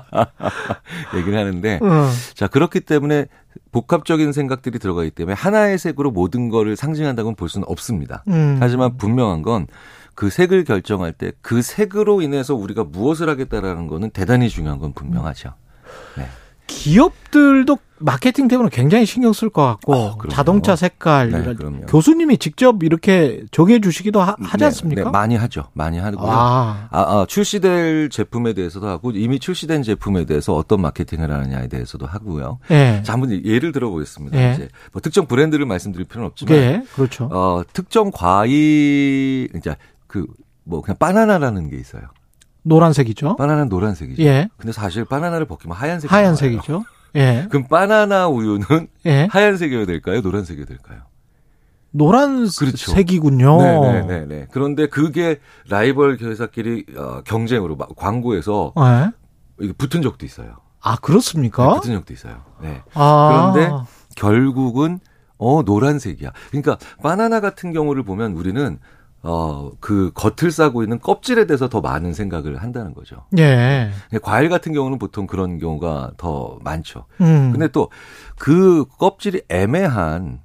[1.16, 2.10] 얘기를 하는데 어.
[2.34, 3.26] 자 그렇기 때문에
[3.72, 8.24] 복합적인 생각들이 들어가기 때문에 하나의 색으로 모든 거를 상징한다고는 볼 수는 없습니다.
[8.28, 8.56] 음.
[8.60, 9.66] 하지만 분명한 건
[10.20, 15.54] 그 색을 결정할 때 그 색으로 인해서 우리가 무엇을 하겠다라는 거는 대단히 중요한 건 분명하죠.
[16.18, 16.26] 네.
[16.70, 20.16] 기업들도 마케팅 때문에 굉장히 신경 쓸 것 같고 어.
[20.30, 21.54] 자동차 색깔 네.
[21.86, 25.04] 교수님이 직접 이렇게 정해 주시기도 하, 지 네, 않습니까?
[25.04, 25.64] 네, 많이 하죠.
[25.74, 26.30] 많이 하고요.
[26.30, 32.06] 아, 아, 아, 출시될 제품에 대해서도 하고 이미 출시된 제품에 대해서 어떤 마케팅을 하느냐에 대해서도
[32.06, 32.60] 하고요.
[32.70, 33.02] 예.
[33.04, 34.38] 자, 한번 예를 들어보겠습니다.
[34.38, 34.54] 예.
[34.54, 37.28] 이제 뭐 특정 브랜드를 말씀드릴 필요는 없지만 예, 그렇죠.
[37.30, 39.76] 어, 특정 과일 이제
[40.06, 42.02] 그뭐 그냥 바나나라는 게 있어요.
[42.62, 43.36] 노란색이죠.
[43.36, 44.22] 바나나는 노란색이죠.
[44.22, 44.48] 예.
[44.56, 46.84] 근데 사실 바나나를 벗기면 하얀색이 하얀색이죠.
[47.16, 47.46] 예.
[47.50, 49.28] 그럼 바나나 우유는 예.
[49.30, 50.20] 하얀색이어야 될까요?
[50.20, 51.00] 노란색이어야 될까요?
[51.92, 53.58] 노란색이군요.
[53.58, 53.92] 그렇죠.
[53.92, 54.46] 네, 네, 네, 네.
[54.52, 59.10] 그런데 그게 라이벌 회사끼리 어, 경쟁으로 막 광고에서 예.
[59.60, 60.56] 이게 붙은 적도 있어요.
[60.80, 61.74] 아, 네, 그렇습니까?
[61.74, 62.42] 붙은 적도 있어요.
[62.62, 62.82] 네.
[62.94, 63.52] 아.
[63.52, 63.72] 그런데
[64.16, 65.00] 결국은
[65.36, 66.30] 어 노란색이야.
[66.50, 68.78] 그러니까 바나나 같은 경우를 보면 우리는
[69.22, 73.24] 어 그 겉을 싸고 있는 껍질에 대해서 더 많은 생각을 한다는 거죠.
[73.38, 73.90] 예.
[74.22, 77.04] 과일 같은 경우는 보통 그런 경우가 더 많죠.
[77.20, 77.50] 음.
[77.52, 77.88] 근데 또
[78.38, 80.40] 그 껍질이 애매한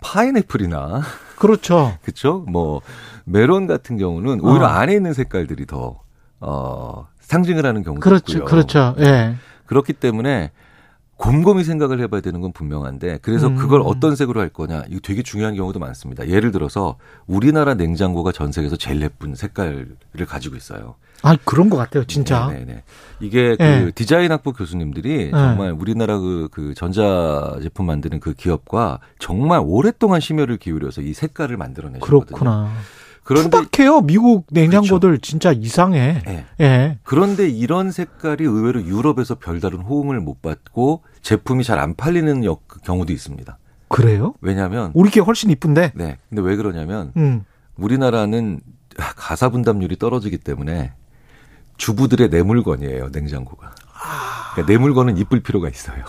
[0.00, 1.02] 파인애플이나
[1.36, 1.98] 그렇죠.
[2.02, 2.44] 그쵸?
[2.48, 2.80] 뭐
[3.24, 4.68] 메론 같은 경우는 오히려 어.
[4.68, 6.00] 안에 있는 색깔들이 더
[6.40, 8.32] 어, 상징을 하는 경우도 그렇죠.
[8.38, 8.44] 있고요.
[8.48, 8.94] 그렇죠.
[9.00, 9.34] 예.
[9.66, 10.52] 그렇기 때문에
[11.24, 13.56] 곰곰이 생각을 해봐야 되는 건 분명한데 그래서 음.
[13.56, 16.28] 그걸 어떤 색으로 할 거냐 이거 되게 중요한 경우도 많습니다.
[16.28, 16.96] 예를 들어서
[17.26, 19.96] 우리나라 냉장고가 전 세계에서 제일 예쁜 색깔을
[20.26, 20.96] 가지고 있어요.
[21.22, 22.48] 아, 그런 것 같아요, 진짜.
[22.48, 22.82] 네네.
[23.20, 23.84] 이게 네.
[23.84, 25.30] 그 디자인 학부 교수님들이 네.
[25.30, 31.56] 정말 우리나라 그, 그 전자 제품 만드는 그 기업과 정말 오랫동안 심혈을 기울여서 이 색깔을
[31.56, 32.26] 만들어내셨거든요.
[32.26, 32.70] 그렇구나.
[33.24, 34.02] 그런데 투박해요.
[34.02, 36.22] 미국 냉장고들 진짜 이상해.
[36.26, 36.44] 네.
[36.60, 36.98] 예.
[37.02, 43.12] 그런데 이런 색깔이 의외로 유럽에서 별다른 호응을 못 받고 제품이 잘 안 팔리는 역- 경우도
[43.12, 43.58] 있습니다.
[43.88, 44.34] 그래요?
[44.40, 45.92] 왜냐하면 우리 게 훨씬 이쁜데.
[45.94, 46.18] 네.
[46.28, 47.44] 근데 왜 그러냐면 음.
[47.76, 48.60] 우리나라는
[49.16, 50.92] 가사 분담률이 떨어지기 때문에
[51.78, 53.72] 주부들의 내 물건이에요 냉장고가.
[54.52, 56.04] 그러니까 내 물건은 이쁠 필요가 있어요.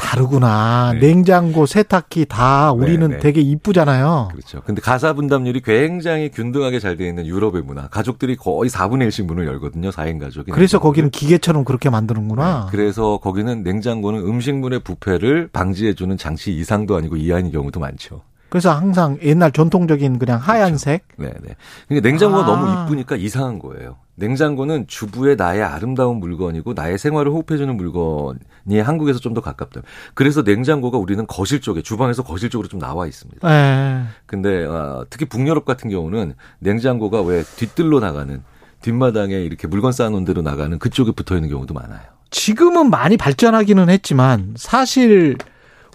[0.00, 0.92] 다르구나.
[0.94, 1.00] 네.
[1.00, 3.18] 냉장고, 세탁기 다 우리는 네.
[3.18, 4.30] 되게 이쁘잖아요.
[4.32, 4.62] 그렇죠.
[4.64, 7.88] 근데 가사 분담률이 굉장히 균등하게 잘돼 있는 유럽의 문화.
[7.88, 9.90] 가족들이 거의 4분의 1씩 문을 열거든요.
[9.90, 10.50] 4인 가족이.
[10.52, 10.80] 그래서 냉장고를.
[10.80, 12.64] 거기는 기계처럼 그렇게 만드는구나.
[12.64, 18.22] 네, 그래서 거기는 냉장고는 음식물의 부패를 방지해 주는 장치 이상도 아니고 이하인 경우도 많죠.
[18.48, 21.04] 그래서 항상 옛날 전통적인 그냥 하얀색.
[21.18, 21.54] 네, 네.
[21.88, 22.46] 그러니까 냉장고가 아.
[22.46, 23.96] 너무 이쁘니까 이상한 거예요.
[24.20, 29.82] 냉장고는 주부의 나의 아름다운 물건이고 나의 생활을 호흡해주는 물건이 한국에서 좀 더 가깝다.
[30.14, 33.48] 그래서 냉장고가 우리는 거실 쪽에 주방에서 거실 쪽으로 좀 나와 있습니다.
[33.48, 34.02] 예.
[34.26, 38.42] 근데 어, 특히 북유럽 같은 경우는 냉장고가 왜 뒷뜰로 나가는
[38.82, 42.00] 뒷마당에 이렇게 물건 쌓아놓은 대로 나가는 그쪽에 붙어 있는 경우도 많아요.
[42.30, 45.36] 지금은 많이 발전하기는 했지만 사실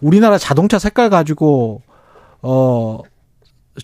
[0.01, 1.81] 우리나라 자동차 색깔 가지고
[2.41, 2.99] 어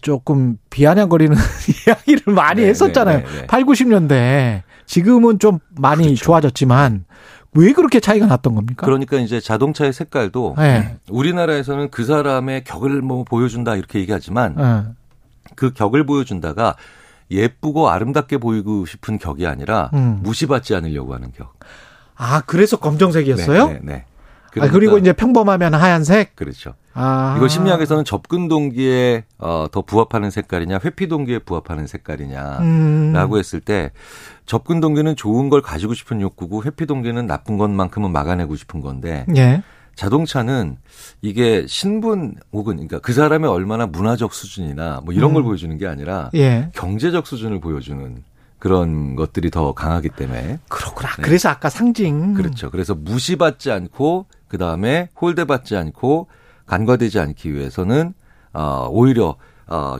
[0.01, 1.35] 조금 비아냥거리는
[1.87, 3.17] 이야기를 많이 네, 했었잖아요.
[3.19, 3.47] 네, 네, 네.
[3.47, 4.61] 8, 90년대.
[4.85, 6.23] 지금은 좀 많이 그렇죠.
[6.25, 7.05] 좋아졌지만
[7.53, 8.85] 왜 그렇게 차이가 났던 겁니까?
[8.85, 10.97] 그러니까 이제 자동차의 색깔도 네.
[11.09, 14.91] 우리나라에서는 그 사람의 격을 뭐 보여준다 이렇게 얘기하지만 예.
[15.55, 16.75] 그 격을 보여준다가
[17.29, 20.19] 예쁘고 아름답게 보이고 싶은 격이 아니라 음.
[20.23, 21.53] 무시받지 않으려고 하는 격.
[22.15, 23.79] 아, 그래서 검정색이었어요?
[23.81, 24.05] 네,
[24.53, 24.67] 네, 네.
[24.67, 26.35] 아, 그리고 그러니까 이제 평범하면 하얀색?
[26.35, 26.73] 그렇죠.
[26.93, 27.35] 아.
[27.37, 33.39] 이걸 심리학에서는 접근 동기에 어, 더 부합하는 색깔이냐, 회피 동기에 부합하는 색깔이냐라고 음.
[33.39, 33.91] 했을 때
[34.45, 39.63] 접근 동기는 좋은 걸 가지고 싶은 욕구고 회피 동기는 나쁜 것만큼은 막아내고 싶은 건데 예.
[39.95, 40.77] 자동차는
[41.21, 45.45] 이게 신분 혹은 그러니까 그 사람의 얼마나 문화적 수준이나 뭐 이런 걸 음.
[45.45, 46.69] 보여주는 게 아니라 예.
[46.73, 48.23] 경제적 수준을 보여주는
[48.59, 51.15] 그런 것들이 더 강하기 때문에 그렇구나.
[51.15, 51.23] 네.
[51.23, 52.35] 그래서 아까 상징.
[52.35, 52.69] 그렇죠.
[52.69, 56.27] 그래서 무시받지 않고 그 다음에 홀대받지 않고
[56.65, 58.13] 간과되지 않기 위해서는
[58.51, 59.95] 어 오히려 어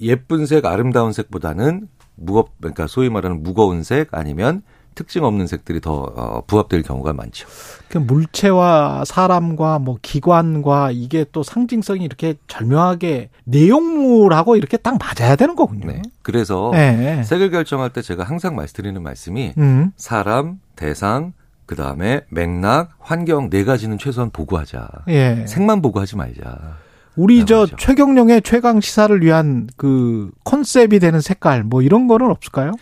[0.00, 4.62] 예쁜 색, 아름다운 색보다는 무겁 그러니까 소위 말하는 무거운 색 아니면
[4.94, 7.48] 특징 없는 색들이 더 어, 부합될 경우가 많죠.
[7.88, 15.56] 그 물체와 사람과 뭐 기관과 이게 또 상징성이 이렇게 절묘하게 내용물하고 이렇게 딱 맞아야 되는
[15.56, 15.88] 거군요.
[15.88, 16.02] 네.
[16.22, 17.24] 그래서 네.
[17.24, 19.90] 색을 결정할 때 제가 항상 말씀드리는 말씀이 음.
[19.96, 21.32] 사람, 대상,
[21.68, 24.88] 그 다음에 맥락, 환경 네 가지는 최소한 보고 하자.
[25.08, 25.44] 예.
[25.46, 26.78] 색만 보고 하지 말자.
[27.14, 27.76] 우리 저 맞아.
[27.76, 32.72] 최경령의 최강 시사를 위한 그 컨셉이 되는 색깔 뭐 이런 거는 없을까요?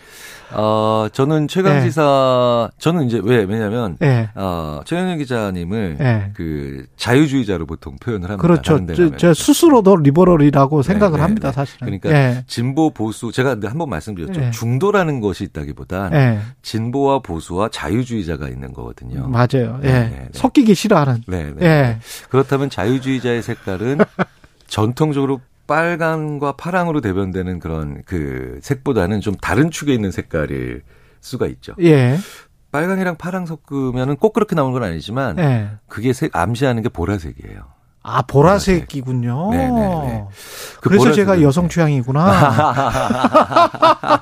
[0.51, 4.29] 어, 저는 최강시사, 저는 이제 왜, 왜냐면, 예.
[4.35, 6.31] 어, 최영현 기자님을 예.
[6.33, 8.41] 그 자유주의자로 보통 표현을 합니다.
[8.41, 8.79] 그렇죠.
[8.95, 9.17] 저.
[9.17, 11.53] 저 스스로도 리버럴이라고 생각을 네, 합니다, 네.
[11.53, 11.85] 사실은.
[11.85, 12.43] 그러니까 예.
[12.47, 14.41] 진보 보수 제가 근데 한번 말씀드렸죠.
[14.41, 14.51] 예.
[14.51, 16.39] 중도라는 것이 있다기보단 예.
[16.61, 19.27] 진보와 보수와 자유주의자가 있는 거거든요.
[19.27, 19.79] 맞아요.
[19.83, 19.87] 예.
[19.87, 20.29] 네, 네, 네.
[20.31, 21.23] 섞이기 싫어하는.
[21.27, 21.65] 네, 네.
[21.65, 21.99] 예.
[22.29, 23.99] 그렇다면 자유주의자의 색깔은
[24.67, 30.83] 전통적으로 빨간과 파랑으로 대변되는 그런 그 색보다는 좀 다른 축에 있는 색깔일
[31.21, 31.73] 수가 있죠.
[31.81, 32.17] 예.
[32.71, 35.69] 빨강이랑 파랑 섞으면은 꼭 그렇게 나오는 건 아니지만 예.
[35.87, 37.77] 그게 색 암시하는 게 보라색이에요.
[38.09, 39.49] 아, 보라색이군요.
[39.51, 40.23] 네, 네, 네.
[40.79, 42.31] 그 그래서 제가 보라색을- 여성 취향이구나.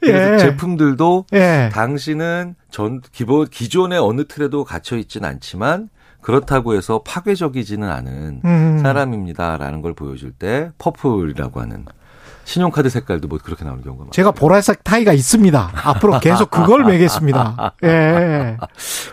[0.00, 0.38] 그래서 예.
[0.38, 1.70] 제품들도 예.
[1.72, 5.88] 당신은 전 기본 기존의 어느 틀에도 갇혀 있진 않지만
[6.26, 8.78] 그렇다고 해서 파괴적이지는 않은 음.
[8.82, 11.84] 사람입니다라는 걸 보여줄 때 purple이라고 하는
[12.42, 14.10] 신용카드 색깔도 뭐 그렇게 나오는 경우가 많아요.
[14.10, 15.70] 제가 보라색 타이가 있습니다.
[15.84, 17.74] 앞으로 계속 그걸 매겠습니다.
[17.84, 18.56] 예.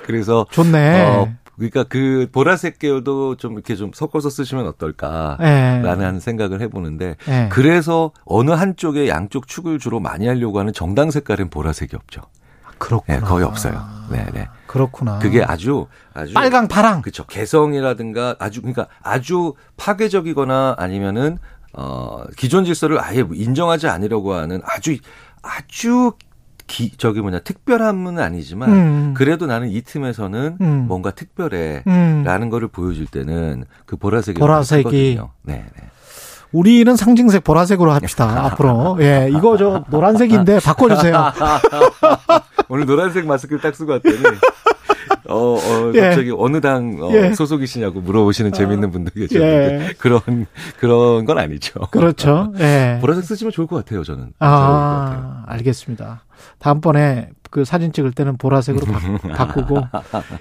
[0.08, 1.06] 그래서 좋네.
[1.06, 6.20] 어, 그러니까 그 보라색 계열도 좀 이렇게 좀 섞어서 쓰시면 어떨까라는 예.
[6.20, 7.48] 생각을 해보는데 예.
[7.52, 12.22] 그래서 어느 한쪽에 양쪽 축을 주로 많이 하려고 하는 정당 색깔은 보라색이 없죠.
[12.80, 13.20] 그렇구나.
[13.20, 13.86] 네, 거의 없어요.
[14.10, 14.48] 네, 네.
[14.74, 15.20] 그렇구나.
[15.20, 15.86] 그게 아주
[16.16, 17.04] 아주 빨강, 파랑.
[17.04, 17.28] 그렇죠.
[17.28, 21.38] 개성이라든가 아주 그러니까 아주 파괴적이거나 아니면은
[21.74, 24.98] 어 기존 질서를 아예 인정하지 않으려고 하는 아주
[25.44, 26.14] 아주
[26.66, 29.14] 기 저기 뭐냐 특별함은 아니지만 음.
[29.16, 30.86] 그래도 나는 이 틈에서는 음.
[30.88, 31.84] 뭔가 특별해.
[31.86, 32.24] 음.
[32.26, 35.20] 라는 거를 보여줄 때는 그 보라색이 보라색이.
[35.44, 35.90] 네, 네.
[36.54, 38.46] 우리는 상징색 보라색으로 합시다.
[38.46, 38.98] 앞으로.
[39.02, 39.28] 예.
[39.30, 41.34] 이거 저 노란색인데 바꿔주세요.
[42.70, 44.16] 오늘 노란색 마스크를 딱 쓰고 왔더니
[45.30, 46.02] 어, 어 예.
[46.02, 47.34] 갑자기 어느 당 어, 예.
[47.34, 49.94] 소속이시냐고 물어보시는 재밌는 분들 계셨는데 예.
[49.98, 50.22] 그런
[50.80, 51.80] 그런 건 아니죠.
[51.92, 52.54] 그렇죠.
[52.60, 53.00] 예.
[53.02, 54.04] 보라색 쓰시면 좋을 것 같아요.
[54.04, 54.60] 저는 것 같아요.
[54.60, 56.24] 아, 알겠습니다.
[56.60, 58.92] 다음번에 그 사진 찍을 때는 보라색으로
[59.36, 59.84] 바, 꾸고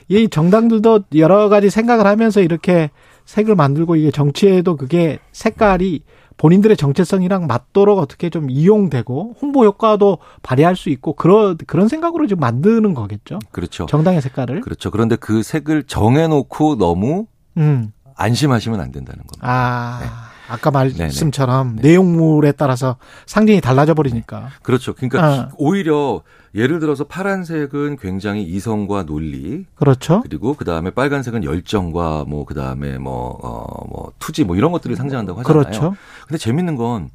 [0.08, 2.90] 이 정당들도 여러 가지 생각을 하면서 이렇게
[3.24, 6.02] 색을 만들고 이게 정치에도 그게 색깔이
[6.36, 12.40] 본인들의 정체성이랑 맞도록 어떻게 좀 이용되고 홍보 효과도 발휘할 수 있고 그런 그런 생각으로 지금
[12.40, 13.38] 만드는 거겠죠.
[13.52, 13.86] 그렇죠.
[13.86, 14.60] 정당의 색깔을.
[14.62, 14.90] 그렇죠.
[14.90, 17.26] 그런데 그 색을 정해놓고 너무
[17.56, 17.92] 음.
[18.16, 19.38] 안심하시면 안 된다는 겁니다.
[19.42, 20.00] 아.
[20.00, 20.31] 네.
[20.48, 22.96] 아까 말씀처럼 내용물에 따라서
[23.26, 24.50] 상징이 달라져 버리니까.
[24.62, 24.94] 그렇죠.
[24.94, 25.48] 그러니까 아.
[25.56, 26.22] 오히려
[26.54, 30.20] 예를 들어서 파란색은 굉장히 이성과 논리, 그렇죠.
[30.20, 34.94] 그리고 그 다음에 빨간색은 열정과 뭐 그 다음에 뭐, 어, 뭐 투지 뭐 이런 것들을
[34.94, 35.62] 상징한다고 하잖아요.
[35.62, 35.96] 그렇죠.
[36.26, 37.08] 근데 재밌는 건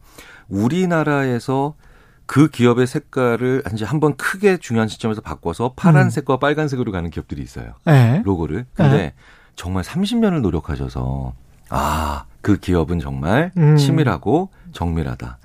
[0.50, 1.76] 우리나라에서
[2.26, 7.74] 그 기업의 색깔을 이제 한번 크게 중요한 시점에서 바꿔서 파란색과 빨간색으로 가는 기업들이 있어요.
[7.86, 8.22] 네.
[8.26, 8.66] 로고를.
[8.74, 9.14] 근데 네.
[9.56, 11.34] 정말 30년을 노력하셔서
[11.70, 13.76] 아, 그 기업은 정말 음.
[13.76, 15.38] 치밀하고 정밀하다.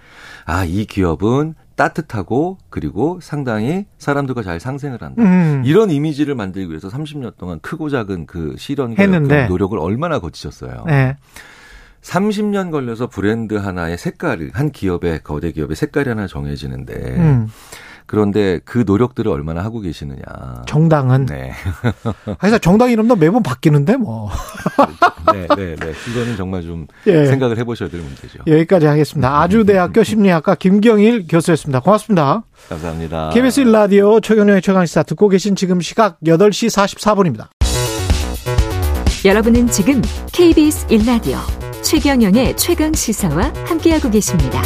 [0.44, 5.20] 아, 이 기업은 따뜻하고 그리고 상당히 사람들과 잘 상생을 한다.
[5.20, 5.64] 음.
[5.66, 8.94] 이런 이미지를 만들기 위해서 30년 동안 크고 작은 그 실현과.
[9.48, 10.84] 그 노력을 얼마나 거치셨어요.
[10.86, 11.16] 네.
[12.02, 17.48] 30년 걸려서 브랜드 하나의 색깔을 한 기업의 거대 기업의 색깔이 하나 정해지는데 음.
[18.12, 20.20] 그런데 그 노력들을 얼마나 하고 계시느냐.
[20.66, 21.52] 정당은 네.
[22.38, 24.28] 그래서 정당 이름도 매번 바뀌는데 뭐.
[25.32, 25.92] 네, 네, 네.
[26.10, 27.24] 이거는 정말 좀 예.
[27.24, 28.40] 생각을 해보셔야 될 문제죠.
[28.46, 29.40] 여기까지 하겠습니다.
[29.40, 31.80] 아주대학교 심리학과 김경일 교수였습니다.
[31.80, 32.42] 고맙습니다.
[32.68, 33.30] 감사합니다.
[33.30, 37.46] KBS 1라디오 최경영의 최강시사 듣고 계신 지금 시각 8시 44분입니다.
[39.24, 40.02] 여러분은 지금
[40.32, 41.38] KBS 1라디오
[41.80, 44.60] 최경영의 최강 시사와 함께하고 계십니다.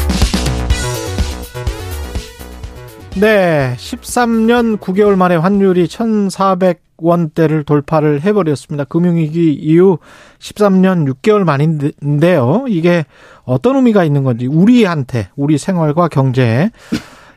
[3.18, 8.84] 네, 13년 9개월 만에 환율이 1,400원대를 돌파를 해버렸습니다.
[8.84, 9.98] 금융위기 이후
[10.38, 12.66] 13년 6개월 만인데요.
[12.68, 13.06] 이게
[13.44, 16.70] 어떤 의미가 있는 건지 우리한테, 우리 생활과 경제에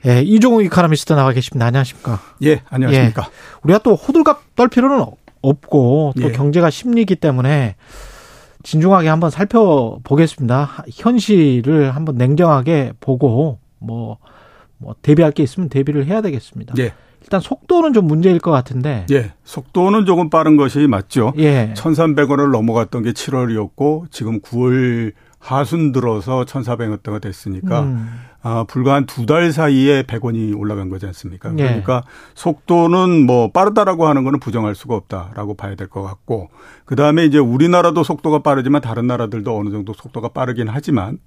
[0.06, 1.68] 예, 이종우 이카노미스트 나와 계십니다.
[1.68, 2.19] 안녕하십니까?
[2.43, 3.30] 예, 안녕하십니까.
[3.64, 5.06] 우리가 또 호들갑 떨 필요는
[5.41, 6.31] 없고 또 예.
[6.34, 7.76] 경제가 심리이기 때문에
[8.64, 10.84] 진중하게 한번 살펴보겠습니다.
[10.93, 14.18] 현실을 한번 냉정하게 보고 뭐,
[14.80, 16.73] 뭐 대비할 게 있으면 대비를 해야 되겠습니다.
[16.80, 19.06] 예, 일단 속도는 좀 문제일 것 같은데.
[19.11, 19.34] 예.
[19.43, 21.34] 속도는 조금 빠른 것이 맞죠.
[21.38, 21.73] 예.
[21.76, 25.11] 1,300원을 넘어갔던 게 7월이었고 지금 9월
[25.41, 28.10] 하순 들어서 1,400원대가 됐으니까 음,
[28.41, 31.51] 아, 불과 한 두 달 사이에 100원이 올라간 거지 않습니까?
[31.57, 31.64] 예.
[31.64, 32.03] 그러니까
[32.35, 36.49] 속도는 뭐 빠르다라고 하는 거는 부정할 수가 없다라고 봐야 될 것 같고
[36.85, 41.19] 그다음에 이제 우리나라도 속도가 빠르지만 다른 나라들도 어느 정도 속도가 빠르긴 하지만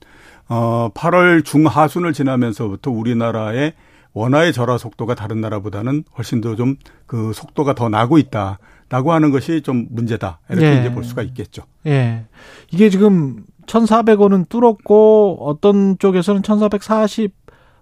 [0.48, 3.74] 어 8월 중하순을 지나면서부터 우리나라의
[4.14, 9.60] 원화의 절하 속도가 다른 나라보다는 훨씬 더 좀 그 속도가 더 나고 있다라고 하는 것이
[9.62, 10.40] 좀 문제다.
[10.51, 10.81] 이렇게 예.
[10.81, 11.62] 이제 볼 수가 있겠죠.
[11.86, 12.24] 예.
[12.70, 17.35] 이게 지금 1,400원은 뚫었고 어떤 쪽에서는 1,440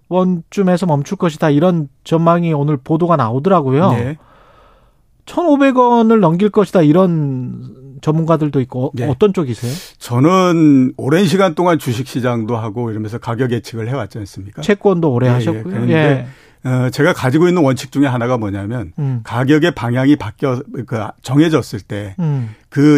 [0.09, 1.49] 원쯤에서 멈출 것이다.
[1.49, 3.91] 이런 전망이 오늘 보도가 나오더라고요.
[3.93, 4.17] 예.
[5.25, 6.81] 1,500원을 넘길 것이다.
[6.81, 9.05] 이런 전문가들도 있고 어- 예.
[9.05, 9.71] 어떤 쪽이세요?
[9.99, 14.61] 저는 오랜 시간 동안 주식 시장도 하고 이러면서 가격 예측을 해왔지 않습니까?
[14.61, 15.33] 채권도 오래 예, 예.
[15.35, 15.63] 하셨고요.
[15.63, 16.27] 그런데 예.
[16.69, 19.21] 어, 제가 가지고 있는 원칙 중에 하나가 뭐냐면 음.
[19.23, 22.49] 가격의 방향이 바뀌어 그 정해졌을 때그 음.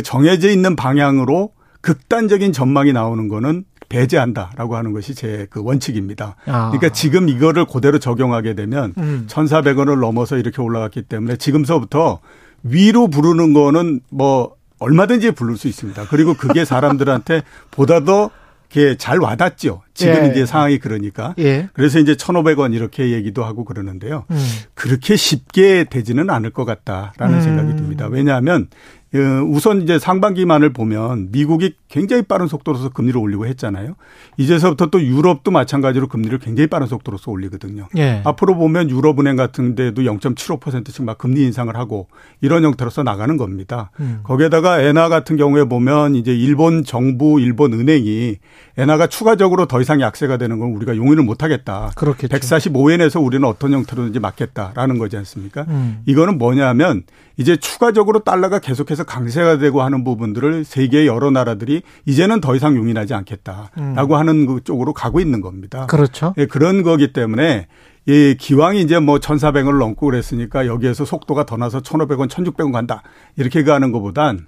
[0.04, 1.52] 정해져 있는 방향으로
[1.82, 6.36] 극단적인 전망이 나오는 거는 배제한다라고 하는 것이 제 그 원칙입니다.
[6.48, 6.72] 아.
[6.72, 9.28] 그러니까 지금 이거를 그대로 적용하게 되면 음.
[9.30, 12.20] 1,400원을 넘어서 이렇게 올라갔기 때문에 지금서부터
[12.64, 16.08] 위로 부르는 거는 뭐 얼마든지 부를 수 있습니다.
[16.10, 18.30] 그리고 그게 사람들한테 보다 더
[18.74, 19.84] 이렇게 잘 와닿죠.
[19.94, 20.30] 지금 예.
[20.30, 21.36] 이제 상황이 그러니까.
[21.38, 21.70] 예.
[21.74, 24.26] 그래서 이제 1,500원 이렇게 얘기도 하고 그러는데요.
[24.32, 24.48] 음.
[24.74, 27.42] 그렇게 쉽게 되지는 않을 것 같다라는 음.
[27.42, 28.08] 생각이 듭니다.
[28.08, 28.68] 왜냐하면
[29.14, 33.94] 어, 우선 이제 상반기만을 보면 미국이 굉장히 빠른 속도로서 금리를 올리고 했잖아요.
[34.38, 37.88] 이제서부터 또 유럽도 마찬가지로 금리를 굉장히 빠른 속도로서 올리거든요.
[37.98, 38.24] 예.
[38.26, 42.08] 앞으로 보면 유럽은행 같은 데도 0.75%씩 막 금리 인상을 하고
[42.42, 43.92] 이런 형태로서 나가는 겁니다.
[44.00, 44.22] 음.
[44.24, 48.38] 거기에다가 엔화 같은 경우에 보면 이제 일본 정부, 일본 은행이
[48.76, 51.92] 엔화가 추가적으로 더 이상 약세가 되는 건 우리가 용인을 못 하겠다.
[51.96, 52.36] 그렇겠죠.
[52.36, 55.66] 145엔에서 우리는 어떤 형태로든지 막겠다라는 거지 않습니까?
[55.68, 56.02] 음.
[56.08, 57.04] 이거는 뭐냐면
[57.38, 63.14] 이제 추가적으로 달러가 계속해서 강세가 되고 하는 부분들을 세계의 여러 나라들이 이제는 더 이상 용인하지
[63.14, 65.84] 않겠다라고 하는 그 쪽으로 가고 있는 겁니다.
[65.84, 65.88] 음.
[65.88, 66.34] 그렇죠.
[66.38, 67.68] 예, 그런 거기 때문에
[68.06, 73.02] 이 기왕이 이제 뭐 1,400원을 넘고 그랬으니까 여기에서 속도가 더 나서 1,500원, 1,600원 간다.
[73.38, 74.48] 이렇게 가는 것보단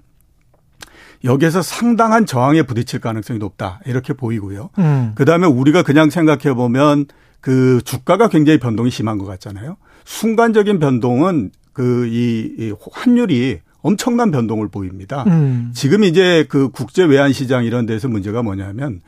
[1.24, 3.80] 여기에서 상당한 저항에 부딪힐 가능성이 높다.
[3.86, 4.70] 이렇게 보이고요.
[4.78, 5.12] 음.
[5.14, 7.06] 그다음에 우리가 그냥 생각해 보면
[7.40, 9.76] 그 주가가 굉장히 변동이 심한 것 같잖아요.
[10.04, 15.22] 순간적인 변동은 그 이 환율이 엄청난 변동을 보입니다.
[15.28, 15.70] 음.
[15.72, 19.00] 지금 이제 그 국제 외환 시장 이런 데서 문제가 뭐냐면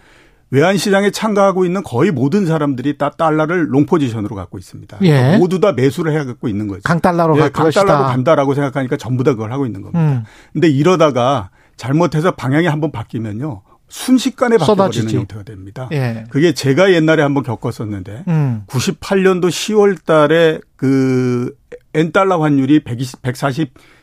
[0.50, 4.98] 외환 시장에 참가하고 있는 거의 모든 사람들이 다 달러를 long position으로 갖고 있습니다.
[5.02, 5.08] 예.
[5.10, 6.82] 그러니까 모두 다 매수를 해 갖고 있는 거죠.
[6.84, 7.48] 강달러로 예.
[7.50, 10.00] 강달러로 간다라고 생각하니까 전부 다 그걸 하고 있는 겁니다.
[10.00, 10.22] 음.
[10.52, 13.62] 근데 이러다가 잘못해서 방향이 한번 바뀌면요.
[13.88, 15.16] 순식간에 바뀌어버리는 쏟아지지.
[15.16, 15.88] 형태가 됩니다.
[15.92, 16.24] 예.
[16.30, 18.62] 그게 제가 옛날에 한번 겪었었는데 음.
[18.68, 21.54] 98년도 10월 달에 그
[21.94, 23.22] 엔달러 환율이 120,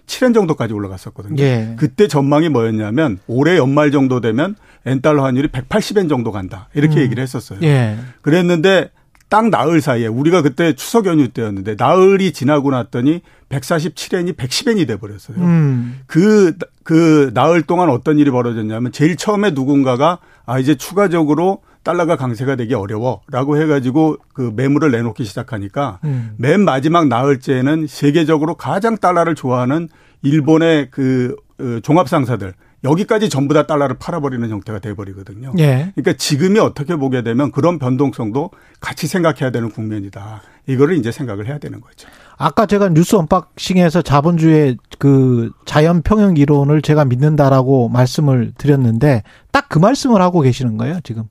[0.05, 1.41] 147엔 정도까지 올라갔었거든요.
[1.41, 1.75] 예.
[1.77, 4.55] 그때 전망이 뭐였냐면 올해 연말 정도 되면
[4.85, 6.69] 엔달러 환율이 180엔 정도 간다.
[6.73, 7.01] 이렇게 음.
[7.01, 7.59] 얘기를 했었어요.
[7.63, 7.97] 예.
[8.21, 8.91] 그랬는데
[9.27, 15.37] 딱 나흘 사이에 우리가 그때 추석 연휴 때였는데 나흘이 지나고 났더니 147엔이 110엔이 돼 버렸어요.
[15.37, 16.01] 음.
[16.05, 16.53] 그,
[16.83, 22.73] 그 나흘 동안 어떤 일이 벌어졌냐면 제일 처음에 누군가가 아, 이제 추가적으로 달러가 강세가 되기
[22.73, 26.33] 어려워라고 해가지고 그 매물을 내놓기 시작하니까 음.
[26.37, 29.87] 맨 마지막 나흘째에는 세계적으로 가장 달러를 좋아하는
[30.23, 32.53] 일본의 그 어, 종합상사들
[32.83, 35.53] 여기까지 전부 다 달러를 팔아버리는 형태가 돼버리거든요.
[35.57, 35.91] 예.
[35.95, 40.41] 그러니까 지금이 어떻게 보게 되면 그런 변동성도 같이 생각해야 되는 국면이다.
[40.67, 42.07] 이거를 이제 생각을 해야 되는 거죠.
[42.37, 49.79] 아까 제가 뉴스 언박싱에서 자본주의 그 자연 평형 이론을 제가 믿는다라고 말씀을 드렸는데 딱 그
[49.79, 51.23] 말씀을 하고 계시는 거예요, 지금.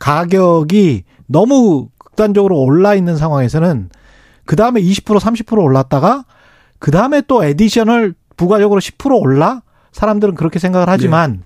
[0.00, 3.90] 가격이 너무 극단적으로 올라 있는 상황에서는
[4.44, 6.24] 그 다음에 20% 30% 올랐다가
[6.80, 9.62] 그 다음에 또 에디션을 부가적으로 10% 올라
[9.92, 11.44] 사람들은 그렇게 생각을 하지만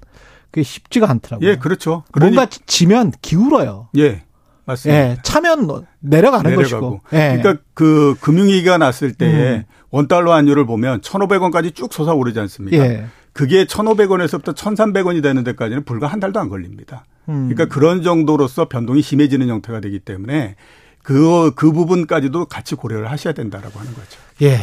[0.51, 1.49] 그게 쉽지가 않더라고요.
[1.49, 2.05] 예, 그렇죠.
[2.19, 3.89] 뭔가 지면 기울어요.
[3.99, 4.23] 예,
[4.65, 5.01] 맞습니다.
[5.01, 7.01] 예, 차면 내려가는 내려가고.
[7.01, 7.01] 것이고.
[7.13, 7.37] 예.
[7.37, 9.65] 그러니까 그 금융위기가 났을 때에 음.
[9.91, 12.77] 원달러 환율을 보면 1,500원까지 쭉 솟아오르지 않습니까?
[12.77, 13.07] 예.
[13.33, 17.05] 그게 1,500원에서부터 1,300원이 되는 데까지는 불과 한 달도 안 걸립니다.
[17.29, 17.49] 음.
[17.49, 20.57] 그러니까 그런 정도로서 변동이 심해지는 형태가 되기 때문에
[21.03, 24.19] 그, 그 부분까지도 같이 고려를 하셔야 된다라고 하는 거죠.
[24.43, 24.59] 예.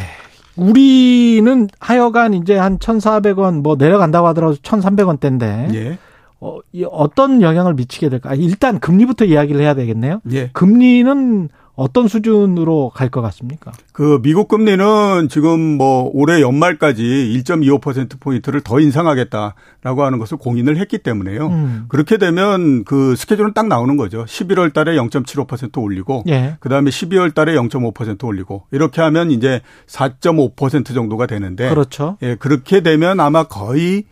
[0.56, 5.98] 우리는 하여간 이제 한 1,400원 뭐 내려간다고 하더라도 1,300원대인데 예.
[6.40, 8.30] 어, 이 어떤 영향을 미치게 될까?
[8.30, 10.20] 아, 일단 금리부터 이야기를 해야 되겠네요.
[10.32, 10.50] 예.
[10.52, 13.72] 금리는 어떤 수준으로 갈 것 같습니까?
[13.92, 20.98] 그 미국 금리는 지금 뭐 올해 연말까지 1.25% 포인트를 더 인상하겠다라고 하는 것을 공인을 했기
[20.98, 21.46] 때문에요.
[21.48, 21.84] 음.
[21.88, 24.24] 그렇게 되면 그 스케줄은 딱 나오는 거죠.
[24.24, 26.56] 11월 달에 0.75% 올리고 예.
[26.60, 32.16] 그다음에 12월 달에 0.5% 올리고 이렇게 하면 이제 4.5% 정도가 되는데 그렇죠.
[32.22, 34.04] 예, 그렇게 되면 아마 거의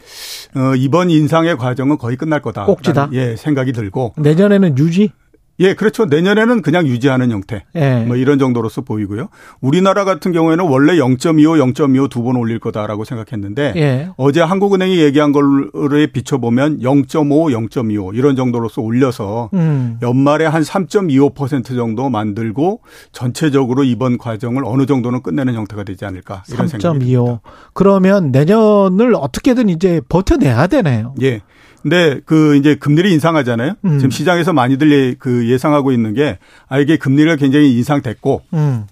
[0.57, 2.65] 어 이번 인상의 과정은 거의 끝날 거다.
[2.67, 3.11] 꼭지다?
[3.13, 5.13] 예, 생각이 들고 내년에는 유지?
[5.61, 6.07] 예, 그렇죠.
[6.07, 7.65] 내년에는 그냥 유지하는 형태.
[7.77, 8.05] 예.
[8.07, 9.29] 뭐 이런 정도로서 보이고요.
[9.61, 14.09] 우리나라 같은 경우에는 원래 0.25, 0.25 두 번 올릴 거다라고 생각했는데 예.
[14.17, 19.99] 어제 한국은행이 얘기한 걸에 비춰보면 0.5, 0.25 이런 정도로서 올려서 음.
[20.03, 22.81] 연말에 한 3.25% 정도 만들고
[23.13, 26.67] 전체적으로 이번 과정을 어느 정도는 끝내는 형태가 되지 않을까 이런.
[26.67, 27.41] 3.25.
[27.75, 31.15] 그러면 내년을 어떻게든 이제 버텨내야 되네요.
[31.23, 31.41] 예.
[31.83, 33.75] 근데 그 이제 금리를 인상하잖아요.
[33.85, 33.99] 음.
[33.99, 36.39] 지금 시장에서 많이들 예- 그 예상하고 있는 게
[36.69, 38.85] 아 이게 금리가 굉장히 인상됐고 음.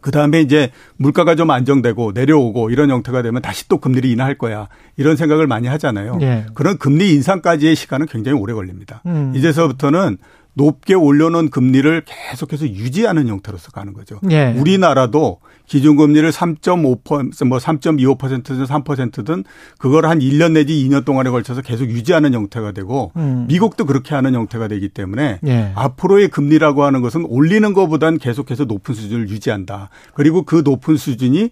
[0.00, 4.66] 그 다음에 이제 물가가 좀 안정되고 내려오고 이런 형태가 되면 다시 또 금리를 인하할 거야.
[4.96, 6.18] 이런 생각을 많이 하잖아요.
[6.22, 6.46] 예.
[6.54, 9.00] 그런 금리 인상까지의 시간은 굉장히 오래 걸립니다.
[9.06, 9.32] 음.
[9.36, 10.18] 이제서부터는
[10.54, 14.18] 높게 올려놓은 금리를 계속해서 유지하는 형태로서 가는 거죠.
[14.30, 14.52] 예.
[14.58, 15.38] 우리나라도
[15.72, 19.44] 기준금리를 3.5%, 뭐 3.25%든 3%든
[19.78, 23.46] 그걸 한 1년 내지 2년 동안에 걸쳐서 계속 유지하는 형태가 되고 음.
[23.48, 25.72] 미국도 그렇게 하는 형태가 되기 때문에 예.
[25.74, 29.88] 앞으로의 금리라고 하는 것은 올리는 것보단 계속해서 높은 수준을 유지한다.
[30.12, 31.48] 그리고 그 높은 수준이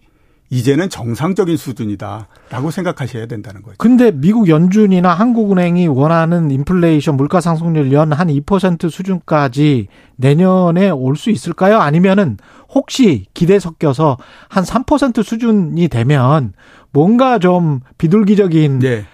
[0.52, 3.76] 이제는 정상적인 수준이다라고 생각하셔야 된다는 거죠.
[3.78, 9.86] 근데 미국 연준이나 한국은행이 원하는 인플레이션 물가 상승률 연 한 2% 수준까지
[10.16, 11.78] 내년에 올 수 있을까요?
[11.78, 12.36] 아니면은
[12.68, 14.16] 혹시 기대 섞여서
[14.48, 16.52] 한 3% 수준이 되면
[16.92, 19.04] 뭔가 좀 비둘기적인 네.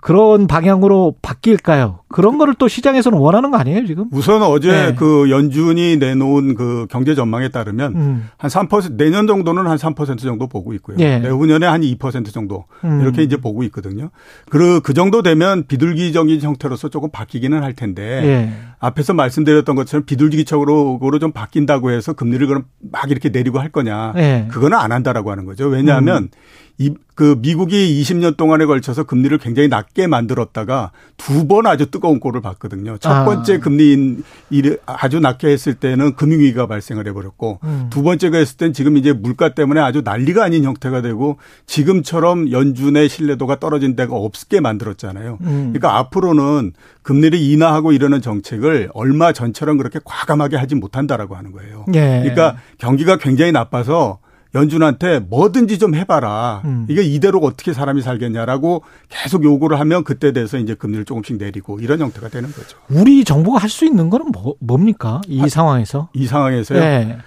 [0.00, 2.00] 그런 방향으로 바뀔까요?
[2.08, 4.06] 그런 거를 또 시장에서는 원하는 거 아니에요, 지금?
[4.12, 4.94] 우선 어제 네.
[4.94, 8.28] 그 연준이 내놓은 그 경제 전망에 따르면 음.
[8.38, 10.96] 한3% 내년 정도는 한 3% 정도 보고 있고요.
[11.00, 11.18] 예.
[11.18, 13.00] 내후년에 한 2% 정도 음.
[13.00, 14.10] 이렇게 이제 보고 있거든요.
[14.48, 18.52] 그, 그 정도 되면 비둘기적인 형태로서 조금 바뀌기는 할 텐데 예.
[18.78, 24.12] 앞에서 말씀드렸던 것처럼 비둘기적으로 좀 바뀐다고 해서 금리를 그럼 막 이렇게 내리고 할 거냐.
[24.16, 24.46] 예.
[24.50, 25.66] 그거는 안 한다라고 하는 거죠.
[25.66, 26.30] 왜냐하면 음.
[26.78, 32.42] 이, 그 미국이 20년 동안에 걸쳐서 금리를 굉장히 낮게 만들었다가 두 번 아주 뜨거운 꼴을
[32.42, 32.98] 봤거든요.
[32.98, 33.24] 첫 아.
[33.24, 34.16] 번째 금리
[34.50, 37.86] 일 아주 낮게 했을 때는 금융위기가 발생을 해버렸고 음.
[37.88, 43.08] 두 번째가 했을 땐 지금 이제 물가 때문에 아주 난리가 아닌 형태가 되고 지금처럼 연준의
[43.08, 45.38] 신뢰도가 떨어진 데가 없게 만들었잖아요.
[45.40, 45.72] 음.
[45.72, 46.72] 그러니까 앞으로는
[47.02, 51.84] 금리를 인하하고 이러는 정책을 얼마 전처럼 그렇게 과감하게 하지 못한다라고 하는 거예요.
[51.94, 52.20] 예.
[52.22, 54.18] 그러니까 경기가 굉장히 나빠서
[54.54, 56.62] 연준한테 뭐든지 좀 해봐라.
[56.64, 56.86] 음.
[56.88, 62.00] 이게 이대로 어떻게 사람이 살겠냐라고 계속 요구를 하면 그때 돼서 이제 금리를 조금씩 내리고 이런
[62.00, 62.78] 형태가 되는 거죠.
[62.88, 65.20] 우리 정부가 할 수 있는 거는 뭐, 뭡니까?
[65.28, 66.08] 이 아, 상황에서?
[66.14, 66.78] 이 상황에서요.
[66.80, 67.18] 예.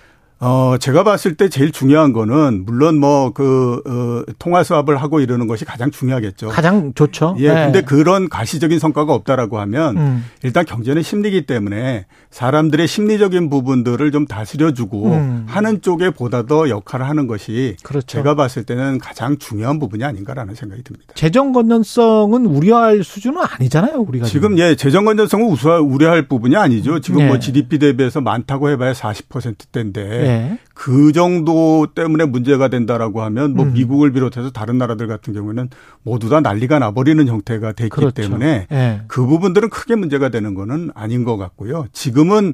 [0.41, 5.47] 어, 제가 봤을 때 제일 중요한 거는 물론 뭐 그, 어, 통화 수합을 하고 이러는
[5.47, 6.47] 것이 가장 중요하겠죠.
[6.47, 7.35] 가장 좋죠.
[7.39, 10.25] 예, 근데 그런 가시적인 성과가 없다라고 하면 음.
[10.43, 15.45] 일단 경제는 심리기 때문에 사람들의 심리적인 부분들을 좀 다스려주고 음.
[15.47, 18.07] 하는 쪽에 보다 더 역할을 하는 것이 그렇죠.
[18.07, 21.13] 제가 봤을 때는 가장 중요한 부분이 아닌가라는 생각이 듭니다.
[21.15, 24.25] 재정 건전성은 우려할 수준은 아니잖아요, 우리가.
[24.25, 27.01] 지금 예 재정 건전성은 우수할 우려할 부분이 아니죠.
[27.01, 27.27] 지금 예.
[27.27, 30.59] 뭐 GDP 대비해서 많다고 해봐야 40%대인데 예.
[30.73, 33.73] 그 정도 때문에 문제가 된다라고 하면 뭐 음.
[33.73, 35.69] 미국을 비롯해서 다른 나라들 같은 경우에는
[36.03, 38.21] 모두 다 난리가 나버리는 형태가 됐기 그렇죠.
[38.21, 39.01] 때문에 예.
[39.07, 41.87] 그 부분들은 크게 문제가 되는 거는 아닌 것 같고요.
[41.91, 42.53] 지금은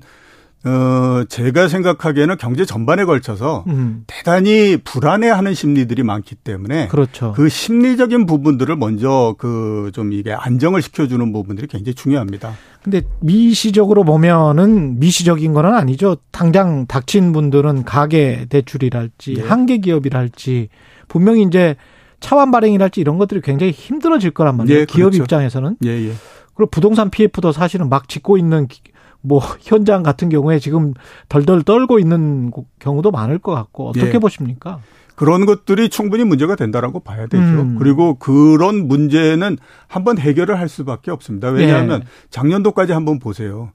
[0.68, 4.04] 어 제가 생각하기에는 경제 전반에 걸쳐서 음.
[4.08, 7.34] 대단히 불안해하는 심리들이 많기 때문에 그렇죠.
[7.36, 12.54] 그 심리적인 부분들을 먼저 그 좀 이게 안정을 시켜주는 부분들이 굉장히 중요합니다.
[12.84, 16.18] 근데 미시적으로 보면은 미시적인 건 아니죠.
[16.32, 19.42] 당장 닥친 분들은 가계 대출이랄지 예.
[19.44, 20.70] 한계 기업이랄지
[21.08, 21.76] 분명히 이제
[22.20, 24.80] 차환 발행이랄지 이런 것들이 굉장히 힘들어질 거란 말이에요.
[24.82, 25.24] 예, 기업 그렇죠.
[25.24, 25.78] 입장에서는.
[25.86, 26.12] 예, 예.
[26.56, 28.82] 그리고 부동산 PF도 사실은 막 짓고 있는 기-
[29.26, 30.93] 뭐 현장 같은 경우에 지금
[31.30, 34.19] 덜덜 떨고 있는 고- 경우도 많을 것 같고 어떻게 예.
[34.19, 34.80] 보십니까?
[35.15, 37.41] 그런 것들이 충분히 문제가 된다라고 봐야 되죠.
[37.43, 37.76] 음.
[37.80, 39.57] 그리고 그런 문제는
[39.88, 41.49] 한번 해결을 할 수밖에 없습니다.
[41.49, 42.07] 왜냐하면 예.
[42.30, 43.72] 작년도까지 한번 보세요.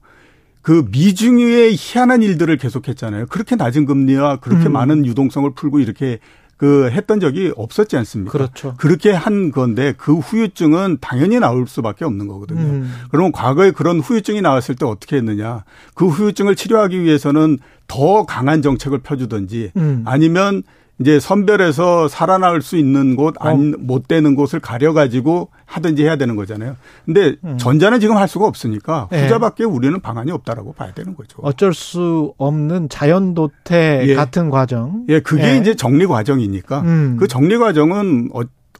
[0.61, 3.25] 그 미중유의 희한한 일들을 계속했잖아요.
[3.27, 4.73] 그렇게 낮은 금리와 그렇게 음.
[4.73, 6.19] 많은 유동성을 풀고 이렇게
[6.61, 8.31] 그 했던 적이 없었지 않습니까?
[8.31, 8.75] 그렇죠.
[8.77, 12.61] 그렇게 한 건데 그 후유증은 당연히 나올 수밖에 없는 거거든요.
[12.61, 12.93] 음.
[13.09, 15.63] 그러면 과거에 그런 후유증이 나왔을 때 어떻게 했느냐?
[15.95, 17.57] 그 후유증을 치료하기 위해서는
[17.87, 20.03] 더 강한 정책을 펴주든지 음.
[20.05, 20.61] 아니면
[21.01, 23.49] 이제 선별해서 살아날 수 있는 곳, 어.
[23.49, 26.75] 안, 못 되는 곳을 가려가지고 하든지 해야 되는 거잖아요.
[27.05, 27.57] 근데 음.
[27.57, 29.23] 전자는 지금 할 수가 없으니까 예.
[29.23, 31.39] 후자밖에 우리는 방안이 없다라고 봐야 되는 거죠.
[31.41, 34.15] 어쩔 수 없는 자연도태 예.
[34.15, 35.05] 같은 과정.
[35.09, 35.57] 예, 그게 예.
[35.57, 37.17] 이제 정리 과정이니까 음.
[37.19, 38.29] 그 정리 과정은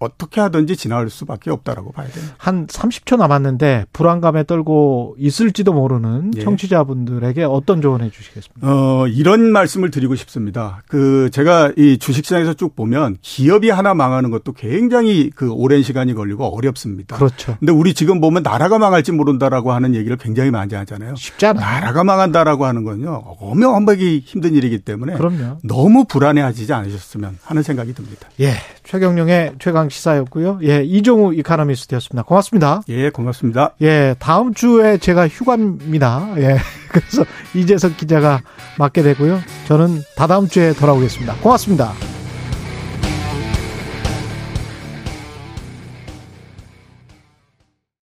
[0.01, 2.35] 어, 어떻게 하든지 지나갈 수밖에 없다라고 봐야 됩니다.
[2.37, 6.43] 한 30초 남았는데 불안감에 떨고 있을지도 모르는 예.
[6.43, 8.67] 청취자분들에게 어떤 조언해 주시겠습니까?
[8.67, 10.81] 어, 이런 말씀을 드리고 싶습니다.
[10.87, 16.45] 그, 제가 이 주식시장에서 쭉 보면 기업이 하나 망하는 것도 굉장히 그 오랜 시간이 걸리고
[16.45, 17.15] 어렵습니다.
[17.15, 17.55] 그렇죠.
[17.59, 21.15] 근데 우리 지금 보면 나라가 망할지 모른다라고 하는 얘기를 굉장히 많이 하잖아요.
[21.15, 21.63] 쉽지 않아요.
[21.63, 25.59] 나라가 망한다라고 하는 건요, 어마어마하게 힘든 일이기 때문에 그럼요.
[25.63, 28.27] 너무 불안해하지 않으셨으면 하는 생각이 듭니다.
[28.39, 28.53] 예.
[28.83, 30.59] 최경령의 최강 시사였고요.
[30.63, 30.83] 예.
[30.83, 32.23] 이종우 이카노미스트였습니다.
[32.23, 32.81] 고맙습니다.
[32.89, 33.75] 예, 고맙습니다.
[33.81, 34.15] 예.
[34.19, 36.33] 다음 주에 제가 휴가입니다.
[36.37, 36.57] 예.
[36.89, 37.23] 그래서
[37.53, 38.41] 이재석 기자가
[38.77, 39.39] 맡게 되고요.
[39.67, 41.35] 저는 다다음 주에 돌아오겠습니다.
[41.35, 42.20] 고맙습니다.